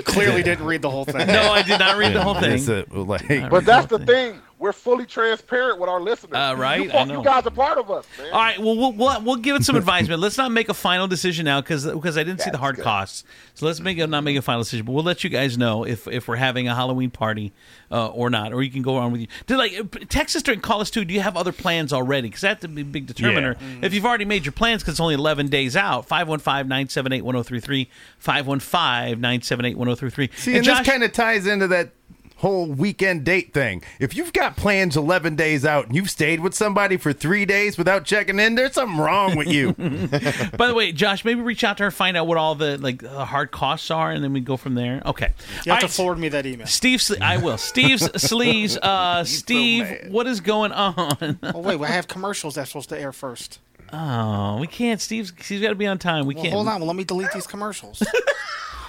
Clearly 0.04 0.42
didn't 0.42 0.66
read 0.66 0.82
the 0.82 0.90
whole 0.90 1.04
thing. 1.04 1.26
No, 1.26 1.52
I 1.52 1.62
did 1.62 1.78
not 1.78 1.96
read 1.96 2.14
the 2.14 2.22
whole 2.22 2.34
thing. 2.34 2.68
A- 2.68 3.00
like, 3.00 3.50
But 3.50 3.64
that's 3.64 3.86
the 3.86 3.98
thing. 3.98 4.40
We're 4.60 4.74
fully 4.74 5.06
transparent 5.06 5.80
with 5.80 5.88
our 5.88 6.02
listeners. 6.02 6.34
Uh, 6.34 6.54
right? 6.54 6.84
You, 6.84 6.92
I 6.92 7.04
know. 7.04 7.20
you 7.20 7.24
guys 7.24 7.46
are 7.46 7.50
part 7.50 7.78
of 7.78 7.90
us, 7.90 8.06
man. 8.18 8.30
All 8.30 8.40
right. 8.40 8.58
Well, 8.58 8.76
we'll 8.76 8.92
we'll, 8.92 9.22
we'll 9.22 9.36
give 9.36 9.56
it 9.56 9.64
some 9.64 9.74
advice, 9.76 10.02
advisement. 10.02 10.20
Let's 10.20 10.36
not 10.36 10.52
make 10.52 10.68
a 10.68 10.74
final 10.74 11.08
decision 11.08 11.46
now 11.46 11.62
because 11.62 11.86
because 11.86 12.18
I 12.18 12.24
didn't 12.24 12.42
see 12.42 12.50
the 12.50 12.58
hard 12.58 12.78
costs. 12.78 13.24
So 13.54 13.64
let's 13.64 13.80
make 13.80 13.98
a, 13.98 14.06
not 14.06 14.22
make 14.22 14.36
a 14.36 14.42
final 14.42 14.60
decision. 14.60 14.84
But 14.84 14.92
we'll 14.92 15.02
let 15.02 15.24
you 15.24 15.30
guys 15.30 15.56
know 15.56 15.86
if 15.86 16.06
if 16.06 16.28
we're 16.28 16.36
having 16.36 16.68
a 16.68 16.74
Halloween 16.74 17.10
party 17.10 17.54
uh, 17.90 18.08
or 18.08 18.28
not, 18.28 18.52
or 18.52 18.62
you 18.62 18.70
can 18.70 18.82
go 18.82 18.98
on 18.98 19.12
with 19.12 19.22
you. 19.22 19.28
Do 19.46 19.56
like 19.56 19.72
uh, 19.78 19.84
text 20.10 20.36
us 20.36 20.42
during 20.42 20.60
call 20.60 20.82
us 20.82 20.90
too. 20.90 21.06
Do 21.06 21.14
you 21.14 21.22
have 21.22 21.38
other 21.38 21.52
plans 21.52 21.90
already? 21.90 22.28
Because 22.28 22.42
that's 22.42 22.60
the 22.60 22.68
big 22.68 22.92
big 22.92 23.06
determiner. 23.06 23.56
Yeah. 23.58 23.86
If 23.86 23.94
you've 23.94 24.04
already 24.04 24.26
made 24.26 24.44
your 24.44 24.52
plans, 24.52 24.82
because 24.82 24.92
it's 24.92 25.00
only 25.00 25.14
eleven 25.14 25.48
days 25.48 25.74
out. 25.74 26.06
515-978-1033, 26.06 27.86
515-978-1033. 28.22 30.34
See, 30.34 30.56
and, 30.56 30.66
this 30.66 30.80
kind 30.80 31.02
of 31.02 31.12
ties 31.12 31.46
into 31.46 31.66
that 31.68 31.92
whole 32.40 32.66
weekend 32.66 33.24
date 33.24 33.52
thing. 33.52 33.82
If 33.98 34.16
you've 34.16 34.32
got 34.32 34.56
plans 34.56 34.96
11 34.96 35.36
days 35.36 35.64
out 35.64 35.86
and 35.86 35.94
you've 35.94 36.10
stayed 36.10 36.40
with 36.40 36.54
somebody 36.54 36.96
for 36.96 37.12
three 37.12 37.44
days 37.44 37.76
without 37.76 38.04
checking 38.04 38.38
in, 38.40 38.54
there's 38.54 38.72
something 38.72 38.98
wrong 38.98 39.36
with 39.36 39.48
you. 39.48 39.72
By 40.56 40.66
the 40.66 40.74
way, 40.74 40.90
Josh, 40.92 41.24
maybe 41.24 41.42
reach 41.42 41.64
out 41.64 41.76
to 41.78 41.84
her, 41.84 41.90
find 41.90 42.16
out 42.16 42.26
what 42.26 42.38
all 42.38 42.54
the 42.54 42.78
like 42.78 43.02
the 43.02 43.24
hard 43.26 43.50
costs 43.50 43.90
are, 43.90 44.10
and 44.10 44.24
then 44.24 44.32
we 44.32 44.40
go 44.40 44.56
from 44.56 44.74
there. 44.74 45.02
Okay. 45.06 45.32
You 45.66 45.72
All 45.72 45.76
have 45.76 45.80
to 45.80 45.86
right. 45.86 45.90
forward 45.90 46.18
me 46.18 46.28
that 46.30 46.46
email. 46.46 46.66
Steve, 46.66 47.00
Sle- 47.00 47.20
I 47.20 47.36
will. 47.36 47.58
Steve's 47.58 48.04
sleeves. 48.22 48.76
Uh, 48.78 49.22
Steve, 49.24 50.06
what 50.08 50.26
is 50.26 50.40
going 50.40 50.72
on? 50.72 51.38
Oh 51.42 51.60
wait, 51.60 51.80
I 51.80 51.86
have 51.88 52.08
commercials 52.08 52.54
that's 52.54 52.70
supposed 52.70 52.88
to 52.88 52.98
air 52.98 53.12
first. 53.12 53.58
Oh, 53.92 54.56
we 54.58 54.66
can't. 54.66 55.00
Steve's 55.00 55.32
Steve's 55.40 55.60
got 55.62 55.70
to 55.70 55.74
be 55.74 55.86
on 55.86 55.98
time. 55.98 56.24
We 56.24 56.34
Well, 56.34 56.44
can't. 56.44 56.54
hold 56.54 56.68
on. 56.68 56.80
Well, 56.80 56.86
let 56.86 56.96
me 56.96 57.04
delete 57.04 57.32
these 57.32 57.46
commercials. 57.46 58.02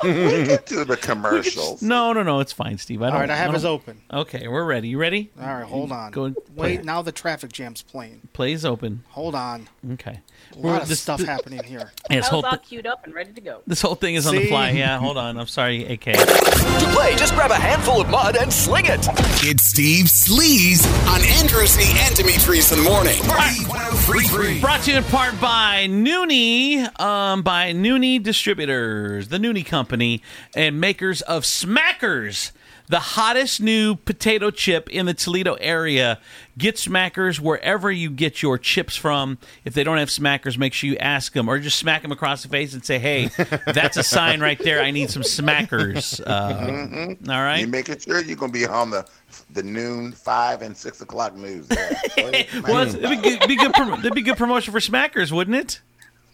we 0.03 0.47
can 0.47 0.59
do 0.65 0.83
the 0.85 0.97
commercials. 0.97 1.81
No, 1.81 2.13
no, 2.13 2.23
no. 2.23 2.39
It's 2.39 2.53
fine, 2.53 2.77
Steve. 2.77 3.01
I 3.01 3.09
don't, 3.09 3.19
right, 3.19 3.29
I 3.29 3.35
have 3.35 3.47
don't- 3.47 3.53
his 3.55 3.65
open. 3.65 4.01
Okay, 4.11 4.47
we're 4.47 4.65
ready. 4.65 4.89
You 4.89 4.97
ready? 4.97 5.31
All 5.39 5.45
right, 5.47 5.63
hold 5.65 5.91
on. 5.91 6.11
Go. 6.11 6.33
Wait, 6.55 6.83
now 6.83 7.01
the 7.01 7.11
traffic 7.11 7.51
jam's 7.51 7.81
playing. 7.81 8.27
Plays 8.33 8.65
open. 8.65 9.03
Hold 9.09 9.35
on. 9.35 9.67
Okay. 9.93 10.19
A 10.55 10.59
We're- 10.59 10.73
lot 10.73 10.81
of 10.83 10.89
this- 10.89 10.99
stuff 10.99 11.19
this- 11.19 11.27
happening 11.27 11.63
here. 11.63 11.91
Yeah, 12.09 12.17
this 12.17 12.25
I 12.27 12.29
whole 12.29 12.45
all 12.45 12.51
thi- 12.51 12.57
queued 12.67 12.85
up 12.87 13.05
and 13.05 13.13
ready 13.13 13.31
to 13.33 13.41
go. 13.41 13.61
this 13.67 13.81
whole 13.81 13.95
thing 13.95 14.15
is 14.15 14.27
on 14.27 14.35
the 14.35 14.47
fly. 14.47 14.71
Yeah, 14.71 14.97
hold 14.97 15.17
on. 15.17 15.37
I'm 15.37 15.47
sorry, 15.47 15.85
AK. 15.85 16.13
To 16.13 16.87
play, 16.93 17.15
just 17.15 17.33
grab 17.35 17.51
a 17.51 17.55
handful 17.55 18.01
of 18.01 18.09
mud 18.09 18.35
and 18.35 18.51
sling 18.51 18.85
it. 18.85 19.05
It's 19.43 19.63
Steve 19.63 20.05
Sleaze 20.07 20.85
on 21.07 21.21
Andrews 21.39 21.77
and 21.79 22.15
Demetrius 22.15 22.71
in 22.71 22.83
the 22.83 22.89
morning. 22.89 23.17
Party 23.23 23.63
1033. 23.65 24.59
Brought 24.59 24.81
to 24.83 24.91
you 24.91 24.97
in 24.97 25.03
part 25.05 25.39
by 25.39 25.87
Noonie, 25.89 26.99
um, 26.99 27.41
by 27.43 27.71
Noonie 27.73 28.21
Distributors, 28.21 29.29
the 29.29 29.37
Noonie 29.37 29.65
Company, 29.65 30.21
and 30.55 30.79
makers 30.81 31.21
of 31.23 31.43
Smackers, 31.43 32.51
the 32.91 32.99
hottest 32.99 33.61
new 33.61 33.95
potato 33.95 34.51
chip 34.51 34.89
in 34.89 35.05
the 35.05 35.13
Toledo 35.13 35.53
area. 35.55 36.19
Get 36.57 36.75
Smackers 36.75 37.39
wherever 37.39 37.89
you 37.89 38.09
get 38.09 38.41
your 38.41 38.57
chips 38.57 38.97
from. 38.97 39.37
If 39.63 39.73
they 39.73 39.85
don't 39.85 39.97
have 39.97 40.09
Smackers, 40.09 40.57
make 40.57 40.73
sure 40.73 40.89
you 40.89 40.97
ask 40.97 41.31
them, 41.31 41.47
or 41.47 41.57
just 41.57 41.79
smack 41.79 42.01
them 42.01 42.11
across 42.11 42.43
the 42.43 42.49
face 42.49 42.73
and 42.73 42.83
say, 42.83 42.99
"Hey, 42.99 43.29
that's 43.65 43.95
a 43.95 44.03
sign 44.03 44.41
right 44.41 44.59
there. 44.59 44.81
I 44.81 44.91
need 44.91 45.09
some 45.09 45.23
Smackers." 45.23 46.19
Uh, 46.31 46.51
Mhm. 46.67 47.29
All 47.29 47.41
right. 47.41 47.61
You 47.61 47.67
making 47.67 47.99
sure 47.99 48.21
you're 48.21 48.35
going 48.35 48.51
to 48.51 48.59
be 48.59 48.65
on 48.67 48.89
the 48.89 49.07
the 49.51 49.63
noon, 49.63 50.11
five, 50.11 50.61
and 50.61 50.75
six 50.75 50.99
o'clock 51.01 51.35
news. 51.35 51.67
well, 52.63 52.87
it'd 52.87 53.01
be 53.01 53.15
good, 53.15 53.47
be 53.47 53.55
good 53.55 53.73
prom- 53.73 54.01
that'd 54.01 54.13
be 54.13 54.21
good 54.21 54.37
promotion 54.37 54.71
for 54.73 54.79
Smackers, 54.79 55.31
wouldn't 55.31 55.55
it? 55.55 55.79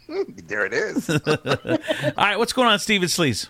there 0.47 0.65
it 0.65 0.73
is. 0.73 1.09
All 1.09 1.19
right, 2.17 2.37
what's 2.39 2.53
going 2.53 2.67
on, 2.67 2.79
Steven 2.79 3.07
Sleaze? 3.07 3.47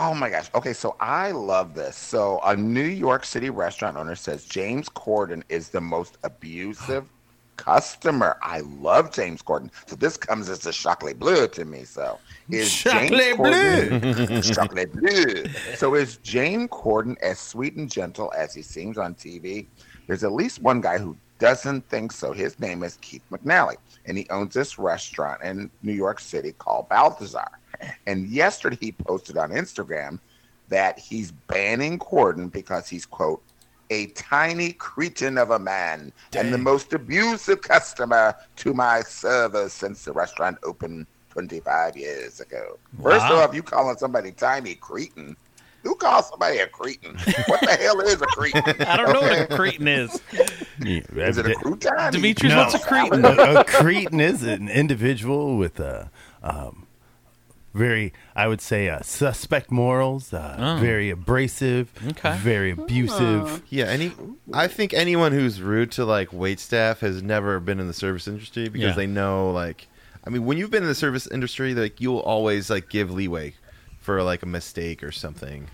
Oh 0.00 0.14
my 0.14 0.30
gosh. 0.30 0.48
Okay, 0.54 0.74
so 0.74 0.94
I 1.00 1.32
love 1.32 1.74
this. 1.74 1.96
So 1.96 2.38
a 2.44 2.54
New 2.54 2.84
York 2.84 3.24
City 3.24 3.50
restaurant 3.50 3.96
owner 3.96 4.14
says 4.14 4.44
James 4.44 4.88
Corden 4.88 5.42
is 5.48 5.70
the 5.70 5.80
most 5.80 6.18
abusive 6.22 7.10
customer. 7.56 8.36
I 8.40 8.60
love 8.60 9.12
James 9.12 9.42
Corden. 9.42 9.72
So 9.86 9.96
this 9.96 10.16
comes 10.16 10.48
as 10.50 10.64
a 10.66 10.72
chocolate 10.72 11.18
bleu 11.18 11.48
to 11.48 11.64
me. 11.64 11.82
So 11.82 12.20
is 12.48 12.72
Chocolat 12.72 13.10
James. 13.10 13.38
Corden 13.38 14.54
chocolate 14.54 14.92
bleu. 14.92 15.46
So 15.74 15.96
is 15.96 16.18
James 16.18 16.68
Corden 16.68 17.16
as 17.20 17.40
sweet 17.40 17.74
and 17.74 17.90
gentle 17.90 18.32
as 18.36 18.54
he 18.54 18.62
seems 18.62 18.98
on 18.98 19.16
TV? 19.16 19.66
There's 20.06 20.22
at 20.22 20.30
least 20.30 20.62
one 20.62 20.80
guy 20.80 20.98
who 20.98 21.16
doesn't 21.40 21.88
think 21.88 22.12
so. 22.12 22.32
His 22.32 22.60
name 22.60 22.84
is 22.84 22.98
Keith 22.98 23.24
McNally, 23.32 23.76
and 24.08 24.16
he 24.16 24.26
owns 24.30 24.54
this 24.54 24.78
restaurant 24.78 25.42
in 25.42 25.70
New 25.82 25.92
York 25.92 26.18
City 26.18 26.52
called 26.52 26.88
Balthazar. 26.88 27.48
And 28.06 28.28
yesterday 28.28 28.78
he 28.80 28.92
posted 28.92 29.36
on 29.36 29.50
Instagram 29.50 30.18
that 30.68 30.98
he's 30.98 31.30
banning 31.30 31.98
Corden 31.98 32.50
because 32.50 32.88
he's, 32.88 33.06
quote, 33.06 33.42
a 33.90 34.06
tiny 34.08 34.72
cretin 34.72 35.38
of 35.38 35.50
a 35.50 35.58
man 35.58 36.12
and 36.36 36.52
the 36.52 36.58
most 36.58 36.92
abusive 36.92 37.62
customer 37.62 38.34
to 38.56 38.74
my 38.74 39.00
service 39.00 39.72
since 39.72 40.04
the 40.04 40.12
restaurant 40.12 40.58
opened 40.62 41.06
25 41.30 41.96
years 41.96 42.40
ago. 42.40 42.78
First 43.02 43.24
off, 43.26 43.54
you 43.54 43.62
calling 43.62 43.96
somebody 43.96 44.32
tiny 44.32 44.74
cretin. 44.74 45.36
Who 45.82 45.94
calls 45.94 46.28
somebody 46.28 46.58
a 46.58 46.66
cretin? 46.66 47.16
What 47.46 47.60
the 47.60 47.76
hell 47.80 48.00
is 48.00 48.20
a 48.20 48.26
cretin? 48.26 48.62
I 48.86 48.96
don't 48.96 49.12
know 49.12 49.20
what 49.20 49.38
a 49.40 49.46
cretin 49.56 49.88
is. 49.88 50.14
Is 50.80 51.38
it 51.38 51.46
a 51.46 51.50
crouton? 51.54 52.12
Demetrius, 52.12 52.54
what's 52.54 52.74
a 52.74 52.78
cretin? 52.80 53.24
a, 53.24 53.60
a 53.60 53.64
cretin 53.64 54.20
is 54.20 54.42
an 54.42 54.68
individual 54.68 55.56
with 55.56 55.78
a 55.80 56.10
um, 56.42 56.86
very, 57.74 58.12
I 58.34 58.48
would 58.48 58.60
say, 58.60 58.88
uh, 58.88 59.00
suspect 59.02 59.70
morals, 59.70 60.32
uh, 60.32 60.56
Oh. 60.58 60.76
very 60.80 61.10
abrasive, 61.10 61.90
okay. 62.08 62.36
very 62.38 62.72
abusive. 62.72 63.62
Yeah, 63.68 63.84
any 63.84 64.12
I 64.52 64.66
think 64.66 64.92
anyone 64.94 65.32
who's 65.32 65.60
rude 65.62 65.92
to 65.92 66.04
like 66.04 66.32
wait 66.32 66.58
staff 66.60 67.00
has 67.00 67.22
never 67.22 67.60
been 67.60 67.78
in 67.78 67.86
the 67.86 67.92
service 67.94 68.26
industry 68.26 68.68
because 68.68 68.88
Yeah. 68.90 68.94
they 68.94 69.06
know 69.06 69.50
like 69.52 69.86
I 70.26 70.30
mean 70.30 70.44
when 70.44 70.58
you've 70.58 70.70
been 70.70 70.82
in 70.82 70.88
the 70.88 70.94
service 70.94 71.26
industry 71.28 71.74
like 71.74 72.00
you'll 72.00 72.18
always 72.18 72.68
like 72.70 72.88
give 72.88 73.10
leeway 73.12 73.54
for 74.08 74.22
like 74.22 74.42
a 74.42 74.46
mistake 74.46 75.02
or 75.04 75.12
something. 75.12 75.68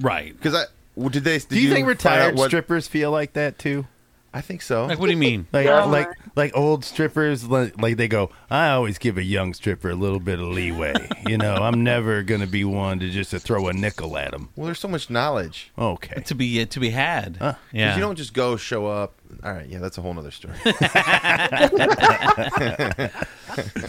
Right. 0.00 0.34
Cuz 0.40 0.54
I 0.54 0.64
well, 0.94 1.10
did 1.10 1.24
they 1.24 1.36
did 1.36 1.50
Do 1.50 1.60
you, 1.60 1.70
think 1.70 1.86
retired 1.86 2.34
what- 2.34 2.46
strippers 2.48 2.88
feel 2.88 3.10
like 3.10 3.34
that 3.34 3.58
too? 3.58 3.86
I 4.32 4.40
think 4.42 4.60
so. 4.62 4.84
Like, 4.86 4.98
what 4.98 5.06
do 5.06 5.12
you 5.12 5.18
mean? 5.18 5.46
Like, 5.52 5.64
Yeah. 5.66 5.84
like, 5.84 6.08
like 6.36 6.52
old 6.54 6.84
strippers, 6.84 7.44
like, 7.48 7.80
like 7.80 7.96
they 7.96 8.08
go. 8.08 8.30
I 8.50 8.68
always 8.70 8.98
give 8.98 9.16
a 9.16 9.22
young 9.22 9.54
stripper 9.54 9.88
a 9.90 9.94
little 9.94 10.20
bit 10.20 10.38
of 10.38 10.46
leeway. 10.48 10.94
you 11.26 11.36
know, 11.38 11.54
I'm 11.54 11.82
never 11.82 12.22
gonna 12.22 12.46
be 12.46 12.62
one 12.64 12.98
to 13.00 13.08
just 13.10 13.30
to 13.32 13.38
throw 13.40 13.68
a 13.68 13.72
nickel 13.72 14.16
at 14.18 14.30
them. 14.32 14.48
Well, 14.56 14.66
there's 14.66 14.80
so 14.80 14.88
much 14.88 15.08
knowledge. 15.10 15.70
Okay. 15.78 16.22
To 16.22 16.34
be 16.34 16.60
uh, 16.62 16.66
to 16.66 16.80
be 16.80 16.90
had. 16.90 17.38
'Cause 17.38 17.54
Yeah. 17.72 17.94
You 17.94 18.00
don't 18.00 18.16
just 18.16 18.32
go 18.34 18.56
show 18.56 18.86
up. 18.86 19.14
All 19.44 19.52
right, 19.52 19.66
yeah, 19.68 19.78
that's 19.78 19.98
a 19.98 20.02
whole 20.02 20.14
nother 20.14 20.30
story. 20.30 20.54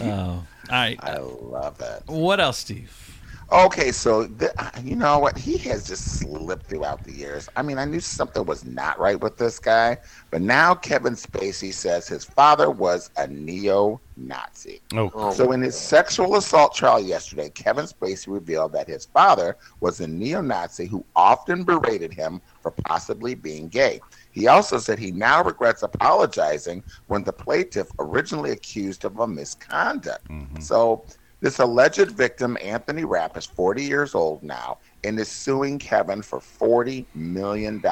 all 0.00 0.44
right. 0.70 0.98
I 1.02 1.18
love 1.18 1.78
that. 1.78 2.02
What 2.06 2.40
else, 2.40 2.58
Steve? 2.58 3.09
Okay, 3.52 3.90
so 3.90 4.28
th- 4.28 4.52
you 4.84 4.94
know 4.94 5.18
what? 5.18 5.36
He 5.36 5.56
has 5.58 5.86
just 5.86 6.20
slipped 6.20 6.66
throughout 6.66 7.02
the 7.02 7.12
years. 7.12 7.48
I 7.56 7.62
mean, 7.62 7.78
I 7.78 7.84
knew 7.84 7.98
something 7.98 8.44
was 8.44 8.64
not 8.64 8.98
right 9.00 9.20
with 9.20 9.36
this 9.38 9.58
guy, 9.58 9.98
but 10.30 10.40
now 10.40 10.72
Kevin 10.74 11.14
Spacey 11.14 11.74
says 11.74 12.06
his 12.06 12.24
father 12.24 12.70
was 12.70 13.10
a 13.16 13.26
neo-Nazi. 13.26 14.80
Oh. 14.94 15.32
So 15.32 15.50
in 15.50 15.62
his 15.62 15.76
sexual 15.76 16.36
assault 16.36 16.74
trial 16.74 17.00
yesterday, 17.00 17.50
Kevin 17.50 17.86
Spacey 17.86 18.28
revealed 18.28 18.72
that 18.74 18.86
his 18.86 19.06
father 19.06 19.56
was 19.80 20.00
a 20.00 20.06
neo-Nazi 20.06 20.86
who 20.86 21.04
often 21.16 21.64
berated 21.64 22.14
him 22.14 22.40
for 22.60 22.70
possibly 22.70 23.34
being 23.34 23.66
gay. 23.66 24.00
He 24.30 24.46
also 24.46 24.78
said 24.78 24.98
he 24.98 25.10
now 25.10 25.42
regrets 25.42 25.82
apologizing 25.82 26.84
when 27.08 27.24
the 27.24 27.32
plaintiff 27.32 27.88
originally 27.98 28.52
accused 28.52 29.04
him 29.04 29.18
of 29.18 29.28
misconduct. 29.28 30.28
Mm-hmm. 30.28 30.60
So 30.60 31.04
this 31.40 31.58
alleged 31.58 32.10
victim, 32.10 32.58
Anthony 32.62 33.04
Rapp, 33.04 33.36
is 33.36 33.46
40 33.46 33.82
years 33.82 34.14
old 34.14 34.42
now 34.42 34.78
and 35.04 35.18
is 35.18 35.30
suing 35.30 35.78
Kevin 35.78 36.22
for 36.22 36.40
$40 36.40 37.06
million. 37.14 37.82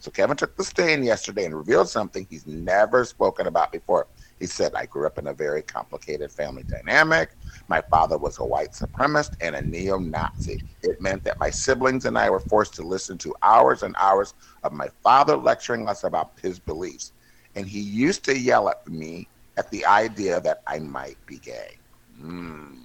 So 0.00 0.10
Kevin 0.12 0.36
took 0.36 0.56
the 0.56 0.64
stand 0.64 1.04
yesterday 1.04 1.44
and 1.44 1.56
revealed 1.56 1.88
something 1.88 2.26
he's 2.28 2.46
never 2.46 3.04
spoken 3.04 3.46
about 3.46 3.72
before. 3.72 4.08
He 4.40 4.46
said, 4.46 4.74
I 4.74 4.86
grew 4.86 5.06
up 5.06 5.18
in 5.18 5.28
a 5.28 5.34
very 5.34 5.62
complicated 5.62 6.32
family 6.32 6.64
dynamic. 6.64 7.30
My 7.68 7.80
father 7.90 8.18
was 8.18 8.38
a 8.38 8.44
white 8.44 8.72
supremacist 8.72 9.32
and 9.40 9.54
a 9.54 9.62
neo 9.62 9.98
Nazi. 9.98 10.60
It 10.82 11.00
meant 11.00 11.24
that 11.24 11.38
my 11.38 11.50
siblings 11.50 12.06
and 12.06 12.18
I 12.18 12.30
were 12.30 12.40
forced 12.40 12.74
to 12.76 12.82
listen 12.82 13.18
to 13.18 13.34
hours 13.42 13.84
and 13.84 13.94
hours 14.00 14.34
of 14.64 14.72
my 14.72 14.88
father 15.02 15.36
lecturing 15.36 15.88
us 15.88 16.04
about 16.04 16.32
his 16.42 16.58
beliefs. 16.58 17.12
And 17.54 17.68
he 17.68 17.80
used 17.80 18.24
to 18.24 18.38
yell 18.38 18.68
at 18.68 18.86
me 18.88 19.30
at 19.56 19.70
the 19.70 19.86
idea 19.86 20.40
that 20.40 20.58
I 20.66 20.80
might 20.80 21.18
be 21.26 21.38
gay. 21.38 21.79
Mm. 22.22 22.76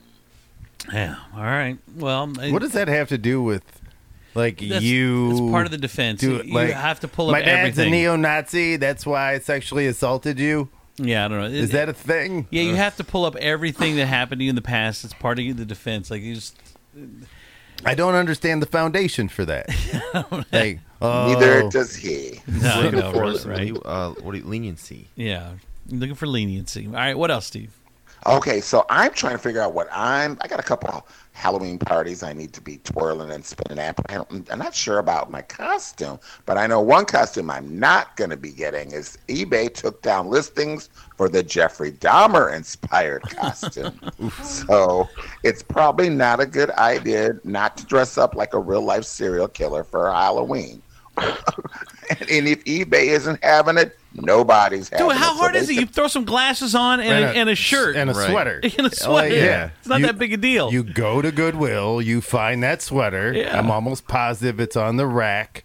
Yeah. 0.93 1.15
All 1.35 1.43
right. 1.43 1.77
Well, 1.95 2.27
What 2.27 2.61
does 2.61 2.73
that 2.73 2.87
have 2.87 3.09
to 3.09 3.17
do 3.17 3.41
with, 3.41 3.63
like 4.35 4.59
That's- 4.59 4.83
you? 4.83 5.31
it's 5.31 5.39
part 5.51 5.65
of 5.65 5.71
the 5.71 5.77
defense. 5.77 6.21
You- 6.21 6.43
you 6.43 6.57
have 6.73 6.99
to 7.01 7.07
pull 7.07 7.27
up 7.27 7.31
My 7.33 7.41
dad's 7.41 7.77
everything. 7.79 7.87
a 7.93 7.97
neo-Nazi. 7.97 8.75
That's 8.77 9.05
why 9.05 9.33
I 9.33 9.39
sexually 9.39 9.87
assaulted 9.87 10.39
you. 10.39 10.69
Yeah, 10.97 11.25
I 11.25 11.27
don't 11.27 11.39
know. 11.39 11.45
Is 11.47 11.71
that 11.71 11.89
a 11.89 11.93
thing? 11.93 12.47
Yeah, 12.51 12.63
you 12.63 12.75
have 12.75 12.95
to 12.97 13.03
pull 13.03 13.25
up 13.25 13.35
everything 13.37 13.97
that 13.97 14.05
happened 14.05 14.39
to 14.39 14.45
you 14.45 14.49
in 14.49 14.55
the 14.55 14.61
past. 14.61 15.03
It's 15.03 15.13
part 15.13 15.39
of 15.39 15.57
the 15.57 15.65
defense. 15.65 16.09
Like 16.09 16.21
you 16.21 16.35
just. 16.35 16.57
I 17.83 17.93
don't 17.95 18.15
understand 18.15 18.61
the 18.61 18.65
foundation 18.67 19.27
for 19.27 19.43
that. 19.45 19.67
like, 20.53 20.79
Neither 21.01 21.63
oh. 21.63 21.69
does 21.69 21.93
he. 21.97 22.39
No, 22.47 22.69
I 22.69 22.81
Looking 22.83 22.99
know, 22.99 23.11
for 23.11 23.49
right? 23.49 23.71
right? 23.73 23.77
uh, 23.85 24.11
what 24.21 24.31
do 24.31 24.37
you, 24.37 24.45
leniency? 24.45 25.09
Yeah, 25.17 25.51
looking 25.89 26.15
for 26.15 26.25
leniency. 26.27 26.87
All 26.87 26.93
right, 26.93 27.17
what 27.17 27.29
else, 27.29 27.47
Steve? 27.47 27.71
Okay, 28.27 28.59
so 28.59 28.85
I'm 28.89 29.13
trying 29.13 29.33
to 29.33 29.37
figure 29.37 29.61
out 29.61 29.73
what 29.75 29.87
I'm. 29.91 30.37
I 30.41 30.47
got 30.47 30.59
a 30.59 30.63
couple 30.63 31.05
Halloween 31.33 31.77
parties 31.77 32.23
I 32.23 32.33
need 32.33 32.53
to 32.53 32.61
be 32.61 32.77
twirling 32.77 33.29
and 33.29 33.45
spinning 33.45 33.77
at. 33.77 33.95
But 33.97 34.09
I 34.09 34.15
don't, 34.15 34.51
I'm 34.51 34.57
not 34.57 34.73
sure 34.73 34.97
about 34.97 35.29
my 35.29 35.43
costume, 35.43 36.19
but 36.47 36.57
I 36.57 36.65
know 36.65 36.81
one 36.81 37.05
costume 37.05 37.51
I'm 37.51 37.77
not 37.77 38.15
going 38.15 38.31
to 38.31 38.37
be 38.37 38.51
getting 38.51 38.93
is 38.93 39.19
eBay 39.27 39.71
took 39.71 40.01
down 40.01 40.27
listings 40.27 40.89
for 41.15 41.29
the 41.29 41.43
Jeffrey 41.43 41.91
Dahmer 41.91 42.55
inspired 42.55 43.21
costume. 43.29 43.99
so 44.43 45.07
it's 45.43 45.61
probably 45.61 46.09
not 46.09 46.39
a 46.39 46.47
good 46.47 46.71
idea 46.71 47.39
not 47.43 47.77
to 47.77 47.85
dress 47.85 48.17
up 48.17 48.33
like 48.33 48.55
a 48.55 48.59
real 48.59 48.81
life 48.81 49.03
serial 49.03 49.47
killer 49.47 49.83
for 49.83 50.11
Halloween. 50.11 50.81
and 52.19 52.47
if 52.47 52.63
eBay 52.65 53.07
isn't 53.07 53.43
having 53.43 53.77
it, 53.77 53.97
nobody's 54.13 54.89
having 54.89 55.07
Dude, 55.07 55.15
it. 55.15 55.19
how 55.19 55.31
So 55.33 55.37
hard 55.39 55.55
they 55.55 55.59
is 55.59 55.69
it? 55.69 55.73
You 55.73 55.85
throw 55.85 56.07
some 56.07 56.25
glasses 56.25 56.73
on 56.75 56.99
and, 56.99 57.09
a, 57.09 57.13
And 57.13 57.23
a- 57.25 57.39
and 57.41 57.49
a 57.49 57.55
shirt 57.55 57.95
and 57.95 58.09
a 58.09 58.13
sweater. 58.13 58.59
and 58.63 58.73
a 58.79 58.83
oh, 58.85 58.89
sweater. 58.89 59.35
yeah. 59.35 59.69
it's 59.79 59.87
not 59.87 59.99
You- 59.99 60.05
that 60.07 60.17
big 60.17 60.33
a 60.33 60.37
deal. 60.37 60.71
You 60.71 60.83
go 60.83 61.21
to 61.21 61.31
Goodwill, 61.31 62.01
you 62.01 62.21
find 62.21 62.63
that 62.63 62.81
sweater. 62.81 63.33
Yeah. 63.33 63.57
I'm 63.57 63.69
almost 63.71 64.07
positive 64.07 64.59
it's 64.59 64.75
on 64.75 64.97
the 64.97 65.07
rack, 65.07 65.63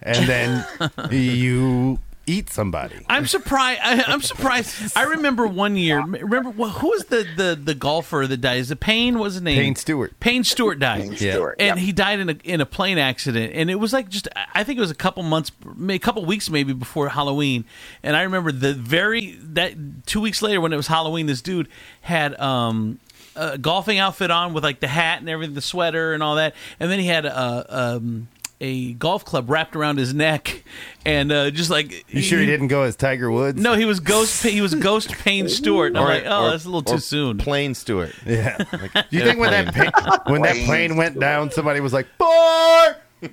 and 0.00 0.28
then 0.28 0.66
you 1.10 1.98
eat 2.26 2.50
somebody. 2.50 3.04
I'm 3.08 3.26
surprised. 3.26 3.80
I, 3.84 4.02
I'm 4.06 4.22
surprised. 4.22 4.96
I 4.96 5.04
remember 5.04 5.46
one 5.46 5.76
year. 5.76 6.00
Remember 6.00 6.50
wh- 6.50 6.78
who 6.78 6.90
was 6.90 7.04
the, 7.06 7.26
the, 7.36 7.58
the 7.60 7.74
golfer 7.74 8.26
that 8.26 8.36
died? 8.38 8.58
Is 8.58 8.70
it 8.70 8.80
Payne? 8.80 9.18
Was 9.18 9.34
his 9.34 9.42
name? 9.42 9.58
Payne 9.58 9.76
Stewart. 9.76 10.18
Payne 10.20 10.44
Stewart 10.44 10.78
died. 10.78 11.02
Payne 11.02 11.16
Stewart, 11.16 11.56
and 11.58 11.76
yep. 11.76 11.78
he 11.78 11.92
died 11.92 12.20
in 12.20 12.30
a 12.30 12.36
in 12.44 12.60
a 12.60 12.66
plane 12.66 12.98
accident. 12.98 13.52
And 13.54 13.70
it 13.70 13.76
was 13.76 13.92
like 13.92 14.08
just 14.08 14.28
I 14.54 14.64
think 14.64 14.78
it 14.78 14.80
was 14.80 14.90
a 14.90 14.96
couple 14.96 15.22
months, 15.22 15.52
a 15.88 15.98
couple 15.98 16.24
weeks 16.24 16.48
maybe 16.50 16.72
before 16.72 17.08
Halloween. 17.08 17.64
And 18.02 18.16
I 18.16 18.22
remember 18.22 18.52
the 18.52 18.74
very 18.74 19.38
that 19.42 20.06
two 20.06 20.20
weeks 20.20 20.42
later 20.42 20.60
when 20.60 20.72
it 20.72 20.76
was 20.76 20.86
Halloween, 20.86 21.26
this 21.26 21.42
dude 21.42 21.68
had 22.02 22.38
um. 22.40 22.98
A 23.34 23.56
golfing 23.56 23.98
outfit 23.98 24.30
on 24.30 24.52
with 24.52 24.62
like 24.62 24.80
the 24.80 24.86
hat 24.86 25.20
and 25.20 25.28
everything, 25.30 25.54
the 25.54 25.62
sweater 25.62 26.12
and 26.12 26.22
all 26.22 26.36
that, 26.36 26.54
and 26.78 26.90
then 26.90 26.98
he 26.98 27.06
had 27.06 27.24
a 27.24 27.64
um, 27.70 28.28
a 28.62 28.92
golf 28.94 29.24
club 29.24 29.50
wrapped 29.50 29.74
around 29.76 29.98
his 29.98 30.14
neck, 30.14 30.62
and 31.04 31.30
uh, 31.32 31.50
just 31.50 31.68
like 31.68 32.04
You 32.12 32.22
sure 32.22 32.38
he 32.38 32.46
didn't 32.46 32.68
go 32.68 32.82
as 32.84 32.96
Tiger 32.96 33.30
Woods? 33.30 33.60
no, 33.60 33.74
he 33.74 33.84
was 33.84 34.00
Ghost. 34.00 34.42
He 34.44 34.60
was 34.60 34.74
Ghost 34.74 35.10
Payne 35.10 35.48
Stewart. 35.48 35.88
And 35.88 35.98
I'm 35.98 36.04
Or- 36.04 36.08
like, 36.08 36.24
oh, 36.26 36.44
or- 36.46 36.50
that's 36.52 36.64
a 36.64 36.70
little 36.70 36.90
or 36.90 36.96
too 36.96 37.00
soon. 37.02 37.38
Plane 37.38 37.74
Stewart. 37.74 38.14
Yeah. 38.24 38.56
Like, 38.72 38.92
Do 39.10 39.16
you 39.18 39.24
think 39.24 39.38
when 39.40 39.50
that 39.50 39.76
airplane. 39.76 39.90
plane, 39.92 40.20
when 40.32 40.42
that 40.42 40.56
plane 40.64 40.96
went 40.96 41.18
down, 41.20 41.50
somebody 41.50 41.80
was 41.80 41.92
like, 41.92 42.06
"Boy"? 42.18 42.92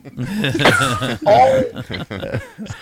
oh, 1.25 1.63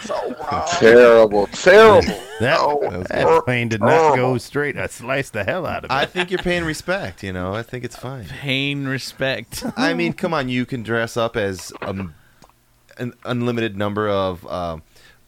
so 0.02 0.36
wrong. 0.52 0.68
Terrible, 0.80 1.48
terrible. 1.48 2.14
That, 2.40 2.60
Oh, 2.60 3.04
that 3.10 3.46
plane 3.46 3.68
did 3.70 3.82
not 3.82 4.16
go 4.16 4.38
straight. 4.38 4.78
I 4.78 4.86
sliced 4.86 5.34
the 5.34 5.44
hell 5.44 5.66
out 5.66 5.86
of 5.86 5.90
it. 5.90 5.94
I 5.94 6.06
think 6.06 6.30
you're 6.30 6.38
paying 6.38 6.66
respect. 6.66 7.24
You 7.24 7.34
know, 7.34 7.56
I 7.56 7.64
think 7.64 7.84
it's 7.84 7.96
fine. 7.96 8.26
Pain, 8.26 8.86
respect. 8.86 9.64
I 9.76 9.96
mean, 9.96 10.14
come 10.14 10.36
on, 10.36 10.48
you 10.48 10.64
can 10.68 10.84
dress 10.84 11.18
up 11.18 11.36
as 11.36 11.74
um, 11.82 12.14
an 13.00 13.14
unlimited 13.24 13.78
number 13.78 14.08
of 14.10 14.46
um 14.48 14.84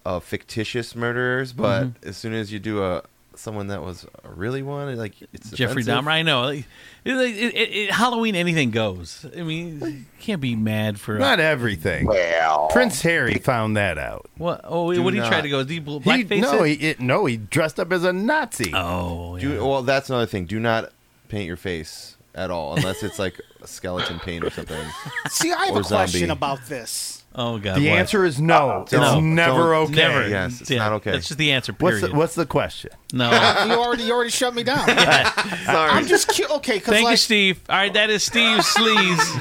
of 0.05 0.23
fictitious 0.23 0.95
murderers, 0.95 1.53
but 1.53 1.83
Mm-hmm. 1.83 2.09
as 2.09 2.17
soon 2.17 2.33
as 2.33 2.51
you 2.51 2.59
do 2.59 2.83
a 2.83 3.03
someone 3.35 3.67
that 3.67 3.81
was 3.81 4.05
a 4.25 4.29
really 4.29 4.61
one, 4.61 4.93
like 4.97 5.13
it's 5.31 5.49
Jeffrey 5.51 5.81
offensive. 5.83 6.03
Dahmer. 6.05 6.11
I 6.11 6.23
know. 6.23 6.41
Like, 6.41 6.65
it, 7.05 7.13
it, 7.15 7.53
it, 7.55 7.69
it- 7.75 7.91
Halloween, 7.91 8.35
anything 8.35 8.71
goes. 8.71 9.25
I 9.37 9.43
mean, 9.43 9.79
you 9.81 10.05
can't 10.19 10.41
be 10.41 10.55
mad 10.57 10.99
for 10.99 11.17
Not 11.17 11.39
everything. 11.39 12.05
Well, 12.05 12.67
Prince 12.67 13.01
Harry 13.03 13.35
found 13.35 13.77
that 13.77 13.97
out. 13.97 14.29
what? 14.37 14.59
Oh, 14.65 14.93
Do 14.93 15.01
what 15.03 15.13
did 15.13 15.23
he 15.23 15.29
try 15.29 15.39
to 15.39 15.49
go? 15.49 15.63
Did 15.63 15.69
he 15.69 15.75
He, 15.75 15.81
blackface 15.81 16.41
no, 16.41 16.63
it? 16.63 16.67
he 16.79 16.87
it, 16.89 16.99
no, 16.99 17.25
he 17.25 17.37
dressed 17.37 17.79
up 17.79 17.91
as 17.93 18.03
a 18.03 18.11
Nazi. 18.11 18.73
oh, 18.75 19.37
yeah. 19.37 19.41
Do, 19.41 19.65
well, 19.65 19.83
that's 19.83 20.09
another 20.09 20.25
thing. 20.25 20.45
Do 20.45 20.59
not 20.59 20.91
paint 21.29 21.45
your 21.47 21.55
face 21.57 22.17
at 22.35 22.51
all, 22.51 22.75
unless 22.75 23.03
it's 23.03 23.19
like 23.19 23.39
a 23.61 23.67
skeleton 23.67 24.19
paint 24.19 24.43
or 24.43 24.49
something. 24.49 24.77
See, 25.29 25.51
I 25.53 25.67
have 25.67 25.75
Or 25.77 25.79
a 25.79 25.83
question 25.83 26.19
zombie. 26.27 26.31
about 26.33 26.65
this. 26.67 27.18
Oh 27.35 27.57
God. 27.59 27.77
The 27.77 27.89
what? 27.89 27.99
answer 27.99 28.25
is 28.25 28.39
no. 28.41 28.69
Uh, 28.69 28.81
it's 28.81 28.91
No. 28.91 29.19
never 29.19 29.71
Don't- 29.73 29.83
okay. 29.91 29.95
Never. 29.95 30.27
Yes, 30.27 30.61
it's 30.61 30.69
Yeah, 30.71 30.79
not 30.79 30.93
okay. 30.93 31.11
That's 31.11 31.27
just 31.27 31.37
the 31.37 31.51
answer. 31.51 31.73
What's 31.77 31.99
Period. 31.99 32.11
the, 32.13 32.17
what's 32.17 32.35
the 32.35 32.45
question? 32.45 32.89
no. 33.13 33.29
you 33.67 33.73
already 33.73 34.03
you 34.03 34.13
already 34.13 34.31
shut 34.31 34.53
me 34.55 34.63
down. 34.63 34.85
Sorry. 35.65 35.91
I'm 35.91 36.07
just 36.07 36.27
cu- 36.35 36.51
okay. 36.55 36.79
Cause 36.79 36.93
Thank 36.93 37.05
like, 37.05 37.11
you, 37.13 37.17
Steve. 37.17 37.61
All 37.69 37.75
right, 37.77 37.93
that 37.93 38.09
is 38.09 38.23
Steve 38.23 38.59
Sleaze. 38.63 39.39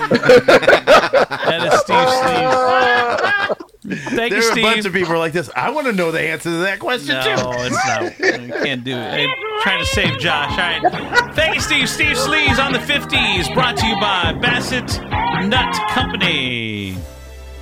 that 1.49 1.73
is 1.73 1.81
Steve 1.81 1.97
Sleaze. 1.97 3.57
Thank 3.91 4.33
There 4.33 4.43
you, 4.43 4.49
are 4.51 4.59
a 4.59 4.63
bunch 4.63 4.85
of 4.85 4.93
people 4.93 5.17
like 5.19 5.33
this. 5.33 5.49
I 5.57 5.71
want 5.71 5.87
to 5.87 5.93
know 5.95 6.11
the 6.11 6.21
answer 6.21 6.51
to 6.51 6.57
that 6.59 6.79
question 6.79 7.15
no, 7.15 7.23
too. 7.23 7.51
it's 7.65 7.87
not. 7.87 8.19
You 8.43 8.53
can't 8.53 8.85
do 8.85 8.93
it. 8.95 8.97
I'm 9.29 9.63
trying 9.63 9.79
to 9.81 9.87
save 9.87 10.19
Josh. 10.19 10.51
All 10.51 10.57
right. 10.59 11.35
Thank 11.35 11.55
you, 11.55 11.61
Steve. 11.63 11.89
Steve 11.89 12.17
Sleaze 12.19 12.59
on 12.63 12.73
the 12.75 12.81
50s. 12.81 13.53
Brought 13.55 13.79
to 13.79 13.87
you 13.87 13.95
by 13.99 14.33
Bassett 14.35 15.01
Nut 15.49 15.75
Company. 15.91 16.97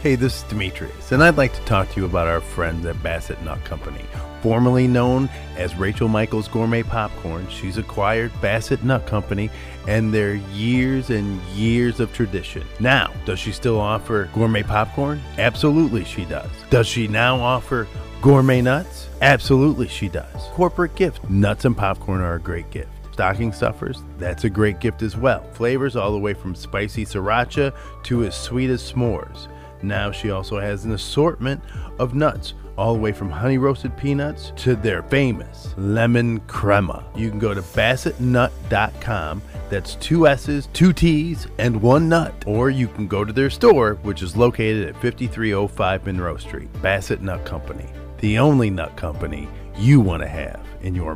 Hey, 0.06 0.14
this 0.14 0.36
is 0.36 0.42
Demetrius, 0.44 1.10
and 1.10 1.20
I'd 1.20 1.36
like 1.36 1.52
to 1.52 1.60
talk 1.62 1.90
to 1.90 2.00
you 2.00 2.06
about 2.06 2.28
our 2.28 2.40
friends 2.40 2.86
at 2.86 3.02
Bassett 3.02 3.42
Nut 3.42 3.64
Company. 3.64 4.04
Formerly 4.40 4.86
known 4.86 5.28
as 5.56 5.74
Rachel 5.74 6.06
Michaels 6.06 6.46
Gourmet 6.46 6.84
Popcorn, 6.84 7.48
she's 7.48 7.76
acquired 7.76 8.30
Bassett 8.40 8.84
Nut 8.84 9.04
Company 9.08 9.50
and 9.88 10.14
their 10.14 10.36
years 10.52 11.10
and 11.10 11.42
years 11.56 11.98
of 11.98 12.12
tradition. 12.12 12.64
Now, 12.78 13.12
does 13.24 13.40
she 13.40 13.50
still 13.50 13.80
offer 13.80 14.30
gourmet 14.32 14.62
popcorn? 14.62 15.20
Absolutely, 15.38 16.04
she 16.04 16.24
does. 16.24 16.52
Does 16.70 16.86
she 16.86 17.08
now 17.08 17.40
offer 17.40 17.88
gourmet 18.22 18.62
nuts? 18.62 19.08
Absolutely, 19.22 19.88
she 19.88 20.08
does. 20.08 20.40
Corporate 20.52 20.94
gift 20.94 21.28
nuts 21.28 21.64
and 21.64 21.76
popcorn 21.76 22.20
are 22.20 22.34
a 22.34 22.40
great 22.40 22.70
gift. 22.70 22.90
Stocking 23.12 23.52
stuffers, 23.52 24.04
that's 24.18 24.44
a 24.44 24.50
great 24.50 24.78
gift 24.78 25.02
as 25.02 25.16
well. 25.16 25.42
Flavors 25.54 25.96
all 25.96 26.12
the 26.12 26.18
way 26.18 26.32
from 26.32 26.54
spicy 26.54 27.04
sriracha 27.04 27.74
to 28.04 28.24
as 28.24 28.36
sweet 28.36 28.70
as 28.70 28.92
s'mores. 28.92 29.48
Now 29.86 30.10
she 30.10 30.30
also 30.30 30.58
has 30.58 30.84
an 30.84 30.92
assortment 30.92 31.62
of 31.98 32.14
nuts, 32.14 32.54
all 32.76 32.94
the 32.94 33.00
way 33.00 33.12
from 33.12 33.30
honey 33.30 33.56
roasted 33.56 33.96
peanuts 33.96 34.52
to 34.56 34.74
their 34.76 35.02
famous 35.04 35.72
lemon 35.76 36.40
crema. 36.40 37.04
You 37.14 37.30
can 37.30 37.38
go 37.38 37.54
to 37.54 37.62
bassettnut.com. 37.62 39.42
That's 39.70 39.94
two 39.96 40.26
S's, 40.26 40.68
two 40.72 40.92
T's, 40.92 41.46
and 41.58 41.80
one 41.80 42.08
nut. 42.08 42.44
Or 42.46 42.70
you 42.70 42.88
can 42.88 43.06
go 43.06 43.24
to 43.24 43.32
their 43.32 43.50
store, 43.50 43.94
which 44.02 44.22
is 44.22 44.36
located 44.36 44.88
at 44.88 45.00
5305 45.00 46.06
Monroe 46.06 46.36
Street. 46.36 46.68
Bassett 46.82 47.22
Nut 47.22 47.44
Company, 47.44 47.88
the 48.18 48.38
only 48.38 48.70
nut 48.70 48.96
company 48.96 49.48
you 49.76 50.00
want 50.00 50.22
to 50.22 50.28
have 50.28 50.60
in 50.82 50.94
your 50.94 51.14